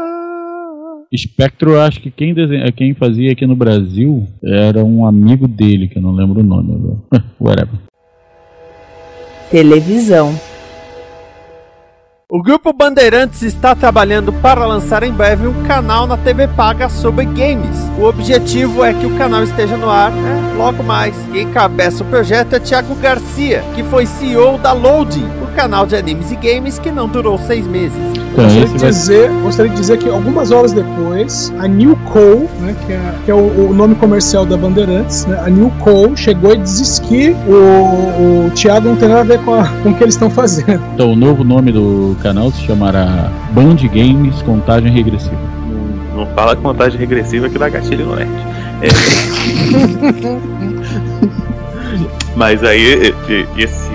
Spectro, 1.14 1.78
acho 1.78 2.00
que 2.00 2.10
quem, 2.10 2.32
desenha, 2.32 2.72
quem 2.72 2.94
fazia 2.94 3.32
aqui 3.32 3.46
no 3.46 3.54
Brasil 3.54 4.26
era 4.42 4.82
um 4.82 5.04
amigo 5.04 5.46
dele, 5.46 5.88
que 5.88 5.98
eu 5.98 6.02
não 6.02 6.12
lembro 6.12 6.40
o 6.40 6.42
nome 6.42 6.74
agora. 6.74 7.24
Whatever. 7.38 7.78
Televisão. 9.50 10.34
O 12.30 12.42
Grupo 12.42 12.72
Bandeirantes 12.72 13.42
está 13.42 13.74
trabalhando 13.74 14.32
para 14.32 14.66
lançar 14.66 15.02
em 15.02 15.12
breve 15.12 15.46
um 15.46 15.64
canal 15.64 16.06
na 16.06 16.16
TV 16.16 16.48
paga 16.48 16.88
sobre 16.88 17.26
games. 17.26 17.76
O 17.98 18.04
objetivo 18.04 18.84
é 18.84 18.92
que 18.92 19.06
o 19.06 19.16
canal 19.16 19.42
esteja 19.42 19.76
no 19.76 19.88
ar 19.88 20.10
né, 20.10 20.54
logo 20.56 20.82
mais. 20.82 21.14
Quem 21.32 21.50
cabeça 21.52 22.04
o 22.04 22.06
projeto 22.06 22.54
é 22.54 22.60
Thiago 22.60 22.94
Garcia, 22.96 23.62
que 23.74 23.82
foi 23.82 24.04
CEO 24.04 24.58
da 24.58 24.72
Loading, 24.72 25.26
o 25.42 25.47
canal 25.58 25.84
de 25.84 25.96
animes 25.96 26.30
e 26.30 26.36
games 26.36 26.78
que 26.78 26.88
não 26.88 27.08
durou 27.08 27.36
seis 27.36 27.66
meses. 27.66 27.98
Então, 27.98 28.44
gostaria, 28.44 28.64
de 28.64 28.78
dizer, 28.78 29.28
vai... 29.28 29.42
gostaria 29.42 29.72
de 29.72 29.76
dizer 29.76 29.98
que 29.98 30.08
algumas 30.08 30.52
horas 30.52 30.72
depois, 30.72 31.52
a 31.58 31.66
New 31.66 31.96
Co, 32.12 32.48
né, 32.60 32.76
que 32.86 32.92
é, 32.92 33.14
que 33.24 33.30
é 33.32 33.34
o, 33.34 33.68
o, 33.68 33.74
nome 33.74 33.96
comercial 33.96 34.46
da 34.46 34.56
Bandeirantes, 34.56 35.26
né, 35.26 35.36
a 35.44 35.50
New 35.50 35.72
Co 35.80 36.16
chegou 36.16 36.54
e 36.54 36.58
disse 36.58 37.00
que 37.00 37.30
o, 37.48 38.46
o 38.46 38.50
Thiago 38.50 38.90
não 38.90 38.94
tem 38.94 39.08
nada 39.08 39.22
a 39.22 39.24
ver 39.24 39.40
com, 39.40 39.52
a, 39.52 39.66
com 39.82 39.90
o 39.90 39.94
que 39.96 40.04
eles 40.04 40.14
estão 40.14 40.30
fazendo. 40.30 40.80
Então, 40.94 41.12
o 41.12 41.16
novo 41.16 41.42
nome 41.42 41.72
do 41.72 42.16
canal 42.22 42.52
se 42.52 42.62
chamará 42.62 43.28
Band 43.50 43.78
Games 43.92 44.40
Contagem 44.42 44.92
Regressiva. 44.92 45.34
Não, 46.14 46.24
não 46.24 46.26
fala 46.36 46.54
contagem 46.54 47.00
regressiva 47.00 47.48
que 47.48 47.58
dá 47.58 47.68
gatilho 47.68 48.06
no 48.06 48.14
net. 48.14 48.30
É... 48.80 48.88
Mas 52.36 52.62
aí 52.62 53.12
esse, 53.56 53.90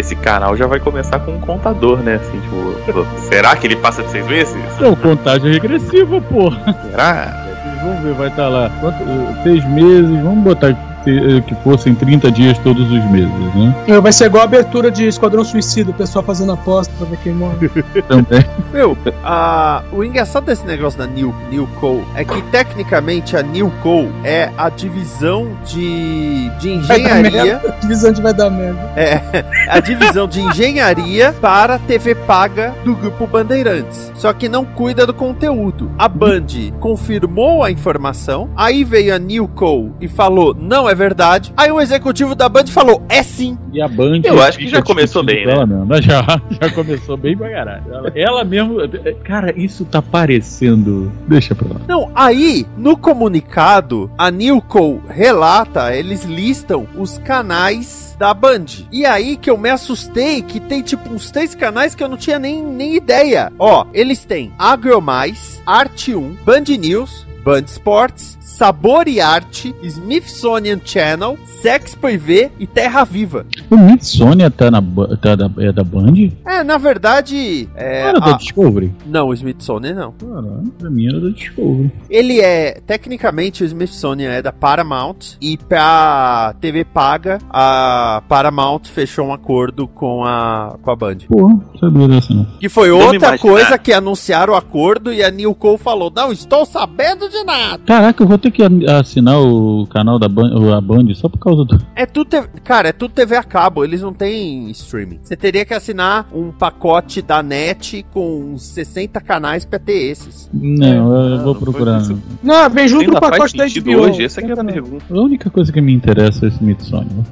esse 0.00 0.16
canal 0.16 0.56
já 0.56 0.66
vai 0.66 0.80
começar 0.80 1.18
com 1.20 1.32
um 1.32 1.40
contador, 1.40 1.98
né? 1.98 2.16
Assim, 2.16 2.40
tipo, 2.86 3.06
será 3.28 3.54
que 3.54 3.66
ele 3.66 3.76
passa 3.76 4.02
de 4.02 4.10
seis 4.10 4.26
meses? 4.26 4.56
Não, 4.80 4.96
contagem 4.96 5.52
regressiva, 5.52 6.20
porra. 6.20 6.74
Será? 6.90 7.46
Vamos 7.82 8.02
ver, 8.02 8.14
vai 8.14 8.28
estar 8.28 8.42
tá 8.44 8.48
lá. 8.48 8.70
Quanto, 8.80 8.98
seis 9.42 9.64
meses, 9.66 10.10
vamos 10.22 10.44
botar 10.44 10.72
ter- 11.04 11.42
que 11.42 11.54
fossem 11.56 11.94
30 11.94 12.30
dias 12.30 12.58
todos 12.58 12.84
os 12.90 13.04
meses, 13.10 13.30
né? 13.54 13.74
É, 13.88 14.00
Vai 14.00 14.12
ser 14.12 14.26
igual 14.26 14.42
a 14.42 14.44
abertura 14.44 14.90
de 14.90 15.06
Esquadrão 15.06 15.44
Suicida, 15.44 15.90
o 15.90 15.94
pessoal 15.94 16.24
fazendo 16.24 16.52
aposta 16.52 16.92
pra 16.98 17.06
ver 17.06 17.18
quem 17.18 17.32
morre. 17.34 17.68
Também. 18.08 18.44
Meu, 18.72 18.96
a, 19.24 19.82
o 19.92 20.02
engraçado 20.04 20.44
desse 20.44 20.64
negócio 20.66 20.98
da 20.98 21.06
New, 21.06 21.34
Newco 21.50 22.02
é 22.14 22.24
que 22.24 22.40
tecnicamente 22.50 23.36
a 23.36 23.42
Newco 23.42 24.08
é 24.24 24.50
a 24.56 24.68
divisão 24.68 25.48
de, 25.66 26.48
de 26.58 26.70
engenharia. 26.72 27.60
A 27.66 27.80
divisão 27.80 28.12
de 28.12 28.20
vai 28.22 28.34
dar 28.34 28.50
merda. 28.50 28.80
É, 28.96 29.20
a 29.68 29.80
divisão 29.80 30.26
de 30.28 30.40
engenharia 30.40 31.34
para 31.40 31.78
TV 31.78 32.14
paga 32.14 32.74
do 32.84 32.94
grupo 32.94 33.26
Bandeirantes. 33.26 34.10
Só 34.14 34.32
que 34.32 34.48
não 34.48 34.64
cuida 34.64 35.06
do 35.06 35.14
conteúdo. 35.14 35.90
A 35.98 36.08
Band 36.08 36.46
confirmou 36.78 37.62
a 37.62 37.70
informação, 37.70 38.50
aí 38.56 38.84
veio 38.84 39.14
a 39.14 39.18
Newco 39.18 39.92
e 40.00 40.08
falou: 40.08 40.54
não 40.58 40.89
é 40.90 40.94
verdade. 40.94 41.52
Aí 41.56 41.70
o 41.70 41.80
executivo 41.80 42.34
da 42.34 42.48
Band 42.48 42.66
falou: 42.66 43.02
é 43.08 43.22
sim. 43.22 43.58
E 43.72 43.80
a 43.80 43.88
Band. 43.88 44.22
Eu 44.24 44.42
acho 44.42 44.58
que 44.58 44.68
já 44.68 44.82
começou 44.82 45.22
bem, 45.22 45.44
ela 45.48 45.64
mesmo. 45.66 46.02
Já, 46.02 46.40
já 46.60 46.70
começou 46.70 47.16
bem 47.16 47.36
pra 47.36 47.50
caralho. 47.50 47.82
Ela, 47.90 48.12
ela 48.14 48.44
mesmo. 48.44 48.76
Cara, 49.24 49.52
isso 49.56 49.84
tá 49.84 50.02
parecendo. 50.02 51.10
Deixa 51.26 51.54
pra 51.54 51.68
lá. 51.68 51.80
Não, 51.86 52.10
aí, 52.14 52.66
no 52.76 52.96
comunicado, 52.96 54.10
a 54.16 54.30
Newco 54.30 55.02
relata, 55.08 55.94
eles 55.94 56.24
listam 56.24 56.86
os 56.96 57.18
canais 57.18 58.16
da 58.18 58.34
Band. 58.34 58.66
E 58.92 59.06
aí 59.06 59.36
que 59.36 59.48
eu 59.48 59.56
me 59.56 59.70
assustei 59.70 60.42
que 60.42 60.60
tem 60.60 60.82
tipo 60.82 61.12
uns 61.12 61.30
três 61.30 61.54
canais 61.54 61.94
que 61.94 62.02
eu 62.02 62.08
não 62.08 62.16
tinha 62.16 62.38
nem, 62.38 62.62
nem 62.62 62.94
ideia. 62.96 63.52
Ó, 63.58 63.86
eles 63.94 64.24
têm 64.24 64.52
Agromais, 64.58 65.62
Arte 65.64 66.14
1, 66.14 66.36
Band 66.44 66.64
News, 66.78 67.26
Band 67.42 67.62
Sports, 67.66 68.36
Sabor 68.40 69.08
e 69.08 69.20
Arte, 69.20 69.74
Smithsonian 69.82 70.78
Channel, 70.84 71.38
Sex 71.44 71.94
Privé 71.94 72.50
e 72.58 72.66
Terra 72.66 73.04
Viva. 73.04 73.46
O 73.70 73.74
Smithsonian 73.76 74.50
tá, 74.50 74.70
na, 74.70 74.82
tá 75.20 75.34
da, 75.36 75.50
é 75.58 75.72
da 75.72 75.82
Band? 75.84 76.14
É, 76.44 76.62
na 76.62 76.76
verdade, 76.78 77.68
é, 77.74 78.02
era 78.08 78.20
da 78.20 78.34
a- 78.34 78.36
Discovery? 78.36 78.92
não, 79.06 79.28
o 79.28 79.34
Smithsonian 79.34 79.94
não. 79.94 80.12
Caralho, 80.12 80.72
pra 80.78 80.90
mim 80.90 81.06
era 81.08 81.20
da 81.20 81.30
Discovery. 81.30 81.90
Ele 82.10 82.40
é, 82.40 82.80
tecnicamente, 82.86 83.62
o 83.62 83.66
Smithsonian 83.66 84.30
é 84.32 84.42
da 84.42 84.52
Paramount 84.52 85.36
e 85.40 85.56
pra 85.56 86.54
TV 86.60 86.84
paga, 86.84 87.38
a 87.48 88.22
Paramount 88.28 88.80
fechou 88.84 89.26
um 89.28 89.32
acordo 89.32 89.88
com 89.88 90.24
a, 90.24 90.76
com 90.82 90.90
a 90.90 90.96
Band. 90.96 91.16
Porra, 91.28 91.54
não 91.54 91.78
sabia 91.80 92.08
dessa 92.08 92.34
não. 92.34 92.44
Que 92.58 92.68
foi 92.68 92.90
outra 92.90 93.16
imaginar. 93.16 93.38
coisa 93.38 93.78
que 93.78 93.92
anunciaram 93.92 94.52
o 94.52 94.56
acordo 94.56 95.12
e 95.12 95.22
a 95.22 95.30
Newco 95.30 95.78
falou, 95.78 96.12
não 96.14 96.32
estou 96.32 96.66
sabendo 96.66 97.29
de 97.30 97.44
nada. 97.44 97.82
Caraca, 97.84 98.22
eu 98.22 98.28
vou 98.28 98.38
ter 98.38 98.50
que 98.50 98.62
assinar 98.88 99.40
o 99.40 99.86
canal 99.86 100.18
da 100.18 100.28
Band, 100.28 100.76
a 100.76 100.80
Band 100.80 101.14
só 101.14 101.28
por 101.28 101.38
causa 101.38 101.64
do. 101.64 101.78
É 101.94 102.06
tudo, 102.06 102.28
TV 102.28 102.48
cara, 102.64 102.88
é 102.88 102.92
tudo 102.92 103.12
TV 103.12 103.36
a 103.36 103.42
cabo, 103.42 103.84
eles 103.84 104.02
não 104.02 104.12
têm 104.12 104.70
streaming. 104.70 105.20
Você 105.22 105.36
teria 105.36 105.64
que 105.64 105.74
assinar 105.74 106.28
um 106.32 106.50
pacote 106.50 107.22
da 107.22 107.42
NET 107.42 108.04
com 108.12 108.52
uns 108.52 108.62
60 108.66 109.20
canais 109.20 109.64
pra 109.64 109.78
ter 109.78 110.10
esses. 110.10 110.50
Não, 110.52 111.14
eu 111.14 111.36
não 111.36 111.44
vou 111.44 111.54
procurar. 111.54 112.02
Não, 112.42 112.70
vem 112.70 112.88
junto 112.88 113.12
faz 113.12 113.20
pacote 113.20 113.56
da 113.56 113.66
HBO. 113.66 114.00
hoje? 114.02 114.24
Essa 114.24 114.40
é 114.40 114.52
a 114.52 114.64
pergunta. 114.64 115.04
A 115.10 115.20
única 115.20 115.50
coisa 115.50 115.72
que 115.72 115.80
me 115.80 115.92
interessa 115.92 116.46
é 116.46 116.48
esse 116.48 116.56
Smithsonian. 116.56 117.24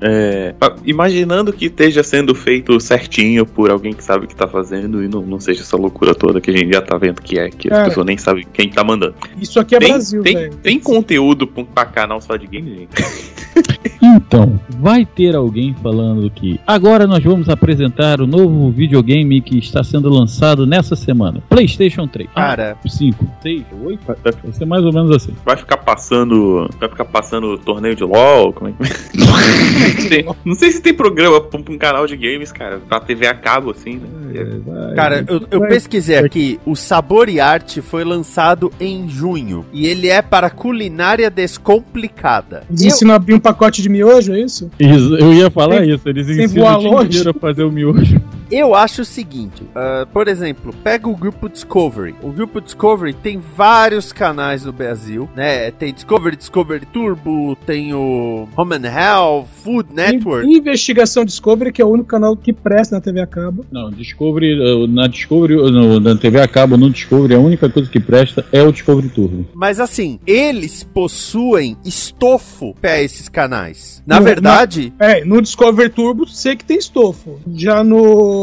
É, 0.00 0.54
imaginando 0.84 1.52
que 1.52 1.66
esteja 1.66 2.02
sendo 2.02 2.34
feito 2.34 2.78
certinho 2.80 3.46
por 3.46 3.70
alguém 3.70 3.92
que 3.92 4.02
sabe 4.02 4.24
o 4.24 4.28
que 4.28 4.34
tá 4.34 4.48
fazendo 4.48 5.02
e 5.02 5.08
não, 5.08 5.22
não 5.22 5.40
seja 5.40 5.62
essa 5.62 5.76
loucura 5.76 6.14
toda 6.14 6.40
que 6.40 6.50
a 6.50 6.56
gente 6.56 6.72
já 6.72 6.80
tá 6.80 6.96
vendo 6.96 7.20
que 7.20 7.38
é, 7.38 7.48
que 7.50 7.72
as 7.72 7.88
pessoas 7.88 8.06
nem 8.06 8.16
sabem 8.16 8.46
quem 8.52 8.68
tá 8.68 8.82
mandando. 8.82 8.91
Isso 9.40 9.58
aqui 9.60 9.74
é 9.74 9.78
tem, 9.78 9.88
Brasil, 9.88 10.22
tem, 10.22 10.34
velho. 10.34 10.54
tem 10.56 10.78
conteúdo 10.78 11.46
pra, 11.46 11.84
canal 11.84 12.20
só 12.20 12.36
de 12.36 12.46
game, 12.46 12.70
gente? 12.70 12.90
Então, 14.04 14.58
vai 14.68 15.06
ter 15.06 15.34
alguém 15.34 15.74
falando 15.80 16.28
que 16.30 16.60
agora 16.66 17.06
nós 17.06 17.22
vamos 17.22 17.48
apresentar 17.48 18.20
o 18.20 18.26
novo 18.26 18.70
videogame 18.70 19.40
que 19.40 19.58
está 19.58 19.84
sendo 19.84 20.08
lançado 20.08 20.66
nessa 20.66 20.96
semana. 20.96 21.42
PlayStation 21.48 22.06
3. 22.08 22.28
Cara, 22.34 22.76
5, 22.84 23.26
6, 23.42 23.62
8? 23.84 24.00
Vai 24.06 24.16
ser 24.52 24.64
mais 24.64 24.84
ou 24.84 24.92
menos 24.92 25.14
assim. 25.14 25.32
Vai 25.44 25.56
ficar 25.56 25.76
passando. 25.78 26.68
Vai 26.80 26.88
ficar 26.88 27.04
passando 27.04 27.56
torneio 27.58 27.94
de 27.94 28.02
LOL? 28.02 28.52
Como 28.52 28.70
é 28.70 28.72
que. 28.72 30.26
Não 30.44 30.54
sei 30.54 30.72
se 30.72 30.82
tem 30.82 30.94
programa 30.94 31.40
pra 31.40 31.60
um 31.60 31.78
canal 31.78 32.06
de 32.06 32.16
games, 32.16 32.50
cara. 32.50 32.80
Pra 32.88 32.98
TV 33.00 33.26
a 33.26 33.34
cabo, 33.34 33.70
assim, 33.70 33.96
né? 33.96 34.08
Vai. 34.66 34.94
Cara, 34.94 35.24
eu, 35.28 35.46
eu 35.50 35.60
Vai. 35.60 35.68
pesquisei 35.68 36.16
aqui. 36.16 36.58
O 36.66 36.74
Sabor 36.74 37.28
e 37.28 37.38
Arte 37.38 37.80
foi 37.80 38.04
lançado 38.04 38.72
em 38.84 39.08
junho. 39.08 39.64
E 39.72 39.86
ele 39.86 40.08
é 40.08 40.20
para 40.20 40.50
culinária 40.50 41.30
descomplicada. 41.30 42.64
Eles 42.68 42.82
ensinam 42.82 43.14
a 43.14 43.16
abrir 43.16 43.34
um 43.34 43.40
pacote 43.40 43.82
de 43.82 43.88
miojo, 43.88 44.32
é 44.32 44.40
isso? 44.40 44.70
Isso, 44.78 45.16
eu 45.16 45.32
ia 45.32 45.50
falar 45.50 45.80
Sem- 45.80 45.90
isso. 45.94 46.08
Eles 46.08 46.26
sem 46.26 46.44
ensinam 46.44 46.78
o 46.78 47.04
dia 47.04 47.30
a 47.30 47.34
fazer 47.34 47.64
o 47.64 47.70
miojo. 47.70 48.20
Eu 48.54 48.74
acho 48.74 49.00
o 49.00 49.04
seguinte, 49.04 49.62
ah, 49.74 50.06
por 50.12 50.28
exemplo, 50.28 50.74
pega 50.84 51.08
o 51.08 51.16
grupo 51.16 51.48
Discovery. 51.48 52.14
O 52.22 52.30
grupo 52.30 52.60
Discovery 52.60 53.14
tem 53.14 53.38
vários 53.38 54.12
canais 54.12 54.66
no 54.66 54.72
Brasil, 54.72 55.26
né? 55.34 55.70
Tem 55.70 55.90
Discovery, 55.92 56.36
Discovery 56.36 56.84
Turbo, 56.84 57.56
tem 57.64 57.94
o 57.94 58.46
Home 58.54 58.74
and 58.76 58.84
Health, 58.86 59.46
Food 59.64 59.94
Network. 59.94 60.46
In- 60.46 60.58
Investigação 60.58 61.24
Discovery, 61.24 61.72
que 61.72 61.80
é 61.80 61.84
o 61.84 61.88
único 61.88 62.08
canal 62.08 62.36
que 62.36 62.52
presta 62.52 62.96
na 62.96 63.00
TV 63.00 63.20
a 63.20 63.26
cabo. 63.26 63.64
Não, 63.72 63.90
Discovery, 63.90 64.52
eh, 64.52 64.86
na 64.86 65.06
Discovery, 65.06 65.54
no, 65.56 65.98
na 65.98 66.14
TV 66.14 66.38
a 66.40 66.46
cabo, 66.46 66.76
no 66.76 66.90
Discovery, 66.90 67.34
a 67.34 67.38
única 67.40 67.70
coisa 67.70 67.88
que 67.90 67.98
presta 68.00 68.44
é 68.52 68.62
o 68.62 68.70
Discovery 68.70 69.08
Turbo. 69.08 69.46
Mas 69.54 69.80
assim, 69.80 70.20
eles 70.26 70.84
possuem 70.84 71.74
estofo 71.84 72.74
para 72.82 73.00
esses 73.02 73.30
canais. 73.30 74.02
Na 74.06 74.16
Não, 74.16 74.24
verdade, 74.24 74.92
É, 74.98 75.24
no 75.24 75.40
Discovery 75.40 75.88
Turbo, 75.88 76.26
sei 76.28 76.54
que 76.54 76.64
tem 76.66 76.76
estofo. 76.76 77.40
Já 77.54 77.82
no 77.82 78.41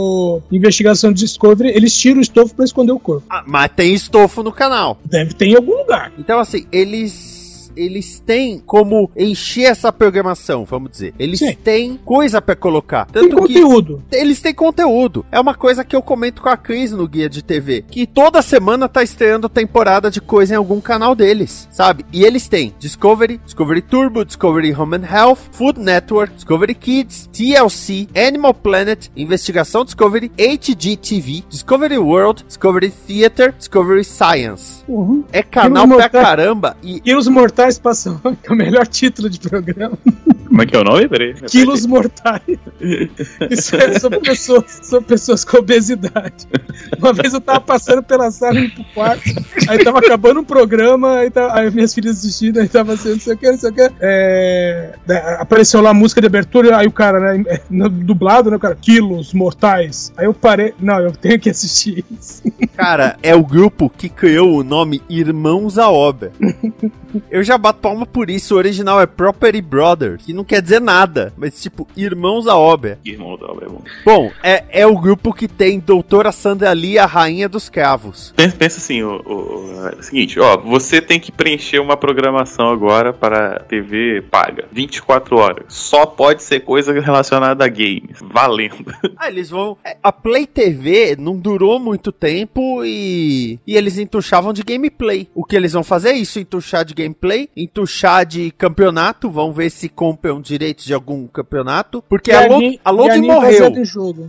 Investigação 0.52 1.12
Discovery, 1.12 1.70
eles 1.70 1.96
tiram 1.96 2.20
o 2.20 2.22
estofo 2.22 2.54
pra 2.56 2.66
esconder 2.66 2.92
o 2.92 3.00
corpo. 3.00 3.26
ah, 3.30 3.44
mas 3.46 3.72
tem 3.76 3.94
estofo 3.94 4.44
no 4.44 4.52
canal. 4.52 4.98
Deve 5.04 5.34
ter 5.34 5.48
em 5.48 5.56
algum 5.56 5.78
lugar. 5.78 6.12
Então, 6.18 6.40
assim, 6.40 6.66
eles. 6.72 7.49
Eles 7.80 8.20
têm 8.20 8.60
como 8.60 9.10
encher 9.18 9.66
essa 9.66 9.92
programação, 9.92 10.66
vamos 10.66 10.92
dizer. 10.92 11.14
Eles 11.18 11.40
Sim. 11.40 11.54
têm 11.54 11.98
coisa 12.04 12.42
pra 12.42 12.56
colocar. 12.56 13.06
Tem 13.06 13.24
Tanto 13.24 13.44
que 13.46 13.54
conteúdo. 13.62 14.04
eles 14.12 14.42
têm 14.42 14.54
conteúdo. 14.54 15.26
É 15.32 15.40
uma 15.40 15.54
coisa 15.56 15.84
que 15.84 15.96
eu 15.96 16.02
comento 16.02 16.42
com 16.42 16.50
a 16.50 16.58
Cris 16.58 16.92
no 16.92 17.08
guia 17.08 17.30
de 17.30 17.42
TV. 17.44 17.84
Que 17.90 18.06
toda 18.06 18.42
semana 18.42 18.90
tá 18.90 19.02
estreando 19.04 19.48
temporada 19.48 20.12
de 20.12 20.20
coisa 20.20 20.54
em 20.54 20.58
algum 20.58 20.82
canal 20.82 21.16
deles, 21.16 21.68
sabe? 21.72 22.06
E 22.12 22.24
eles 22.24 22.48
têm 22.48 22.74
Discovery, 22.80 23.40
Discovery 23.46 23.82
Turbo, 23.82 24.26
Discovery 24.26 24.74
Home 24.74 24.98
and 24.98 25.06
Health, 25.10 25.40
Food 25.52 25.80
Network, 25.80 26.34
Discovery 26.34 26.76
Kids, 26.76 27.30
TLC, 27.32 28.08
Animal 28.16 28.54
Planet, 28.54 29.08
Investigação 29.16 29.86
Discovery, 29.86 30.32
HGTV, 30.38 31.44
Discovery 31.50 31.98
World, 31.98 32.44
Discovery 32.46 32.92
Theater, 33.08 33.54
Discovery 33.58 34.04
Science. 34.04 34.84
Uhum. 34.88 35.24
É 35.32 35.42
canal 35.44 35.88
pra 35.88 35.98
mortais. 35.98 36.12
caramba 36.12 36.78
e 36.84 37.00
Quilos 37.00 37.28
Mortais 37.28 37.69
Passam, 37.78 38.20
que 38.42 38.50
é 38.50 38.52
o 38.52 38.56
melhor 38.56 38.88
título 38.88 39.30
de 39.30 39.40
programa. 39.40 39.98
Como 40.50 40.62
é 40.64 40.66
que 40.66 40.76
é 40.76 40.80
o 40.80 40.84
nome? 40.84 41.08
Peraí. 41.08 41.34
Quilos 41.48 41.86
Mortais. 41.86 42.42
Isso 43.50 43.76
é 43.76 44.00
sobre 44.00 44.20
pessoas, 44.20 44.80
sobre 44.84 45.08
pessoas 45.08 45.46
com 45.46 45.58
obesidade. 45.58 46.48
Uma 46.98 47.14
vez 47.14 47.34
eu 47.34 47.40
tava 47.42 47.62
passando 47.62 48.02
pela 48.04 48.32
sala 48.32 48.60
indo 48.60 48.74
pro 48.74 48.84
quarto, 48.94 49.22
aí 49.68 49.84
tava 49.84 50.00
acabando 50.00 50.40
um 50.40 50.44
programa, 50.44 51.18
aí, 51.20 51.30
tá, 51.30 51.56
aí 51.56 51.70
minhas 51.72 51.94
filhas 51.94 52.18
assistindo, 52.18 52.60
aí 52.60 52.68
tava 52.68 52.94
assim, 52.94 53.12
não 53.12 53.20
sei 53.20 53.34
o 53.34 53.38
que, 53.38 53.52
não 53.52 53.58
sei 53.58 53.70
o 53.70 53.74
que. 53.74 53.92
É, 54.02 54.96
da- 55.06 55.36
apareceu 55.42 55.82
lá 55.82 55.92
a 55.92 55.94
música 55.94 56.20
de 56.20 56.28
abertura, 56.28 56.78
aí 56.78 56.88
o 56.88 56.92
cara, 56.92 57.20
né, 57.38 57.44
é, 57.48 57.62
dublado, 57.90 58.50
né, 58.50 58.56
o 58.58 58.60
cara, 58.60 58.76
Quilos 58.76 59.34
Mortais. 59.34 60.12
Aí 60.18 60.26
eu 60.26 60.34
parei, 60.34 60.74
não, 60.80 61.00
eu 61.00 61.12
tenho 61.12 61.40
que 61.40 61.50
assistir 61.50 62.04
isso. 62.20 62.42
Cara, 62.76 63.18
é 63.22 63.36
o 63.36 63.44
grupo 63.44 63.90
que 63.90 64.10
criou 64.10 64.58
o 64.58 64.64
nome 64.64 65.02
Irmãos 65.10 65.78
à 65.78 65.90
Obra. 65.90 66.32
Eu 67.30 67.44
já 67.44 67.58
bato 67.58 67.80
palma 67.80 68.06
por 68.06 68.30
isso. 68.30 68.54
O 68.56 68.58
original 68.58 69.02
é 69.02 69.06
Property 69.06 69.62
Brothers, 69.62 70.24
que 70.26 70.34
não 70.40 70.44
quer 70.46 70.62
dizer 70.62 70.80
nada, 70.80 71.34
mas 71.38 71.62
tipo, 71.62 71.86
Irmãos 71.98 72.48
à 72.48 72.56
Obra. 72.58 72.98
Irmão 73.06 73.38
da 73.38 73.48
obra, 73.48 73.66
é 73.66 73.70
bom. 73.70 73.82
Bom, 74.06 74.32
é, 74.42 74.64
é 74.70 74.88
o 74.88 74.98
grupo 74.98 75.34
que 75.34 75.48
tem 75.48 75.80
Doutora 75.80 76.32
Sandra 76.32 76.72
Lee, 76.72 76.98
a 76.98 77.06
Rainha 77.06 77.50
dos 77.50 77.68
Cravos. 77.70 78.34
Pensa, 78.36 78.56
pensa 78.56 78.78
assim, 78.78 79.04
o, 79.04 79.22
o- 79.26 79.98
o- 79.98 80.04
seguinte, 80.04 80.40
ó, 80.40 80.56
você 80.58 81.02
tem 81.02 81.20
que 81.20 81.32
preencher 81.32 81.80
uma 81.80 81.98
programação 81.98 82.70
agora 82.70 83.12
para 83.12 83.60
TV 83.62 84.22
paga, 84.32 84.66
24 84.72 85.36
horas. 85.38 85.66
Só 85.68 86.06
pode 86.06 86.42
ser 86.44 86.62
coisa 86.62 86.94
relacionada 87.00 87.66
a 87.66 87.68
games, 87.68 88.18
valendo. 88.22 88.86
Ah, 89.22 89.28
eles 89.28 89.50
vão. 89.50 89.78
é, 89.84 89.98
A 90.02 90.14
Play 90.14 90.46
TV 90.48 91.18
não 91.20 91.36
durou 91.38 91.78
muito 91.80 92.10
tempo 92.12 92.86
e. 92.86 93.60
E 93.68 93.76
eles 93.76 93.98
entuchavam 93.98 94.54
de 94.54 94.64
gameplay. 94.64 95.28
O 95.36 95.44
que 95.44 95.56
eles 95.58 95.74
vão 95.74 95.84
fazer 95.84 96.10
é 96.12 96.14
isso: 96.18 96.40
entuchar 96.40 96.86
de 96.86 96.94
gameplay, 96.94 97.50
entuchar 97.58 98.26
de 98.26 98.50
campeonato. 98.52 99.30
Vão 99.30 99.52
ver 99.52 99.70
se 99.70 99.90
compram 99.90 100.29
compraram 100.30 100.42
direitos 100.42 100.86
de 100.86 100.94
algum 100.94 101.28
campeonato, 101.28 102.04
porque 102.08 102.32
E 102.32 102.34
a, 102.34 102.48
Load, 102.48 102.80
a 102.86 102.92
Loading 102.92 103.22
morreu. 103.22 103.72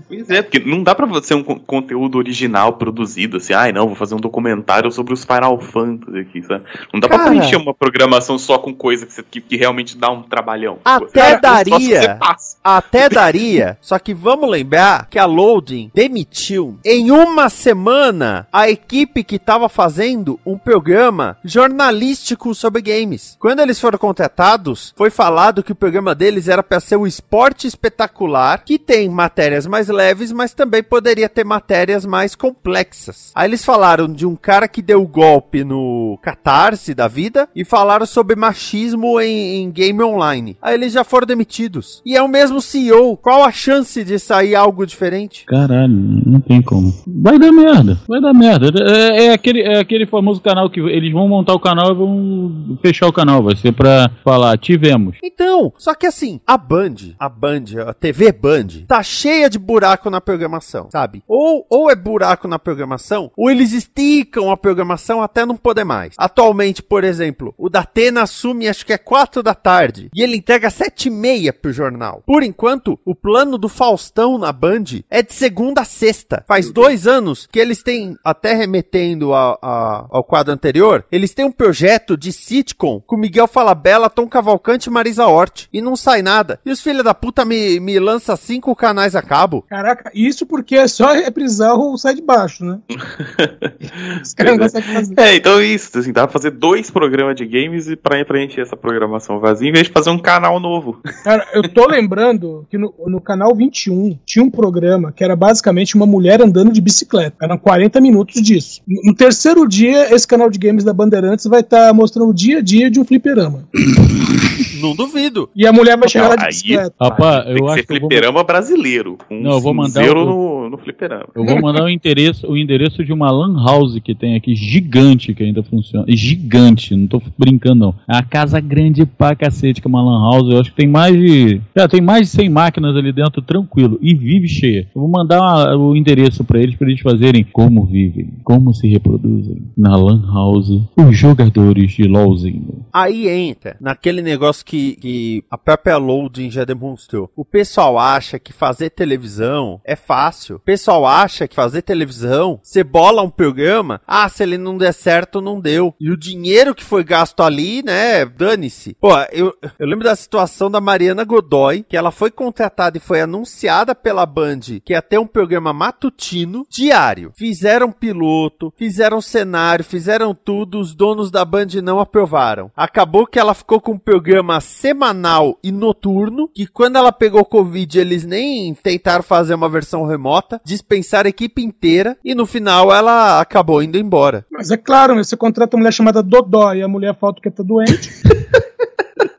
Pois 0.09 0.31
é, 0.31 0.43
porque 0.43 0.59
não 0.59 0.83
dá 0.83 0.95
pra 0.95 1.07
ser 1.23 1.35
um 1.35 1.43
con- 1.43 1.59
conteúdo 1.61 2.19
original 2.19 2.75
produzido 2.75 3.37
assim, 3.37 3.53
ai 3.53 3.73
não, 3.73 3.87
vou 3.87 3.95
fazer 3.97 4.15
um 4.15 4.21
documentário 4.21 4.91
sobre 4.91 5.13
os 5.15 5.25
Final 5.25 5.61
Fantasy 5.61 6.19
aqui, 6.19 6.43
sabe? 6.43 6.65
Não 6.93 7.01
dá 7.01 7.09
Cara. 7.09 7.23
pra 7.23 7.31
preencher 7.31 7.57
uma 7.57 7.75
programação 7.75 8.39
só 8.39 8.59
com 8.59 8.75
coisa 8.75 9.07
que, 9.07 9.13
você- 9.13 9.23
que, 9.23 9.41
que 9.41 9.57
realmente 9.57 9.97
dá 9.97 10.11
um 10.11 10.23
trabalhão. 10.23 10.79
Até 10.85 11.37
Cara, 11.39 11.41
daria. 11.41 12.19
Até 12.63 13.09
daria, 13.09 13.79
só 13.83 13.99
que 13.99 14.15
vamos 14.15 14.49
lembrar 14.51 15.07
que 15.09 15.19
a 15.19 15.27
Loading 15.27 15.91
demitiu 15.95 16.79
em 16.85 17.11
uma 17.11 17.49
semana 17.49 18.47
a 18.53 18.69
equipe 18.71 19.23
que 19.25 19.37
estava 19.37 19.69
fazendo 19.69 20.39
um 20.45 20.57
programa 20.59 21.37
jornalístico 21.45 22.55
sobre 22.55 22.83
games. 22.83 23.37
Quando 23.39 23.61
eles 23.61 23.81
foram 23.81 23.99
contratados, 23.99 24.93
foi 24.97 25.11
falado 25.11 25.63
que 25.63 25.73
o 25.73 25.75
programa 25.75 25.90
deles 26.15 26.49
era 26.49 26.63
para 26.63 26.81
ser 26.81 26.97
o 26.97 27.07
esporte 27.07 27.67
espetacular, 27.67 28.63
que 28.65 28.79
tem 28.79 29.09
matérias 29.09 29.67
mais 29.67 29.89
leves, 29.89 30.33
mas 30.33 30.55
também 30.55 30.83
poderia 30.83 31.29
ter 31.29 31.45
matérias 31.45 32.05
mais 32.07 32.35
complexas. 32.35 33.33
Aí 33.35 33.49
eles 33.49 33.65
falaram 33.65 34.07
de 34.07 34.27
um 34.27 34.37
cara 34.37 34.69
que 34.69 34.83
deu 34.83 35.07
golpe 35.07 35.65
no 35.65 36.19
Catarse 36.23 36.95
da 36.95 37.09
vida 37.09 37.49
e 37.55 37.65
falaram 37.65 38.07
sobre 38.07 38.37
machismo 38.37 39.21
em, 39.21 39.63
em 39.63 39.71
game 39.71 40.03
online. 40.03 40.57
Aí 40.61 40.75
eles 40.75 40.93
já 40.93 41.05
foram 41.05 41.27
demitidos. 41.27 42.03
E 42.05 42.17
é 42.17 42.23
o 42.23 42.29
mesmo 42.29 42.61
CEO. 42.61 43.17
Qual 43.17 43.43
a 43.43 43.53
chance 43.53 44.03
de 44.05 44.19
sair 44.19 44.55
algo 44.55 44.87
diferente? 44.87 45.45
Caralho, 45.47 45.93
não 46.27 46.41
tem 46.41 46.63
como. 46.63 46.93
Vai 47.07 47.39
dar 47.39 47.53
merda, 47.53 47.99
vai 48.09 48.21
dar 48.21 48.33
merda. 48.33 48.71
É, 48.83 49.27
é 49.27 49.33
aquele, 49.33 49.61
é 49.63 49.79
aquele 49.79 50.07
famoso 50.07 50.41
canal 50.41 50.71
que 50.71 50.81
eles 50.81 51.13
vão 51.13 51.29
montar 51.29 51.55
o 51.55 51.61
canal 51.61 51.93
e 51.93 51.95
vão 51.95 52.79
fechar 52.83 53.07
o 53.09 53.13
canal. 53.13 53.43
Vai 53.43 53.57
ser 53.57 53.73
pra 53.73 54.11
falar, 54.25 54.57
tivemos. 54.59 55.17
Então, 55.23 55.73
só 55.81 55.95
que 55.95 56.07
assim, 56.07 56.41
a 56.47 56.57
Band, 56.57 56.95
a 57.19 57.29
Band, 57.29 57.65
a 57.89 57.95
TV 57.95 58.33
Band, 58.33 58.67
tá 58.87 59.03
cheia 59.03 59.49
de 59.49 59.59
buraco 59.59 60.11
na 60.11 60.21
programação, 60.21 60.89
sabe? 60.93 61.23
Ou, 61.27 61.67
ou 61.71 61.91
é 61.91 61.97
buraco 61.97 62.47
na 62.47 62.59
programação, 62.59 63.31
ou 63.37 63.51
eles 63.51 63.73
esticam 63.73 64.51
a 64.51 64.57
programação 64.57 65.23
até 65.23 65.45
não 65.47 65.57
poder 65.57 65.85
mais. 65.85 66.15
Atualmente, 66.19 66.83
por 66.83 67.05
exemplo, 67.05 67.55
o 67.59 67.69
Datena 67.69 68.23
assume 68.23 68.69
acho 68.69 68.85
que 68.85 68.93
é 68.93 68.99
4 68.99 69.43
da 69.43 69.55
tarde, 69.55 70.11
e 70.15 70.23
ele 70.23 70.37
entrega 70.37 70.71
7 70.71 71.07
e 71.07 71.11
meia 71.11 71.53
pro 71.53 71.73
jornal. 71.73 72.23
Por 72.27 72.43
enquanto, 72.43 72.99
o 73.05 73.15
plano 73.15 73.57
do 73.59 73.69
Faustão 73.69 74.39
na 74.39 74.53
Band 74.53 74.85
é 75.11 75.23
de 75.23 75.33
segunda 75.33 75.81
a 75.81 75.85
sexta. 75.85 76.45
Faz 76.47 76.71
dois 76.71 77.07
anos 77.07 77.47
que 77.51 77.59
eles 77.59 77.83
têm, 77.83 78.17
até 78.25 78.53
remetendo 78.55 79.33
a- 79.35 79.59
a- 79.63 80.07
ao 80.11 80.25
quadro 80.25 80.53
anterior, 80.53 81.05
eles 81.11 81.33
têm 81.35 81.45
um 81.45 81.53
projeto 81.53 82.17
de 82.17 82.33
sitcom 82.33 83.01
com 83.07 83.17
Miguel 83.17 83.47
Falabella, 83.49 84.11
Tom 84.11 84.29
Cavalcante 84.29 84.89
e 84.89 84.93
Marisa 84.93 85.27
Hort. 85.27 85.69
E 85.73 85.81
não 85.81 85.97
sai 85.97 86.23
nada. 86.23 86.59
E 86.65 86.71
os 86.71 86.81
filhos 86.81 87.05
da 87.05 87.15
puta 87.15 87.45
me, 87.45 87.79
me 87.81 87.99
lançam 87.99 88.37
cinco 88.37 88.75
canais 88.75 89.15
a 89.15 89.23
cabo. 89.23 89.65
Caraca, 89.69 90.11
isso 90.15 90.45
porque 90.47 90.77
é 90.77 90.89
só 90.89 91.13
reprisar 91.13 91.77
o 91.77 91.97
sai 91.97 92.15
de 92.15 92.23
baixo, 92.23 92.65
né? 92.65 92.79
Os 94.23 94.35
caras 94.35 94.53
não 94.53 94.59
conseguem 94.65 94.95
fazer. 94.95 95.15
É, 95.19 95.35
então 95.37 95.63
isso, 95.63 95.99
assim, 95.99 96.13
dá 96.13 96.27
pra 96.27 96.33
fazer 96.33 96.51
dois 96.51 96.91
programas 96.91 97.37
de 97.37 97.47
games 97.47 97.89
e 97.89 97.97
pra 97.97 98.25
preencher 98.25 98.61
essa 98.61 98.77
programação 98.77 99.39
vazia, 99.39 99.69
em 99.69 99.73
vez 99.73 99.87
de 99.87 99.93
fazer 99.93 100.11
um 100.11 100.19
canal 100.19 100.59
novo. 100.61 101.01
Cara, 101.25 101.47
eu 101.53 101.63
tô 101.69 101.87
lembrando 101.87 102.67
que 102.71 102.77
no, 102.77 102.93
no 103.07 103.21
canal 103.21 103.55
21 103.55 104.19
tinha 104.25 104.45
um 104.45 104.51
programa 104.51 105.13
que 105.13 105.25
era 105.25 105.35
basicamente 105.35 105.95
uma 105.95 106.07
mulher 106.07 106.41
andando 106.43 106.71
de 106.71 106.81
bicicleta. 106.81 107.37
Eram 107.43 107.59
40 107.59 108.01
minutos 108.01 108.41
disso. 108.43 108.83
No, 108.87 109.11
no 109.11 109.15
terceiro 109.15 109.67
dia, 109.67 110.15
esse 110.15 110.27
canal 110.27 110.51
de 110.51 110.59
games 110.59 110.85
da 110.85 110.93
Bandeirantes 110.93 111.47
vai 111.47 111.61
estar 111.61 111.93
mostrando 111.93 112.31
o 112.31 112.35
dia 112.35 112.59
a 112.59 112.63
dia 112.63 112.91
de 112.91 113.01
um 113.01 113.05
fliperama. 113.05 113.69
Não 114.81 114.95
duvido. 114.95 115.49
E 115.55 115.67
a 115.67 115.73
mulher 115.73 115.97
vai 115.97 116.09
chegar 116.09 116.29
lá 116.29 116.37
de 116.37 116.43
Aí- 116.45 116.49
bicicleta. 116.49 116.95
Rapaz, 117.01 117.45
Tem 117.45 117.53
eu 117.53 117.57
que 117.59 117.65
acho 117.71 117.75
ser 117.75 117.87
que 117.87 117.93
eu 117.95 118.01
vou, 118.01 118.09
fliperama 118.11 118.45
brasileiro. 118.45 119.19
Com 119.29 119.41
Não, 119.41 119.53
eu 119.53 119.61
vou 119.61 119.73
um 119.73 119.77
mandar 119.77 120.17
o- 120.17 120.25
no, 120.25 120.60
no 120.71 120.79
fliperama. 120.79 121.27
eu 121.35 121.45
vou 121.45 121.61
mandar 121.61 121.85
o 121.85 121.89
endereço, 121.89 122.47
o 122.51 122.57
endereço 122.57 123.05
de 123.05 123.13
uma 123.13 123.31
lan 123.31 123.63
house 123.65 123.99
que 123.99 124.15
tem 124.15 124.37
aqui, 124.37 124.55
gigante, 124.55 125.35
que 125.35 125.43
ainda 125.43 125.63
funciona. 125.63 126.05
É 126.09 126.17
Gigante, 126.17 126.95
não 126.95 127.07
tô 127.07 127.21
brincando 127.39 127.75
não. 127.81 127.95
É 128.09 128.15
uma 128.15 128.23
casa 128.23 128.61
grande 128.61 129.05
pra 129.07 129.35
cacete, 129.35 129.81
que 129.81 129.87
é 129.87 129.91
uma 129.91 130.03
lan 130.03 130.21
house. 130.33 130.51
Eu 130.53 130.61
acho 130.61 130.71
que 130.71 130.77
tem 130.77 130.87
mais 130.87 131.15
de. 131.17 131.61
Já 131.77 131.89
tem 131.89 132.01
mais 132.01 132.23
de 132.31 132.37
100 132.37 132.49
máquinas 132.49 132.97
ali 132.97 133.13
dentro, 133.13 133.43
tranquilo. 133.43 133.99
E 134.01 134.15
vive 134.15 134.49
cheia. 134.49 134.87
Eu 134.95 135.01
vou 135.03 135.11
mandar 135.11 135.41
uma- 135.41 135.77
o 135.77 135.97
endereço 135.97 136.45
pra 136.45 136.61
eles, 136.61 136.77
pra 136.77 136.89
eles 136.89 137.01
fazerem 137.01 137.45
como 137.45 137.85
vivem, 137.87 138.29
como 138.45 138.73
se 138.75 138.87
reproduzem 138.89 139.63
na 139.77 139.97
lan 139.97 140.23
house 140.33 140.71
os 140.97 141.17
jogadores 141.17 141.93
de 141.93 142.05
LOLzinho. 142.05 142.85
Aí 142.93 143.29
entra 143.29 143.77
naquele 143.81 144.23
negócio 144.23 144.65
que, 144.65 144.97
que 144.97 145.45
a 145.51 145.57
própria 145.59 145.97
Loading 145.97 146.51
já 146.51 146.65
demonstrou. 146.65 147.31
O 147.37 147.45
pessoal 147.45 147.99
acha 147.99 148.39
que 148.39 148.53
fazer 148.53 148.91
televisão 148.91 149.81
é 149.85 149.97
fácil. 149.97 150.60
O 150.61 150.63
pessoal 150.63 151.07
acha 151.07 151.49
que 151.49 151.57
fazer 151.57 151.81
televisão, 151.81 152.61
você 152.63 152.85
bola 152.85 153.23
um 153.23 153.31
programa, 153.31 153.99
ah, 154.07 154.29
se 154.29 154.43
ele 154.43 154.59
não 154.59 154.77
der 154.77 154.93
certo, 154.93 155.41
não 155.41 155.59
deu. 155.59 155.95
E 155.99 156.11
o 156.11 156.19
dinheiro 156.19 156.75
que 156.75 156.85
foi 156.85 157.03
gasto 157.03 157.43
ali, 157.43 157.83
né, 157.83 158.27
dane-se. 158.27 158.95
Pô, 159.01 159.09
eu, 159.33 159.57
eu 159.79 159.87
lembro 159.87 160.05
da 160.05 160.15
situação 160.15 160.71
da 160.71 160.79
Mariana 160.79 161.25
Godoy, 161.25 161.83
que 161.89 161.97
ela 161.97 162.11
foi 162.11 162.31
contratada 162.31 162.99
e 162.99 163.01
foi 163.01 163.23
anunciada 163.23 163.95
pela 163.95 164.27
Band 164.27 164.61
que 164.85 164.93
ia 164.93 165.01
ter 165.01 165.19
um 165.19 165.27
programa 165.27 165.73
matutino 165.73 166.67
diário. 166.69 167.33
Fizeram 167.35 167.91
piloto, 167.91 168.71
fizeram 168.77 169.23
cenário, 169.23 169.83
fizeram 169.83 170.35
tudo, 170.35 170.79
os 170.79 170.95
donos 170.95 171.31
da 171.31 171.43
Band 171.43 171.69
não 171.83 172.01
aprovaram. 172.01 172.71
Acabou 172.77 173.27
que 173.27 173.39
ela 173.39 173.55
ficou 173.55 173.81
com 173.81 173.93
um 173.93 173.99
programa 173.99 174.61
semanal 174.61 175.59
e 175.65 175.73
noturno, 175.73 176.49
que 176.49 176.67
quando 176.67 176.97
ela 176.97 177.13
pegou 177.13 177.45
Covid, 177.47 177.99
eles 177.99 178.27
nem 178.27 178.75
tentaram 178.75 179.23
fazer 179.23 179.55
uma 179.55 179.69
versão 179.69 180.05
remota, 180.05 180.50
dispensaram 180.65 181.27
a 181.27 181.31
equipe 181.31 181.63
inteira 181.63 182.17
e 182.25 182.35
no 182.35 182.47
final 182.47 182.93
ela 182.93 183.41
acabou 183.41 183.83
indo 183.83 183.99
embora. 183.99 184.47
Mas 184.51 184.71
é 184.71 184.77
claro, 184.77 185.15
você 185.15 185.37
contrata 185.37 185.77
uma 185.77 185.81
mulher 185.83 185.93
chamada 185.93 186.23
Dodó 186.23 186.73
e 186.73 186.83
a 186.83 186.89
mulher 186.89 187.15
falta 187.19 187.41
que 187.41 187.51
tá 187.51 187.63
doente. 187.63 188.11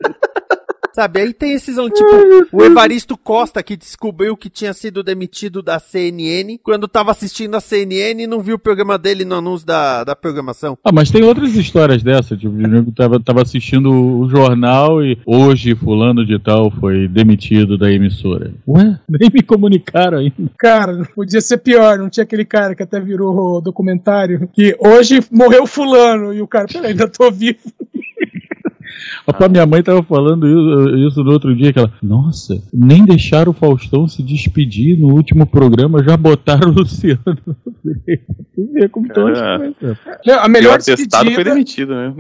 Sabe, 0.94 1.22
aí 1.22 1.34
tem 1.34 1.54
esses, 1.54 1.76
tipo, 1.76 2.48
o 2.52 2.64
Evaristo 2.64 3.18
Costa 3.18 3.64
que 3.64 3.78
descobriu 3.78 4.36
que 4.36 4.50
tinha 4.50 4.74
sido 4.74 5.02
demitido 5.02 5.62
da 5.62 5.80
CNN 5.80 6.58
quando 6.62 6.88
tava 6.88 7.12
assistindo 7.12 7.56
a 7.56 7.62
CNN 7.62 8.24
e 8.24 8.28
não 8.28 8.42
viu 8.42 8.56
o 8.56 8.60
programa 8.60 8.98
dele 8.98 9.24
no 9.24 9.36
anúncio 9.36 9.66
da, 9.66 10.04
da 10.04 10.16
programação. 10.16 10.78
Ah, 10.84 10.92
mas 10.92 11.10
tem 11.10 11.24
outras 11.24 11.56
histórias 11.56 12.04
dessa, 12.04 12.36
tipo, 12.36 12.56
que 12.58 12.92
tava, 12.92 13.20
tava 13.20 13.42
assistindo 13.42 13.92
o 13.92 14.30
jornal 14.30 15.04
e 15.04 15.18
hoje 15.26 15.76
fulano 15.76 16.26
de 16.26 16.38
tal 16.40 16.72
foi 16.72 17.08
demitido 17.08 17.78
da 17.78 17.92
emissora. 17.92 18.54
Ué? 18.68 19.00
Nem 19.10 19.30
me 19.34 19.42
comunicaram 19.42 20.18
ainda. 20.20 20.52
Cara, 20.58 20.94
não 20.94 21.06
podia 21.06 21.42
ser 21.42 21.58
pior. 21.58 21.98
Não 21.98 22.10
tinha 22.10 22.24
aquele 22.24 22.46
cara 22.46 22.76
que 22.76 22.84
até 22.84 23.00
virou 23.00 23.62
documentário 23.62 24.50
que 24.54 24.76
hoje 24.80 25.22
morreu 25.32 25.66
fulano 25.66 26.34
e 26.34 26.42
o 26.42 26.48
cara, 26.48 26.68
peraí, 26.68 26.92
ainda 26.92 27.08
tô 27.08 27.32
vivo. 27.32 27.60
Rapaz, 29.28 29.52
minha 29.52 29.66
mãe 29.66 29.84
tava 29.84 30.02
falando 30.04 30.48
isso, 30.48 31.08
isso 31.08 31.24
no 31.24 31.32
outro 31.32 31.56
dia, 31.56 31.72
que 31.72 31.80
ela, 31.80 31.92
nossa, 32.02 32.62
nem 32.74 33.06
deixaram 33.06 33.52
o 33.52 33.56
Faustão 33.56 34.08
se 34.08 34.24
despedir 34.24 34.98
no 34.98 35.14
último 35.14 35.46
programa, 35.46 36.04
já 36.04 36.18
botaram 36.18 36.70
o 36.70 36.74
Luciano. 36.74 37.22
Vê 38.74 38.90
como 38.90 39.08
Ah. 39.12 39.60
Não, 40.26 40.40
A 40.40 40.46
o 40.46 40.50
melhor 40.50 40.76
atestado 40.76 41.32
foi 41.32 41.44
despedida, 41.44 41.44
demitido, 41.44 41.96
né? 41.96 42.16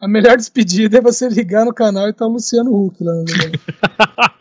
a 0.00 0.08
melhor 0.08 0.36
despedida 0.36 0.98
é 0.98 1.00
você 1.00 1.28
ligar 1.28 1.64
no 1.64 1.74
canal 1.74 2.08
e 2.08 2.12
tá 2.12 2.26
o 2.26 2.32
Luciano 2.32 2.74
Huck 2.74 3.02
lá. 3.02 3.12
né? 3.14 3.24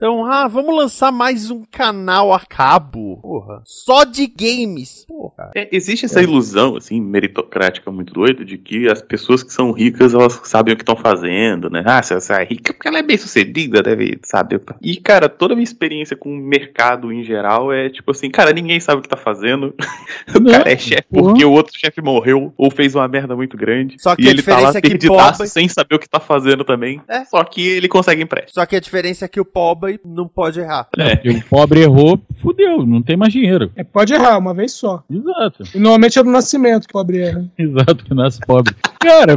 Então, 0.00 0.24
ah, 0.24 0.48
vamos 0.48 0.74
lançar 0.74 1.12
mais 1.12 1.50
um 1.50 1.62
canal 1.70 2.32
a 2.32 2.40
cabo. 2.40 3.09
Porra. 3.30 3.62
Só 3.64 4.02
de 4.02 4.26
games. 4.26 5.04
Porra. 5.06 5.52
É, 5.54 5.68
existe 5.70 6.04
essa 6.04 6.20
ilusão, 6.20 6.74
assim, 6.76 7.00
meritocrática 7.00 7.88
muito 7.88 8.12
doida, 8.12 8.44
de 8.44 8.58
que 8.58 8.88
as 8.88 9.00
pessoas 9.00 9.44
que 9.44 9.52
são 9.52 9.70
ricas, 9.70 10.14
elas 10.14 10.40
sabem 10.42 10.74
o 10.74 10.76
que 10.76 10.82
estão 10.82 10.96
fazendo, 10.96 11.70
né? 11.70 11.84
Ah, 11.86 12.02
se 12.02 12.12
ela 12.12 12.42
é 12.42 12.44
rica 12.44 12.74
porque 12.74 12.88
ela 12.88 12.98
é 12.98 13.02
bem 13.04 13.16
sucedida, 13.16 13.84
deve 13.84 14.18
saber. 14.24 14.60
E, 14.82 14.96
cara, 14.96 15.28
toda 15.28 15.54
a 15.54 15.56
minha 15.56 15.62
experiência 15.62 16.16
com 16.16 16.28
o 16.28 16.36
mercado 16.36 17.12
em 17.12 17.22
geral 17.22 17.72
é 17.72 17.88
tipo 17.88 18.10
assim, 18.10 18.28
cara, 18.28 18.52
ninguém 18.52 18.80
sabe 18.80 18.98
o 18.98 19.02
que 19.02 19.08
tá 19.08 19.16
fazendo. 19.16 19.76
o 20.34 20.40
Não, 20.40 20.50
cara 20.50 20.72
é 20.72 20.76
chefe 20.76 21.04
porque 21.08 21.44
o 21.44 21.52
outro 21.52 21.72
chefe 21.78 22.02
morreu 22.02 22.52
ou 22.58 22.68
fez 22.68 22.96
uma 22.96 23.06
merda 23.06 23.36
muito 23.36 23.56
grande. 23.56 23.94
Só 24.00 24.16
que 24.16 24.22
e 24.24 24.26
a 24.26 24.30
ele 24.30 24.42
tá 24.42 24.54
lá 24.54 24.56
diferença 24.56 24.78
é 24.78 24.80
que 24.82 24.88
perdidaço 24.88 25.32
pobre- 25.38 25.46
sem 25.46 25.68
saber 25.68 25.94
o 25.94 25.98
que 26.00 26.08
tá 26.08 26.18
fazendo 26.18 26.64
também. 26.64 27.00
É. 27.06 27.24
Só 27.26 27.44
que 27.44 27.64
ele 27.64 27.86
consegue 27.86 28.24
empréstimo. 28.24 28.54
Só 28.54 28.66
que 28.66 28.74
a 28.74 28.80
diferença 28.80 29.24
é 29.24 29.28
que 29.28 29.38
o 29.38 29.44
pobre 29.44 30.00
não 30.04 30.26
pode 30.26 30.58
errar. 30.58 30.88
É. 30.98 31.14
Porque 31.14 31.30
o 31.30 31.44
pobre 31.44 31.82
errou, 31.82 32.20
fudeu, 32.42 32.84
não 32.84 33.00
tem 33.00 33.19
mais 33.20 33.32
dinheiro. 33.32 33.70
É, 33.76 33.84
pode 33.84 34.14
errar 34.14 34.38
uma 34.38 34.54
vez 34.54 34.72
só. 34.72 35.04
Exato, 35.10 35.64
E 35.74 35.78
normalmente 35.78 36.18
é 36.18 36.22
no 36.22 36.32
nascimento 36.32 36.86
que 36.86 36.92
o 36.92 36.98
pobre 36.98 37.20
erra. 37.20 37.44
exato, 37.56 38.04
que 38.04 38.14
nasce 38.14 38.40
pobre. 38.40 38.74
Cara, 38.98 39.36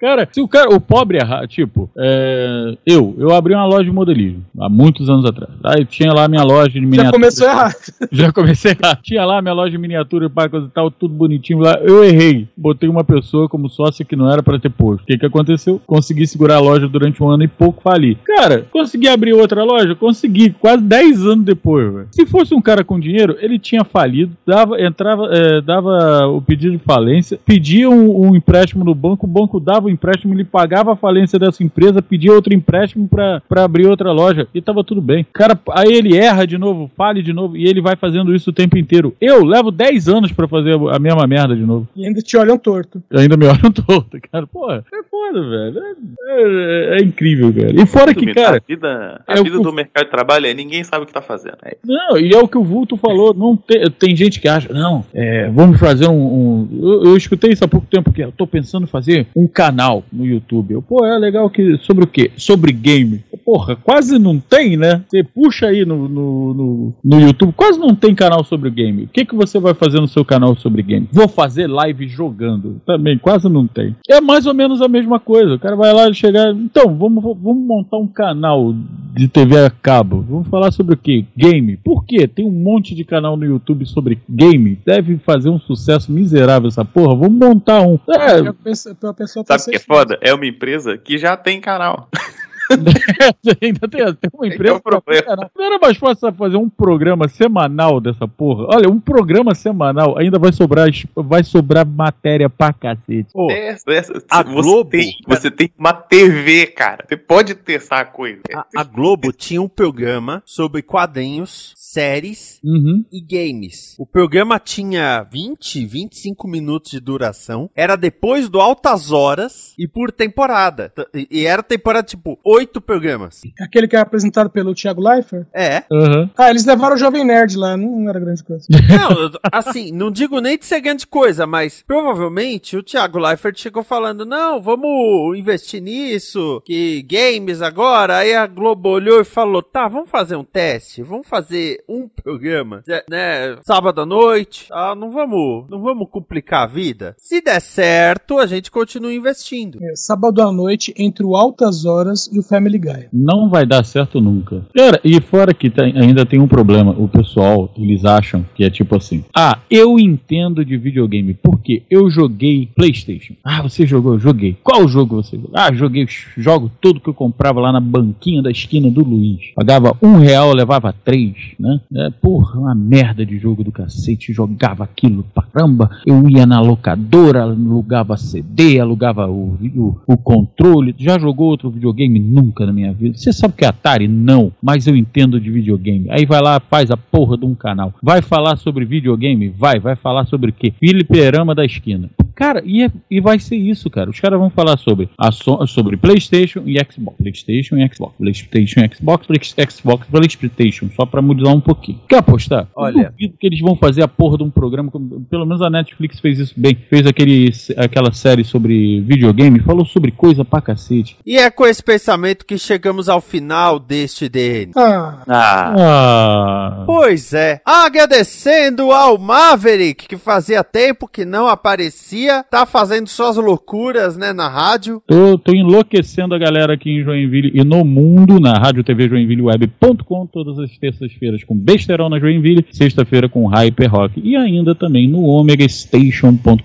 Cara, 0.00 0.26
se 0.32 0.40
o 0.40 0.48
cara, 0.48 0.74
o 0.74 0.80
pobre 0.80 1.18
errar, 1.18 1.46
tipo, 1.46 1.90
é, 1.94 2.74
eu, 2.86 3.14
eu 3.18 3.34
abri 3.34 3.54
uma 3.54 3.66
loja 3.66 3.84
de 3.84 3.92
modelismo 3.92 4.42
há 4.58 4.66
muitos 4.66 5.10
anos 5.10 5.26
atrás. 5.26 5.50
Aí 5.62 5.84
tinha 5.84 6.10
lá 6.10 6.26
minha 6.28 6.42
loja 6.42 6.70
de 6.70 6.80
miniatura. 6.80 7.04
Já 7.04 7.12
começou 7.12 7.46
errado. 7.46 7.74
Já 8.10 8.32
comecei 8.32 8.76
a. 8.82 8.96
Tinha 8.96 9.24
lá 9.26 9.42
minha 9.42 9.52
loja 9.52 9.72
de 9.72 9.78
miniatura 9.78 10.26
e 10.26 10.48
coisa 10.48 10.66
e 10.66 10.70
tal, 10.70 10.90
tudo 10.90 11.12
bonitinho 11.12 11.58
lá. 11.58 11.78
Eu 11.82 12.02
errei. 12.02 12.48
Botei 12.56 12.88
uma 12.88 13.04
pessoa 13.04 13.46
como 13.46 13.68
sócia 13.68 14.04
que 14.04 14.16
não 14.16 14.30
era 14.30 14.42
pra 14.42 14.58
ter 14.58 14.70
posto. 14.70 15.02
O 15.02 15.06
que 15.06 15.18
que 15.18 15.26
aconteceu? 15.26 15.80
Consegui 15.86 16.26
segurar 16.26 16.56
a 16.56 16.60
loja 16.60 16.88
durante 16.88 17.22
um 17.22 17.28
ano 17.28 17.44
e 17.44 17.48
pouco 17.48 17.82
fali. 17.82 18.16
Cara, 18.24 18.66
consegui 18.72 19.06
abrir 19.06 19.34
outra 19.34 19.62
loja? 19.64 19.94
Consegui. 19.94 20.50
Quase 20.50 20.82
10 20.82 21.26
anos 21.26 21.44
depois, 21.44 21.92
velho. 21.92 22.08
Se 22.10 22.24
fosse 22.24 22.54
um 22.54 22.62
cara 22.62 22.82
com 22.82 22.98
dinheiro, 22.98 23.36
ele 23.38 23.58
tinha 23.58 23.84
falido, 23.84 24.32
dava, 24.46 24.80
entrava, 24.80 25.28
é, 25.30 25.60
dava 25.60 26.26
o 26.28 26.40
pedido 26.40 26.72
de 26.72 26.82
falência, 26.82 27.38
pedia 27.44 27.90
um, 27.90 28.28
um 28.28 28.36
empréstimo 28.36 28.82
no 28.82 28.94
banco, 28.94 29.26
o 29.26 29.28
banco 29.28 29.60
dava 29.60 29.89
o 29.90 29.92
empréstimo, 29.92 30.32
ele 30.34 30.44
pagava 30.44 30.92
a 30.92 30.96
falência 30.96 31.38
dessa 31.38 31.62
empresa, 31.62 32.00
pedia 32.02 32.32
outro 32.32 32.54
empréstimo 32.54 33.08
pra, 33.08 33.42
pra 33.48 33.64
abrir 33.64 33.86
outra 33.86 34.12
loja 34.12 34.46
e 34.54 34.60
tava 34.60 34.82
tudo 34.84 35.00
bem. 35.00 35.26
Cara, 35.32 35.58
aí 35.72 35.92
ele 35.92 36.16
erra 36.16 36.46
de 36.46 36.56
novo, 36.58 36.90
fale 36.96 37.22
de 37.22 37.32
novo 37.32 37.56
e 37.56 37.66
ele 37.66 37.80
vai 37.80 37.96
fazendo 37.96 38.34
isso 38.34 38.50
o 38.50 38.52
tempo 38.52 38.78
inteiro. 38.78 39.14
Eu 39.20 39.44
levo 39.44 39.70
10 39.70 40.08
anos 40.08 40.32
pra 40.32 40.48
fazer 40.48 40.74
a 40.90 40.98
mesma 40.98 41.26
merda 41.26 41.54
de 41.56 41.62
novo. 41.62 41.88
E 41.96 42.06
ainda 42.06 42.20
te 42.20 42.36
olham 42.36 42.56
torto. 42.58 43.02
Ainda 43.12 43.36
me 43.36 43.46
olham 43.46 43.70
todo, 43.72 44.06
cara. 44.32 44.46
Pô, 44.46 44.70
é 44.72 44.82
foda, 45.10 45.40
velho. 45.48 45.78
É, 45.78 46.96
é- 46.96 46.98
é 47.00 47.02
incrível, 47.02 47.52
cara. 47.52 47.72
E 47.82 47.86
fora 47.86 48.14
que, 48.14 48.32
cara. 48.34 48.56
a 48.56 48.60
vida, 48.66 49.20
a 49.26 49.36
é 49.36 49.40
o 49.40 49.44
vida 49.44 49.56
que- 49.58 49.62
do 49.62 49.72
mercado 49.72 50.04
de 50.04 50.10
trabalho 50.10 50.46
é 50.46 50.54
ninguém 50.54 50.82
sabe 50.84 51.04
o 51.04 51.06
que 51.06 51.12
tá 51.12 51.22
fazendo. 51.22 51.56
É 51.64 51.76
Não, 51.84 52.18
e 52.18 52.32
é 52.32 52.38
o 52.38 52.48
que 52.48 52.58
o 52.58 52.64
Vulto 52.64 52.96
falou. 52.96 53.34
Não 53.34 53.56
tem, 53.56 53.84
tem 53.90 54.16
gente 54.16 54.40
que 54.40 54.48
acha, 54.48 54.72
não, 54.72 55.04
é, 55.12 55.48
vamos 55.50 55.78
fazer 55.78 56.08
um. 56.08 56.12
um- 56.20 56.68
eu, 56.82 57.04
eu 57.10 57.16
escutei 57.16 57.52
isso 57.52 57.64
há 57.64 57.68
pouco 57.68 57.86
tempo, 57.86 58.12
que 58.12 58.22
eu 58.22 58.32
tô 58.32 58.46
pensando 58.46 58.84
em 58.84 58.86
fazer 58.86 59.26
um 59.34 59.46
canal 59.46 59.79
no 60.12 60.26
YouTube. 60.26 60.72
Eu, 60.72 60.82
pô, 60.82 61.04
é 61.04 61.18
legal 61.18 61.48
que. 61.48 61.78
Sobre 61.78 62.04
o 62.04 62.06
quê? 62.06 62.30
Sobre 62.36 62.72
game. 62.72 63.24
Porra, 63.50 63.74
quase 63.74 64.16
não 64.16 64.38
tem, 64.38 64.76
né? 64.76 65.02
Você 65.08 65.24
puxa 65.24 65.66
aí 65.66 65.84
no, 65.84 66.08
no, 66.08 66.54
no, 66.54 66.94
no 67.02 67.20
YouTube, 67.20 67.52
quase 67.52 67.80
não 67.80 67.96
tem 67.96 68.14
canal 68.14 68.44
sobre 68.44 68.70
game. 68.70 69.02
O 69.02 69.08
que, 69.08 69.24
que 69.24 69.34
você 69.34 69.58
vai 69.58 69.74
fazer 69.74 69.98
no 69.98 70.06
seu 70.06 70.24
canal 70.24 70.54
sobre 70.54 70.84
game? 70.84 71.08
Vou 71.10 71.26
fazer 71.26 71.66
live 71.66 72.06
jogando. 72.06 72.80
Também, 72.86 73.18
quase 73.18 73.48
não 73.48 73.66
tem. 73.66 73.96
É 74.08 74.20
mais 74.20 74.46
ou 74.46 74.54
menos 74.54 74.80
a 74.80 74.86
mesma 74.86 75.18
coisa. 75.18 75.54
O 75.54 75.58
cara 75.58 75.74
vai 75.74 75.92
lá 75.92 76.08
e 76.08 76.14
chegar. 76.14 76.52
Então, 76.52 76.96
vamos, 76.96 77.24
vamos 77.24 77.66
montar 77.66 77.96
um 77.96 78.06
canal 78.06 78.72
de 79.12 79.26
TV 79.26 79.66
a 79.66 79.70
cabo. 79.70 80.24
Vamos 80.28 80.46
falar 80.46 80.70
sobre 80.70 80.94
o 80.94 80.96
quê? 80.96 81.24
Game. 81.36 81.76
Por 81.78 82.04
quê? 82.04 82.28
Tem 82.28 82.46
um 82.46 82.52
monte 82.52 82.94
de 82.94 83.04
canal 83.04 83.36
no 83.36 83.44
YouTube 83.44 83.84
sobre 83.84 84.20
game. 84.28 84.78
Deve 84.86 85.18
fazer 85.18 85.48
um 85.48 85.58
sucesso 85.58 86.12
miserável 86.12 86.68
essa 86.68 86.84
porra. 86.84 87.16
Vamos 87.16 87.36
montar 87.36 87.82
um. 87.82 87.98
É, 88.10 88.46
A 88.46 88.52
pessoa, 88.52 88.94
a 89.02 89.12
pessoa 89.12 89.44
Sabe 89.44 89.62
o 89.62 89.70
que 89.70 89.76
é 89.76 89.80
foda? 89.80 90.16
É 90.20 90.32
uma 90.32 90.46
empresa 90.46 90.96
que 90.96 91.18
já 91.18 91.36
tem 91.36 91.60
canal. 91.60 92.08
ainda 93.62 93.88
tem, 93.88 94.14
tem 94.14 94.30
uma 94.32 94.46
é 94.46 94.48
empresa. 94.54 94.74
o 94.76 94.80
problema. 94.80 95.02
pra 95.02 95.22
caralho. 95.22 95.50
Não 95.56 95.64
era 95.64 95.78
mais 95.78 95.96
fácil 95.96 96.32
fazer 96.34 96.56
um 96.56 96.68
programa 96.68 97.28
semanal 97.28 98.00
dessa 98.00 98.26
porra? 98.28 98.66
Olha, 98.74 98.88
um 98.88 99.00
programa 99.00 99.54
semanal 99.54 100.16
ainda 100.18 100.38
vai 100.38 100.52
sobrar, 100.52 100.88
vai 101.16 101.42
sobrar 101.42 101.86
matéria 101.86 102.48
pra 102.48 102.72
cacete. 102.72 103.28
Ô, 103.34 103.50
Essa- 103.50 103.90
essa- 103.92 104.22
a 104.30 104.42
você, 104.42 104.52
Globo- 104.54 104.90
tem, 104.90 105.16
você 105.26 105.50
tem 105.50 105.70
uma 105.78 105.92
TV, 105.92 106.66
cara. 106.66 107.04
Você 107.08 107.16
pode 107.16 107.54
testar 107.54 108.00
a 108.00 108.04
coisa. 108.04 108.40
a, 108.54 108.64
a 108.76 108.84
Globo 108.84 109.32
tinha 109.32 109.60
um 109.62 109.68
programa 109.68 110.42
sobre 110.44 110.82
quadrinhos, 110.82 111.72
séries 111.92 112.60
Uhum. 112.62 113.04
e 113.12 113.20
games. 113.20 113.94
O 113.98 114.06
programa 114.06 114.58
tinha 114.58 115.22
20, 115.30 115.84
25 115.86 116.46
minutos 116.48 116.90
de 116.90 117.00
duração. 117.00 117.68
Era 117.74 117.96
depois 117.96 118.48
do 118.48 118.60
Altas 118.60 119.10
Horas 119.10 119.74
e 119.78 119.88
por 119.88 120.12
temporada. 120.12 120.92
E 121.30 121.44
era 121.46 121.62
temporada 121.62 122.06
tipo 122.06 122.38
oito 122.44 122.80
programas. 122.80 123.40
Aquele 123.60 123.88
que 123.88 123.96
é 123.96 124.00
apresentado 124.00 124.50
pelo 124.50 124.74
Thiago 124.74 125.02
Leifert. 125.02 125.46
É. 125.54 125.84
Uhum. 125.90 126.30
Ah, 126.36 126.50
eles 126.50 126.64
levaram 126.64 126.94
o 126.96 126.98
Jovem 126.98 127.24
Nerd 127.24 127.56
lá, 127.56 127.76
não 127.76 128.08
era 128.08 128.20
grande 128.20 128.44
coisa. 128.44 128.66
Não, 128.90 129.30
assim, 129.52 129.92
não 129.92 130.10
digo 130.10 130.40
nem 130.40 130.58
de 130.58 130.66
ser 130.66 130.80
grande 130.80 131.06
coisa, 131.06 131.46
mas 131.46 131.82
provavelmente 131.86 132.76
o 132.76 132.82
Thiago 132.82 133.18
Leifert 133.18 133.56
chegou 133.58 133.82
falando: 133.82 134.26
não, 134.26 134.60
vamos 134.60 135.38
investir 135.38 135.80
nisso, 135.80 136.60
que 136.64 137.02
games 137.02 137.62
agora. 137.62 138.18
Aí 138.18 138.34
a 138.34 138.46
Globo 138.46 138.88
olhou 138.88 139.20
e 139.20 139.24
falou: 139.24 139.62
tá, 139.62 139.88
vamos 139.88 140.10
fazer 140.10 140.36
um 140.36 140.44
teste, 140.44 141.02
vamos 141.02 141.26
fazer 141.28 141.79
um 141.90 142.08
programa, 142.08 142.82
zé- 142.86 143.04
né, 143.10 143.56
sábado 143.62 144.00
à 144.00 144.06
noite. 144.06 144.66
Ah, 144.70 144.94
não 144.94 145.10
vamos, 145.10 145.64
não 145.68 145.80
vamos 145.80 146.08
complicar 146.10 146.62
a 146.62 146.66
vida. 146.66 147.14
Se 147.18 147.40
der 147.40 147.60
certo, 147.60 148.38
a 148.38 148.46
gente 148.46 148.70
continua 148.70 149.12
investindo. 149.12 149.78
É, 149.82 149.96
sábado 149.96 150.40
à 150.42 150.52
noite, 150.52 150.94
entre 150.96 151.24
o 151.24 151.34
Altas 151.36 151.84
Horas 151.84 152.28
e 152.32 152.38
o 152.38 152.42
Family 152.42 152.78
Guy. 152.78 153.08
Não 153.12 153.48
vai 153.50 153.66
dar 153.66 153.84
certo 153.84 154.20
nunca. 154.20 154.64
Cara, 154.74 155.00
e 155.04 155.20
fora 155.20 155.52
que 155.52 155.68
tem- 155.68 155.96
ainda 155.98 156.24
tem 156.24 156.40
um 156.40 156.48
problema. 156.48 156.92
O 156.96 157.08
pessoal, 157.08 157.72
eles 157.76 158.04
acham 158.04 158.44
que 158.54 158.64
é 158.64 158.70
tipo 158.70 158.96
assim: 158.96 159.24
Ah, 159.36 159.58
eu 159.70 159.98
entendo 159.98 160.64
de 160.64 160.76
videogame 160.76 161.34
porque 161.34 161.82
eu 161.90 162.08
joguei 162.10 162.68
PlayStation. 162.74 163.34
Ah, 163.44 163.62
você 163.62 163.86
jogou? 163.86 164.14
Eu 164.14 164.20
Joguei. 164.20 164.56
Qual 164.62 164.86
jogo 164.86 165.16
você 165.16 165.36
jogou? 165.36 165.50
Ah, 165.54 165.72
joguei 165.72 166.04
os 166.04 166.26
jogos 166.36 166.70
tudo 166.80 167.00
que 167.00 167.08
eu 167.08 167.14
comprava 167.14 167.58
lá 167.60 167.72
na 167.72 167.80
banquinha 167.80 168.42
da 168.42 168.50
esquina 168.50 168.90
do 168.90 169.02
Luiz. 169.02 169.40
Pagava 169.54 169.96
um 170.02 170.16
real, 170.18 170.52
levava 170.52 170.92
três, 170.92 171.34
né? 171.58 171.79
É, 171.94 172.10
porra, 172.10 172.58
uma 172.60 172.74
merda 172.74 173.24
de 173.24 173.38
jogo 173.38 173.62
do 173.64 173.72
cacete. 173.72 174.32
Jogava 174.32 174.84
aquilo 174.84 175.24
pra 175.34 175.42
caramba. 175.44 175.90
Eu 176.06 176.28
ia 176.28 176.46
na 176.46 176.60
locadora, 176.60 177.42
alugava 177.42 178.16
CD, 178.16 178.78
alugava 178.80 179.26
o, 179.28 179.56
o, 179.76 180.00
o 180.06 180.16
controle. 180.16 180.94
Já 180.98 181.18
jogou 181.18 181.48
outro 181.48 181.70
videogame? 181.70 182.18
Nunca 182.18 182.66
na 182.66 182.72
minha 182.72 182.92
vida. 182.92 183.16
Você 183.16 183.32
sabe 183.32 183.54
que 183.56 183.64
é 183.64 183.68
Atari? 183.68 184.08
Não. 184.08 184.52
Mas 184.62 184.86
eu 184.86 184.96
entendo 184.96 185.40
de 185.40 185.50
videogame. 185.50 186.06
Aí 186.10 186.24
vai 186.26 186.40
lá, 186.40 186.60
faz 186.60 186.90
a 186.90 186.96
porra 186.96 187.36
de 187.36 187.44
um 187.44 187.54
canal. 187.54 187.92
Vai 188.02 188.22
falar 188.22 188.56
sobre 188.56 188.84
videogame? 188.84 189.48
Vai. 189.48 189.78
Vai 189.80 189.96
falar 189.96 190.26
sobre 190.26 190.50
o 190.50 190.52
quê? 190.52 190.72
Filiperama 190.78 191.54
da 191.54 191.64
esquina. 191.64 192.10
Cara, 192.34 192.62
e, 192.64 192.82
é- 192.84 192.90
e 193.10 193.20
vai 193.20 193.38
ser 193.38 193.56
isso, 193.56 193.90
cara. 193.90 194.08
Os 194.08 194.18
caras 194.18 194.38
vão 194.38 194.48
falar 194.48 194.78
sobre, 194.78 195.10
a 195.18 195.30
so- 195.30 195.66
sobre 195.66 195.96
PlayStation 195.98 196.62
e 196.64 196.76
Xbox. 196.90 197.16
PlayStation 197.18 197.76
e 197.76 197.86
Xbox. 197.92 198.14
PlayStation 198.16 198.80
e 198.80 198.88
Xbox. 198.94 199.26
Xbox 199.70 200.06
PlayStation. 200.08 200.88
Só 200.96 201.04
pra 201.04 201.20
mudar 201.20 201.50
um 201.52 201.59
pouquinho. 201.60 202.00
Quer 202.08 202.18
apostar? 202.18 202.68
Olha. 202.74 203.02
Eu 203.06 203.10
duvido 203.10 203.34
que 203.38 203.46
eles 203.46 203.60
vão 203.60 203.76
fazer 203.76 204.02
a 204.02 204.08
porra 204.08 204.36
de 204.38 204.44
um 204.44 204.50
programa. 204.50 204.90
Pelo 205.28 205.46
menos 205.46 205.62
a 205.62 205.70
Netflix 205.70 206.20
fez 206.20 206.38
isso 206.38 206.54
bem. 206.56 206.76
Fez 206.88 207.06
aquele, 207.06 207.50
aquela 207.76 208.12
série 208.12 208.44
sobre 208.44 209.00
videogame. 209.02 209.60
Falou 209.60 209.84
sobre 209.84 210.10
coisa 210.10 210.44
pra 210.44 210.60
cacete. 210.60 211.16
E 211.24 211.36
é 211.36 211.50
com 211.50 211.66
esse 211.66 211.82
pensamento 211.82 212.44
que 212.46 212.58
chegamos 212.58 213.08
ao 213.08 213.20
final 213.20 213.78
deste 213.78 214.28
DN. 214.28 214.72
Ah, 214.76 215.22
Ah, 215.28 215.74
Ah. 215.76 216.82
Pois 216.86 217.32
é. 217.32 217.60
Agradecendo 217.64 218.92
ao 218.92 219.18
Maverick, 219.18 220.06
que 220.08 220.16
fazia 220.16 220.62
tempo 220.64 221.06
que 221.08 221.24
não 221.24 221.46
aparecia, 221.46 222.44
tá 222.50 222.64
fazendo 222.66 223.08
suas 223.08 223.36
loucuras, 223.36 224.16
né, 224.16 224.32
na 224.32 224.48
rádio. 224.48 225.02
Tô, 225.06 225.38
tô 225.38 225.52
enlouquecendo 225.52 226.34
a 226.34 226.38
galera 226.38 226.74
aqui 226.74 226.90
em 226.90 227.04
Joinville 227.04 227.50
e 227.54 227.64
no 227.64 227.84
mundo, 227.84 228.40
na 228.40 228.54
rádio 228.54 228.82
TV 228.84 229.08
Joinvilleweb.com, 229.08 230.26
todas 230.26 230.58
as 230.58 230.76
terças-feiras 230.78 231.42
com 231.50 231.56
Besterol 231.56 232.08
na 232.08 232.20
Joinville, 232.20 232.64
sexta-feira 232.70 233.28
com 233.28 233.48
Hyper 233.48 233.90
Rock 233.90 234.22
e 234.22 234.36
ainda 234.36 234.72
também 234.72 235.08
no 235.08 235.24
omegastation.com.br, 235.24 236.56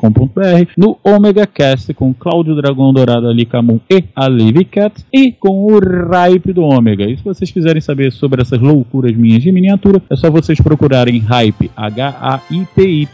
no 0.78 1.00
Omega 1.04 1.48
Cast 1.48 1.92
com 1.96 2.14
Cláudio 2.14 2.56
Dragão 2.56 2.94
Dourado, 2.94 3.28
Ali 3.28 3.48
Camon 3.48 3.80
e 3.90 4.04
a 4.16 4.28
Lady 4.28 4.64
Cat 4.64 5.04
e 5.12 5.32
com 5.32 5.66
o 5.66 5.80
Hype 5.80 6.54
do 6.54 6.62
Ômega. 6.62 7.06
E 7.06 7.18
se 7.18 7.24
vocês 7.24 7.50
quiserem 7.50 7.82
saber 7.82 8.12
sobre 8.12 8.44
essas 8.44 8.62
loucuras 8.62 9.18
minhas 9.18 9.42
de 9.42 9.52
miniatura, 9.52 10.00
é 10.08 10.16
só 10.16 10.30
vocês 10.30 10.62
procurarem 10.62 11.18
Hype, 11.18 11.72
H-A-I-P-Y 11.76 13.08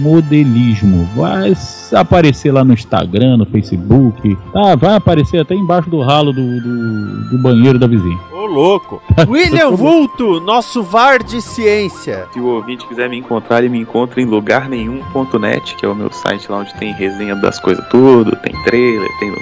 Modelismo. 0.00 1.04
Vai 1.14 1.52
aparecer 1.94 2.50
lá 2.50 2.64
no 2.64 2.72
Instagram, 2.72 3.36
no 3.36 3.46
Facebook, 3.46 4.36
tá? 4.52 4.74
vai 4.74 4.96
aparecer 4.96 5.38
até 5.38 5.54
embaixo 5.54 5.88
do 5.88 6.00
ralo 6.00 6.32
do, 6.32 6.60
do, 6.60 7.30
do 7.30 7.38
banheiro 7.38 7.78
da 7.78 7.86
vizinha. 7.86 8.18
Ô, 8.32 8.46
louco. 8.46 9.00
William 9.28 9.70
Vulto, 9.70 10.40
nosso 10.40 10.82
VAR 10.82 11.11
de 11.18 11.40
ciência. 11.40 12.26
se 12.32 12.40
o 12.40 12.46
ouvinte 12.46 12.86
quiser 12.86 13.08
me 13.08 13.18
encontrar, 13.18 13.58
ele 13.58 13.68
me 13.68 13.78
encontra 13.80 14.20
em 14.20 14.24
lugarnenhum.net, 14.24 15.76
que 15.76 15.84
é 15.84 15.88
o 15.88 15.94
meu 15.94 16.12
site 16.12 16.50
lá 16.50 16.58
onde 16.58 16.74
tem 16.74 16.92
resenha 16.92 17.34
das 17.36 17.58
coisas 17.60 17.84
tudo, 17.88 18.34
tem 18.36 18.52
trailer, 18.64 19.08
tem 19.18 19.32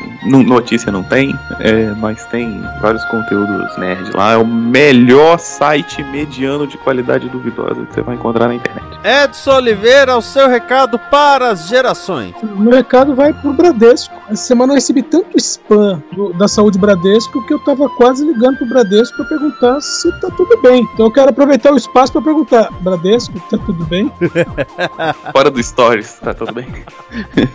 notícia 0.44 0.90
não 0.92 1.02
tem, 1.02 1.34
é, 1.60 1.92
mas 1.98 2.24
tem 2.26 2.60
vários 2.80 3.04
conteúdos 3.06 3.76
nerd 3.78 4.10
lá. 4.14 4.32
É 4.32 4.36
o 4.36 4.46
melhor 4.46 5.38
site 5.38 6.02
mediano 6.04 6.66
de 6.66 6.76
qualidade 6.78 7.28
duvidosa 7.28 7.86
que 7.86 7.94
você 7.94 8.02
vai 8.02 8.16
encontrar 8.16 8.48
na 8.48 8.54
internet. 8.54 8.84
Edson 9.02 9.52
Oliveira, 9.56 10.16
o 10.16 10.22
seu 10.22 10.48
recado 10.48 10.98
para 11.10 11.50
as 11.50 11.68
gerações. 11.68 12.34
o 12.42 12.60
meu 12.60 12.72
recado 12.72 13.14
vai 13.14 13.32
pro 13.32 13.52
Bradesco. 13.52 14.14
Essa 14.28 14.42
semana 14.44 14.72
eu 14.72 14.74
recebi 14.74 15.02
tanto 15.02 15.36
spam 15.38 16.02
do- 16.12 16.32
da 16.34 16.46
saúde 16.48 16.78
Bradesco 16.78 17.44
que 17.46 17.54
eu 17.54 17.58
tava 17.60 17.88
quase 17.90 18.24
ligando 18.26 18.56
pro 18.58 18.66
Bradesco 18.66 18.80
Bradesco 18.90 19.16
para 19.18 19.26
perguntar 19.26 19.80
se 19.82 20.10
tá 20.20 20.28
tudo 20.36 20.58
bem. 20.62 20.82
Então 20.94 21.06
eu 21.06 21.12
quero 21.12 21.28
aproveitar 21.30 21.59
o 21.68 21.76
espaço 21.76 22.12
para 22.12 22.22
perguntar: 22.22 22.70
Bradesco, 22.80 23.38
tá 23.50 23.58
tudo 23.58 23.84
bem? 23.86 24.11
Fora 25.32 25.50
do 25.50 25.62
Stories, 25.62 26.14
tá 26.14 26.32
tudo 26.32 26.52
bem? 26.52 26.66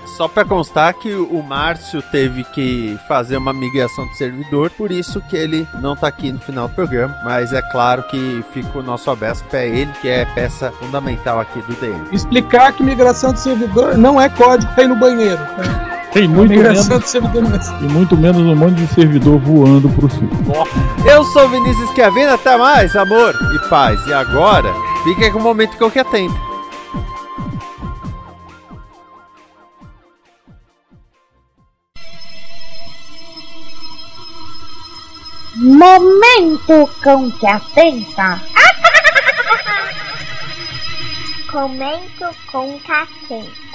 Só 0.05 0.27
pra 0.27 0.43
constar 0.43 0.93
que 0.93 1.13
o 1.13 1.41
Márcio 1.41 2.01
teve 2.11 2.43
que 2.43 2.97
fazer 3.07 3.37
uma 3.37 3.53
migração 3.53 4.05
de 4.07 4.17
servidor, 4.17 4.69
por 4.71 4.91
isso 4.91 5.21
que 5.21 5.35
ele 5.35 5.67
não 5.81 5.95
tá 5.95 6.07
aqui 6.07 6.31
no 6.31 6.39
final 6.39 6.67
do 6.67 6.75
programa. 6.75 7.15
Mas 7.23 7.53
é 7.53 7.61
claro 7.61 8.03
que 8.03 8.43
fica 8.53 8.79
o 8.79 8.83
nosso 8.83 9.09
abraço 9.09 9.43
pra 9.45 9.63
ele, 9.65 9.91
que 10.01 10.07
é 10.07 10.25
peça 10.25 10.71
fundamental 10.73 11.39
aqui 11.39 11.61
do 11.61 11.73
DM. 11.75 12.07
Explicar 12.11 12.73
que 12.73 12.83
migração 12.83 13.33
de 13.33 13.39
servidor 13.39 13.97
não 13.97 14.19
é 14.19 14.29
código 14.29 14.71
pra 14.73 14.83
ir 14.83 14.87
no 14.87 14.95
banheiro. 14.95 15.37
Tá? 15.37 15.94
Tem 16.15 16.29
muito 16.29 16.53
menos, 16.53 16.89
é 16.89 17.19
e 17.81 17.89
muito 17.89 18.15
menos 18.15 18.41
um 18.41 18.55
monte 18.55 18.75
de 18.75 18.87
servidor 18.93 19.37
voando 19.37 19.89
pro 19.89 20.09
sul. 20.09 20.29
Eu 21.05 21.25
sou 21.25 21.49
Vinícius 21.49 21.89
Chiavina, 21.91 22.35
até 22.35 22.55
mais, 22.55 22.95
amor 22.95 23.35
e 23.53 23.67
paz. 23.67 23.99
E 24.07 24.13
agora, 24.13 24.73
fica 25.03 25.29
com 25.29 25.39
o 25.39 25.43
momento 25.43 25.75
que 25.75 25.83
eu 25.83 25.91
quero 25.91 26.09
tempo. 26.09 26.33
Momento 35.57 36.89
com 37.03 37.29
que 37.29 37.45
atenta. 37.45 38.41
Comento 41.51 42.35
com 42.49 42.79
que 42.79 42.91
atenta. 42.93 43.74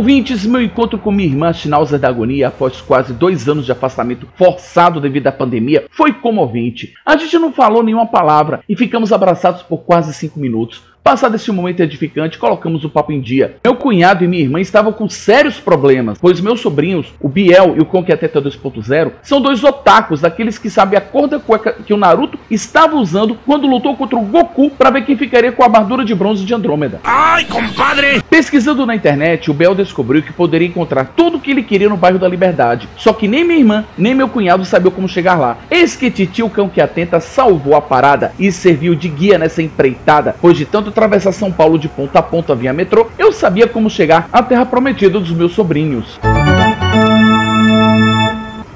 Ouvintes, 0.00 0.46
meu 0.46 0.62
encontro 0.62 0.98
com 0.98 1.12
minha 1.12 1.28
irmã 1.28 1.52
Schnauzer 1.52 1.98
da 1.98 2.08
Agonia 2.08 2.48
após 2.48 2.80
quase 2.80 3.12
dois 3.12 3.46
anos 3.50 3.66
de 3.66 3.72
afastamento 3.72 4.26
forçado 4.34 4.98
devido 4.98 5.26
à 5.26 5.32
pandemia 5.32 5.84
foi 5.90 6.10
comovente. 6.10 6.94
A 7.04 7.18
gente 7.18 7.38
não 7.38 7.52
falou 7.52 7.82
nenhuma 7.82 8.06
palavra 8.06 8.62
e 8.66 8.74
ficamos 8.74 9.12
abraçados 9.12 9.60
por 9.62 9.82
quase 9.82 10.14
cinco 10.14 10.40
minutos. 10.40 10.82
Passado 11.02 11.34
esse 11.34 11.50
momento 11.50 11.80
edificante, 11.80 12.38
colocamos 12.38 12.84
o 12.84 12.90
papo 12.90 13.10
em 13.10 13.20
dia. 13.20 13.56
Meu 13.64 13.74
cunhado 13.74 14.22
e 14.22 14.28
minha 14.28 14.42
irmã 14.42 14.60
estavam 14.60 14.92
com 14.92 15.08
sérios 15.08 15.58
problemas, 15.58 16.18
pois 16.20 16.40
meus 16.40 16.60
sobrinhos, 16.60 17.06
o 17.18 17.28
Biel 17.28 17.74
e 17.76 17.80
o 17.80 17.86
Conqueteta 17.86 18.40
2.0, 18.40 19.12
são 19.22 19.40
dois 19.40 19.64
otakus, 19.64 20.20
daqueles 20.20 20.58
que 20.58 20.68
sabem 20.68 20.98
a 20.98 21.00
cor 21.00 21.26
da 21.26 21.38
cueca 21.38 21.72
que 21.72 21.94
o 21.94 21.96
Naruto 21.96 22.38
estava 22.50 22.96
usando 22.96 23.36
quando 23.46 23.66
lutou 23.66 23.96
contra 23.96 24.18
o 24.18 24.22
Goku 24.22 24.70
para 24.70 24.90
ver 24.90 25.06
quem 25.06 25.16
ficaria 25.16 25.50
com 25.50 25.62
a 25.62 25.66
armadura 25.66 26.04
de 26.04 26.14
bronze 26.14 26.44
de 26.44 26.54
Andrômeda. 26.54 27.00
Ai, 27.02 27.46
compadre! 27.46 28.22
Pesquisando 28.28 28.84
na 28.84 28.94
internet, 28.94 29.50
o 29.50 29.54
Bel 29.54 29.74
descobriu 29.74 30.22
que 30.22 30.32
poderia 30.32 30.68
encontrar 30.68 31.12
tudo 31.16 31.38
o 31.38 31.40
que 31.40 31.50
ele 31.50 31.62
queria 31.62 31.88
no 31.88 31.96
bairro 31.96 32.18
da 32.18 32.28
Liberdade. 32.28 32.88
Só 32.96 33.14
que 33.14 33.26
nem 33.26 33.42
minha 33.42 33.58
irmã, 33.58 33.84
nem 33.96 34.14
meu 34.14 34.28
cunhado 34.28 34.64
sabiam 34.66 34.92
como 34.92 35.08
chegar 35.08 35.38
lá. 35.38 35.56
Eis 35.70 35.96
que 35.96 36.10
Titi, 36.10 36.42
o 36.42 36.50
cão 36.50 36.68
que 36.68 36.80
atenta, 36.80 37.20
salvou 37.20 37.74
a 37.74 37.80
parada 37.80 38.32
e 38.38 38.52
serviu 38.52 38.94
de 38.94 39.08
guia 39.08 39.38
nessa 39.38 39.62
empreitada, 39.62 40.36
pois 40.40 40.56
de 40.56 40.66
tanto 40.66 40.89
atravessar 40.90 41.32
São 41.32 41.50
Paulo 41.50 41.78
de 41.78 41.88
ponta 41.88 42.18
a 42.18 42.22
ponta 42.22 42.54
via 42.54 42.72
metrô, 42.72 43.06
eu 43.18 43.32
sabia 43.32 43.66
como 43.66 43.88
chegar 43.88 44.28
à 44.32 44.42
terra 44.42 44.66
prometida 44.66 45.18
dos 45.18 45.30
meus 45.30 45.52
sobrinhos. 45.52 46.18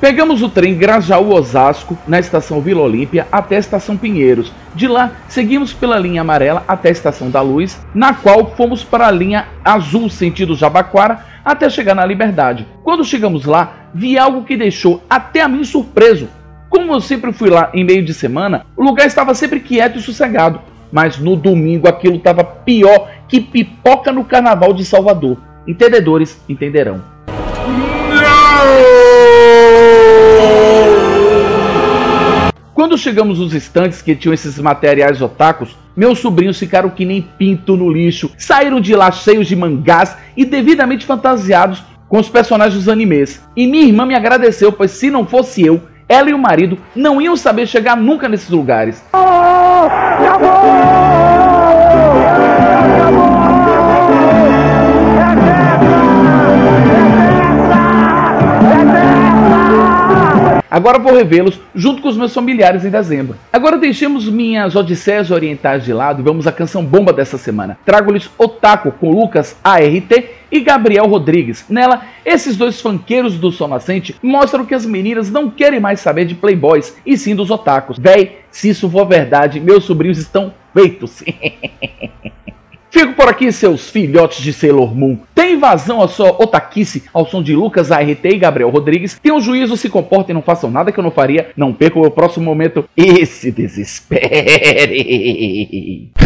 Pegamos 0.05 0.43
o 0.43 0.51
trem 0.51 0.77
Grajaú-Osasco 0.77 1.97
na 2.07 2.19
estação 2.19 2.61
Vila 2.61 2.83
Olímpia 2.83 3.27
até 3.33 3.57
a 3.57 3.59
estação 3.59 3.97
Pinheiros. 3.97 4.53
De 4.75 4.87
lá, 4.87 5.13
seguimos 5.29 5.73
pela 5.73 5.99
linha 5.99 6.21
amarela 6.21 6.63
até 6.69 6.91
a 6.91 6.93
estação 6.93 7.31
da 7.31 7.41
Luz, 7.41 7.81
na 7.95 8.13
qual 8.13 8.55
fomos 8.55 8.85
para 8.85 9.07
a 9.07 9.11
linha 9.11 9.47
azul 9.65 10.11
sentido 10.11 10.55
Jabaquara 10.55 11.25
até 11.43 11.71
chegar 11.71 11.95
na 11.95 12.05
Liberdade. 12.05 12.67
Quando 12.83 13.03
chegamos 13.03 13.47
lá, 13.47 13.89
vi 13.95 14.19
algo 14.19 14.45
que 14.45 14.59
deixou 14.59 15.03
até 15.09 15.41
a 15.41 15.49
mim 15.49 15.65
surpreso. 15.65 16.29
Como 16.69 16.93
eu 16.93 17.01
sempre 17.01 17.33
fui 17.33 17.49
lá 17.49 17.71
em 17.73 17.83
meio 17.83 18.05
de 18.05 18.13
semana, 18.13 18.67
o 18.77 18.83
lugar 18.83 19.07
estava 19.07 19.35
sempre 19.35 19.59
quieto 19.59 19.99
e 19.99 20.03
sossegado. 20.03 20.61
Mas 20.95 21.19
no 21.19 21.35
domingo 21.35 21.89
aquilo 21.89 22.15
estava 22.15 22.45
pior 22.45 23.11
que 23.27 23.41
pipoca 23.41 24.13
no 24.13 24.25
carnaval 24.25 24.73
de 24.73 24.85
Salvador. 24.85 25.37
Entendedores 25.67 26.41
entenderão. 26.49 27.03
Quando 32.73 32.97
chegamos 32.97 33.41
nos 33.41 33.53
estantes 33.53 34.01
que 34.01 34.15
tinham 34.15 34.33
esses 34.33 34.57
materiais 34.57 35.21
otakus, 35.21 35.77
meus 35.97 36.21
sobrinhos 36.21 36.61
ficaram 36.61 36.89
que 36.89 37.05
nem 37.05 37.23
pinto 37.23 37.77
no 37.77 37.91
lixo, 37.91 38.31
saíram 38.39 38.81
de 38.81 38.95
lá 38.95 39.11
cheios 39.11 39.49
de 39.49 39.57
mangás 39.57 40.17
e 40.37 40.45
devidamente 40.45 41.05
fantasiados 41.05 41.83
com 42.09 42.21
os 42.21 42.29
personagens 42.29 42.77
dos 42.77 42.89
animes. 42.89 43.43
E 43.57 43.67
minha 43.67 43.85
irmã 43.85 44.07
me 44.07 44.15
agradeceu, 44.15 44.71
pois 44.71 44.93
se 44.93 45.11
não 45.11 45.27
fosse 45.27 45.63
eu, 45.63 45.83
ela 46.09 46.31
e 46.31 46.35
o 46.35 46.39
marido 46.39 46.79
não 46.95 47.21
iam 47.21 47.37
saber 47.37 47.67
chegar 47.67 47.97
nunca 47.97 48.29
nesses 48.29 48.51
lugares. 48.51 49.03
Agora 60.85 60.99
vou 60.99 61.15
revê-los 61.15 61.59
junto 61.75 62.03
com 62.03 62.11
os 62.11 62.17
meus 62.19 62.35
familiares 62.35 62.85
em 62.85 62.91
dezembro. 62.91 63.39
Agora 63.51 63.79
deixemos 63.79 64.29
minhas 64.29 64.77
odisseias 64.77 65.31
orientais 65.31 65.83
de 65.83 65.95
lado 65.95 66.21
e 66.21 66.23
vamos 66.23 66.47
à 66.47 66.53
canção 66.53 66.85
bomba 66.85 67.11
dessa 67.11 67.39
semana. 67.39 67.79
Trago-lhes 67.87 68.31
Otaku 68.37 68.93
com 68.93 69.11
Lucas 69.11 69.57
ART 69.65 70.13
e 70.53 70.61
Gabriel 70.61 71.07
Rodrigues. 71.07 71.65
Nela, 71.71 72.03
esses 72.23 72.55
dois 72.59 72.83
funkeiros 72.83 73.39
do 73.39 73.51
Sol 73.51 73.67
Nascente 73.67 74.15
mostram 74.23 74.67
que 74.67 74.75
as 74.75 74.85
meninas 74.85 75.31
não 75.31 75.49
querem 75.49 75.81
mais 75.81 76.01
saber 76.01 76.27
de 76.27 76.35
playboys 76.35 76.95
e 77.07 77.17
sim 77.17 77.35
dos 77.35 77.51
otakus. 77.51 77.99
Véi, 77.99 78.41
se 78.51 78.69
isso 78.69 78.91
for 78.91 79.07
verdade, 79.07 79.61
meus 79.61 79.85
sobrinhos 79.85 80.19
estão 80.19 80.53
feitos. 80.75 81.25
Fico 82.95 83.15
por 83.15 83.29
aqui, 83.29 83.51
seus 83.51 83.91
filhotes 83.91 84.41
de 84.41 84.53
Sailor 84.53 84.95
Moon. 84.95 85.19
Tem 85.35 85.55
invasão 85.55 86.01
à 86.01 86.07
sua 86.07 86.29
otaquice 86.29 87.03
ao 87.13 87.27
som 87.27 87.43
de 87.43 87.53
Lucas 87.53 87.91
ART 87.91 88.25
e 88.25 88.39
Gabriel 88.39 88.71
Rodrigues. 88.71 89.19
Tenham 89.21 89.41
juízo, 89.41 89.77
se 89.77 89.89
comportem, 89.89 90.33
não 90.33 90.41
façam 90.41 90.71
nada 90.71 90.93
que 90.93 91.01
eu 91.01 91.03
não 91.03 91.11
faria. 91.11 91.51
Não 91.57 91.75
percam 91.75 92.03
o 92.03 92.11
próximo 92.13 92.45
momento 92.45 92.89
e 92.97 93.27
se 93.27 93.51
desespere. 93.51 94.21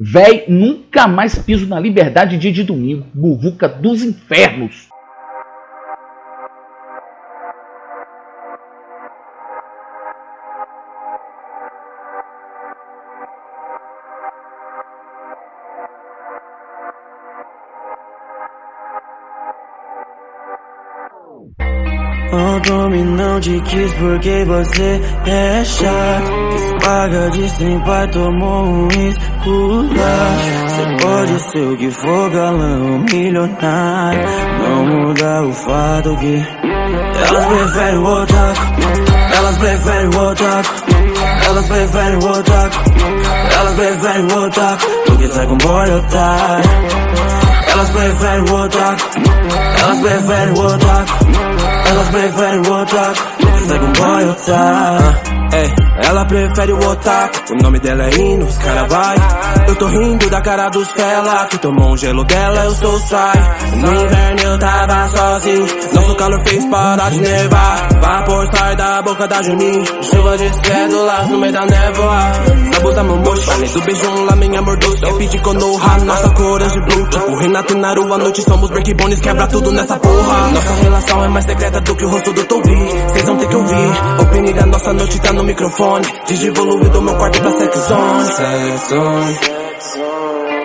Véi, 0.00 0.42
nunca 0.48 1.06
mais 1.06 1.38
piso 1.38 1.68
na 1.68 1.78
liberdade 1.78 2.36
dia 2.36 2.50
de 2.50 2.64
domingo. 2.64 3.06
Buvuca 3.14 3.68
dos 3.68 4.02
infernos. 4.02 4.91
Te 23.42 23.60
quis 23.60 23.92
porque 23.94 24.44
você 24.44 25.00
é 25.26 25.64
chato? 25.64 26.30
Quis 26.52 26.86
paga 26.86 27.30
de 27.30 27.48
sem 27.50 27.80
pai, 27.80 28.08
tomou 28.08 28.64
um 28.64 28.88
esculacho 28.88 30.52
Você 30.68 31.04
pode 31.04 31.50
ser 31.50 31.66
o 31.66 31.76
que 31.76 31.90
for, 31.90 32.30
galão, 32.30 33.04
milionário. 33.10 34.22
Não 34.62 34.86
muda 34.86 35.42
o 35.42 35.52
fato 35.52 36.16
que 36.16 36.46
Elas 37.28 37.46
preferem 37.46 37.98
o 37.98 38.22
otaku. 38.22 38.60
Elas 39.36 39.58
preferem 39.58 40.06
o 40.06 40.30
otaku. 40.30 40.74
Elas 41.46 41.66
preferem 41.66 42.14
o 42.14 42.30
otaku. 42.30 42.76
Elas 43.58 43.74
preferem 43.74 44.22
o 44.22 44.46
otaku. 44.46 45.16
Que 45.18 45.28
sai 45.28 45.46
com 45.46 45.58
boy 45.58 45.90
otário. 45.90 46.70
Elas 47.72 47.90
preferem 47.90 48.40
o 48.40 48.54
otaku. 48.54 49.02
Elas 49.82 49.98
preferem 50.00 50.54
o 50.54 50.66
otaku. 50.66 51.12
Elas 51.86 52.08
preferem 52.08 52.58
o 52.60 52.72
otaku. 52.72 53.31
Segue 53.66 53.86
um 53.86 53.92
boy 53.92 54.24
otaku. 54.30 55.56
Ei, 55.56 55.81
ela 55.96 56.24
prefere 56.24 56.72
o 56.72 56.88
otaku. 56.88 57.52
O 57.52 57.62
nome 57.62 57.78
dela 57.80 58.04
é 58.04 58.14
Ino, 58.14 58.46
os 58.46 58.56
cara 58.56 58.84
vai. 58.86 59.16
Eu 59.68 59.76
tô 59.76 59.86
rindo 59.86 60.30
da 60.30 60.40
cara 60.40 60.68
dos 60.70 60.90
fela. 60.92 61.46
Que 61.46 61.58
tomou 61.58 61.92
um 61.92 61.96
gelo 61.96 62.24
dela, 62.24 62.64
eu 62.64 62.74
sou 62.74 62.98
sai. 63.00 63.56
No 63.76 63.94
inverno 63.94 64.40
eu 64.42 64.58
tava 64.58 65.08
sozinho. 65.08 65.66
Nosso 65.92 66.14
calor 66.16 66.42
fez 66.44 66.64
parar 66.66 67.10
de 67.10 67.20
nevar. 67.20 67.88
Vapor 68.00 68.48
sai 68.54 68.76
da 68.76 69.02
boca 69.02 69.28
da 69.28 69.42
Juninho. 69.42 69.84
Chuva 70.02 70.38
de 70.38 70.66
cédulas 70.66 71.28
no 71.28 71.38
meio 71.38 71.52
da 71.52 71.66
névoa. 71.66 72.32
Sabusa 72.72 73.04
momoshi, 73.04 73.46
falei 73.46 73.68
do 73.68 73.80
beijão 73.82 74.24
lá, 74.24 74.36
minha 74.36 74.58
amor 74.58 74.76
doce. 74.78 75.04
É 75.04 75.12
pedir 75.12 75.40
Konoha, 75.42 75.98
nossa 76.04 76.30
cor 76.30 76.62
de 76.62 76.80
blue. 76.80 77.08
Tipo 77.10 77.34
Renato 77.36 77.72
e 77.72 77.76
Naru, 77.76 78.14
à 78.14 78.18
noite 78.18 78.42
somos 78.42 78.70
breakbones, 78.70 79.20
quebra 79.20 79.46
tudo 79.46 79.70
nessa 79.70 79.98
porra. 79.98 80.48
Nossa 80.52 80.74
relação 80.82 81.24
é 81.24 81.28
mais 81.28 81.44
secreta 81.44 81.80
do 81.80 81.94
que 81.94 82.04
o 82.04 82.08
rosto 82.08 82.32
do 82.32 82.44
Tobi. 82.44 82.78
Cês 83.12 83.26
vão 83.26 83.36
ter 83.36 83.48
que 83.48 83.56
ouvir. 83.56 83.92
Opinião 84.22 84.54
da 84.54 84.66
nossa 84.66 84.92
noite 84.92 85.20
tá 85.20 85.32
no 85.32 85.44
microfone. 85.44 85.81
Digivolume 86.26 86.88
do 86.90 87.02
meu 87.02 87.16
quarto 87.16 87.40
pra 87.40 87.50
sex 87.50 87.76
zone. 87.76 88.24
Sex 88.26 88.88
zone. 88.88 89.38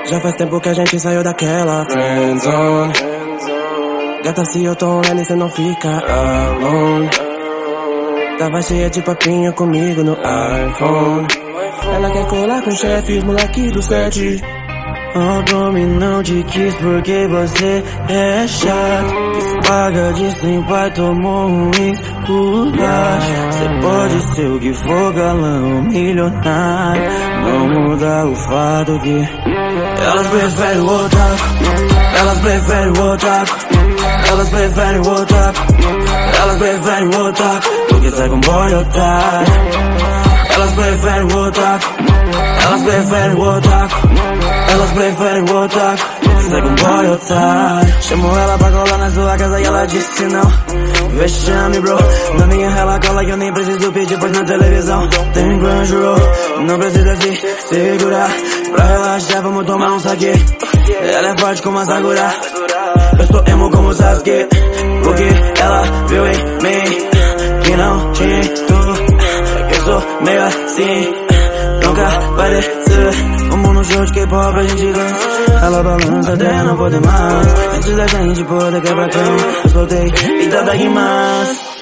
Já 0.06 0.20
faz 0.20 0.36
tempo 0.36 0.60
que 0.60 0.70
a 0.70 0.74
gente 0.76 1.00
saiu 1.00 1.24
daquela 1.24 1.86
friend 1.86 2.40
zone. 2.40 2.94
Gata, 4.24 4.46
se 4.46 4.64
eu 4.64 4.76
tô 4.76 4.86
online, 4.86 5.26
cê 5.26 5.36
não 5.36 5.50
fica 5.50 5.90
alone. 5.90 7.10
Tava 8.38 8.62
cheia 8.62 8.90
de 8.92 9.02
papinho 9.02 9.52
comigo 9.54 10.04
no 10.04 10.14
iPhone. 10.14 11.28
Ela 11.96 12.12
quer 12.12 12.28
colar 12.28 12.62
com 12.62 12.72
chefes, 12.72 13.24
moleque 13.24 13.72
do 13.72 13.82
set. 13.82 14.40
Aldome 15.22 15.86
não 15.86 16.22
te 16.24 16.44
quis 16.44 16.76
porque 16.76 17.28
você 17.28 17.84
é 18.10 18.48
chato. 18.48 19.28
Paga 19.68 20.14
de 20.14 20.32
sem 20.40 20.64
pai, 20.64 20.92
tomou 20.92 21.50
um 21.50 21.72
esculacho 21.72 23.28
Cê 23.52 23.70
pode 23.82 24.36
ser 24.36 24.48
o 24.48 24.60
que 24.60 24.74
for, 24.74 25.14
galão 25.14 25.82
milionário. 25.84 27.02
Não 27.42 27.68
muda 27.68 28.26
o 28.28 28.36
fato 28.36 29.00
que 29.00 29.30
Elas 30.02 30.28
preferem 30.28 30.82
o 30.82 31.06
otaku. 31.06 31.44
Elas 32.20 32.40
preferem 32.40 32.90
o 32.90 33.12
otaku. 33.12 33.58
Elas 34.30 34.50
preferem 34.50 35.00
o 35.00 35.10
otaku. 35.10 35.60
Elas 36.42 36.58
preferem 36.58 37.08
o 37.08 37.28
otaku. 37.28 37.94
Do 37.94 38.02
que 38.02 38.12
segue 38.12 38.34
um 38.34 38.40
boy 38.42 38.74
otaku 38.74 39.52
Elas 40.54 40.74
preferem 40.74 41.24
o 41.24 41.48
otaku. 41.48 41.86
Elas 42.66 42.82
preferem 42.84 43.36
o 43.36 43.42
otaku 43.42 44.27
Elas 44.78 44.92
preferem 44.92 45.44
Segue 46.50 46.68
um 46.68 46.76
boy 46.76 47.08
otaku 47.08 48.02
Chamou 48.02 48.38
ela 48.38 48.58
pra 48.60 48.72
colar 48.72 48.98
na 49.00 49.10
sua 49.10 49.38
casa 49.38 49.60
e 49.60 49.64
ela 49.64 49.86
disse 49.88 50.26
não 50.26 51.18
Vexame 51.18 51.80
bro. 51.80 51.98
Na 52.38 52.46
minha 52.46 52.70
ela 52.70 53.00
cola 53.00 53.26
que 53.26 53.32
eu 53.32 53.38
nem 53.38 53.52
preciso 53.54 53.92
pedir 53.92 54.20
Pois 54.20 54.32
na 54.32 54.44
televisão 54.44 55.10
tem 55.34 55.60
Crunchyroll 55.60 56.20
Não 56.68 56.78
precisa 56.78 57.16
se 57.16 57.36
segurar 57.70 58.30
Pra 58.72 58.86
relaxar 58.86 59.42
vamos 59.42 59.66
tomar 59.66 59.94
um 59.94 60.00
saque 60.00 60.32
Ela 61.02 61.30
é 61.30 61.38
forte 61.40 61.62
como 61.64 61.80
a 61.80 61.86
Sakura 61.86 62.36
Eu 63.20 63.26
sou 63.26 63.44
emo 63.48 63.72
como 63.72 63.94
Sasuke. 63.96 64.48
Porque 65.04 65.60
ela 65.60 65.82
viu 66.08 66.28
em 66.28 66.44
mim 66.62 67.08
Que 67.64 67.76
não 67.78 68.12
tinha 68.12 68.42
tudo 68.68 68.94
Que 69.70 69.76
eu 69.76 69.84
sou 69.86 70.04
meio 70.22 70.44
assim 70.44 71.14
Nunca 71.84 72.20
parecer 72.38 73.47
de 73.88 74.12
K-pop 74.12 74.58
a 74.58 74.64
gente 74.64 74.94
dança 74.94 75.66
Ela 75.66 75.84
balança 75.84 76.34
até 76.34 76.64
não 76.64 76.78
poder 76.78 77.02
mais. 77.02 77.48
Antes 77.76 77.96
da 77.96 78.08
gente 78.08 78.44
poder 78.44 78.82
quebrar 78.82 79.10
cama 79.10 79.38
Eu 79.64 79.70
soltei 79.70 80.08
e 80.08 80.50
tá 80.50 80.62
daqui 80.62 80.90
mais 80.90 81.77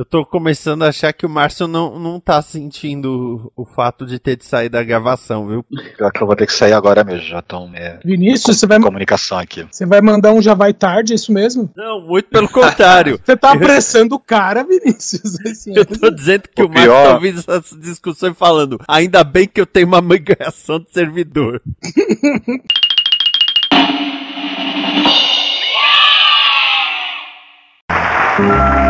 eu 0.00 0.04
tô 0.06 0.24
começando 0.24 0.82
a 0.82 0.88
achar 0.88 1.12
que 1.12 1.26
o 1.26 1.28
Márcio 1.28 1.68
não, 1.68 1.98
não 1.98 2.18
tá 2.18 2.40
sentindo 2.40 3.52
o, 3.54 3.66
fato 3.66 4.06
de 4.06 4.18
ter 4.18 4.34
de 4.34 4.46
sair 4.46 4.70
da 4.70 4.82
gravação, 4.82 5.46
viu? 5.46 5.62
Pior 5.62 6.10
que 6.10 6.22
eu 6.22 6.26
vou 6.26 6.34
ter 6.34 6.46
que 6.46 6.54
sair 6.54 6.72
agora 6.72 7.04
mesmo, 7.04 7.26
já 7.26 7.40
estão 7.40 7.70
é, 7.74 8.00
Vinícius, 8.02 8.58
você 8.58 8.66
vai, 8.66 8.80
comunicação 8.80 9.36
aqui. 9.36 9.66
você 9.70 9.84
vai 9.84 10.00
mandar 10.00 10.32
um 10.32 10.40
já 10.40 10.54
vai 10.54 10.72
tarde, 10.72 11.12
é 11.12 11.16
isso 11.16 11.30
mesmo? 11.30 11.70
Não, 11.76 12.00
muito 12.00 12.30
pelo 12.30 12.48
contrário. 12.48 13.20
Você 13.22 13.36
tá 13.36 13.52
apressando 13.52 14.14
o 14.14 14.18
cara, 14.18 14.64
Vinícius. 14.64 15.38
assim, 15.46 15.74
Eu 15.76 15.84
tô 15.84 16.10
dizendo 16.10 16.44
que 16.48 16.62
o, 16.62 16.66
O 16.66 16.68
Márcio 16.70 16.90
pior- 16.90 17.04
tá 17.08 17.14
ouvindo 17.16 17.38
essa 17.38 17.62
discussão 17.78 18.30
e 18.30 18.34
falando, 18.34 18.78
ainda 18.88 19.22
bem 19.22 19.46
que 19.46 19.60
eu 19.60 19.66
tenho 19.66 19.86
uma 19.86 20.00
migração 20.00 20.78
de 20.78 20.90
servidor. 20.90 21.60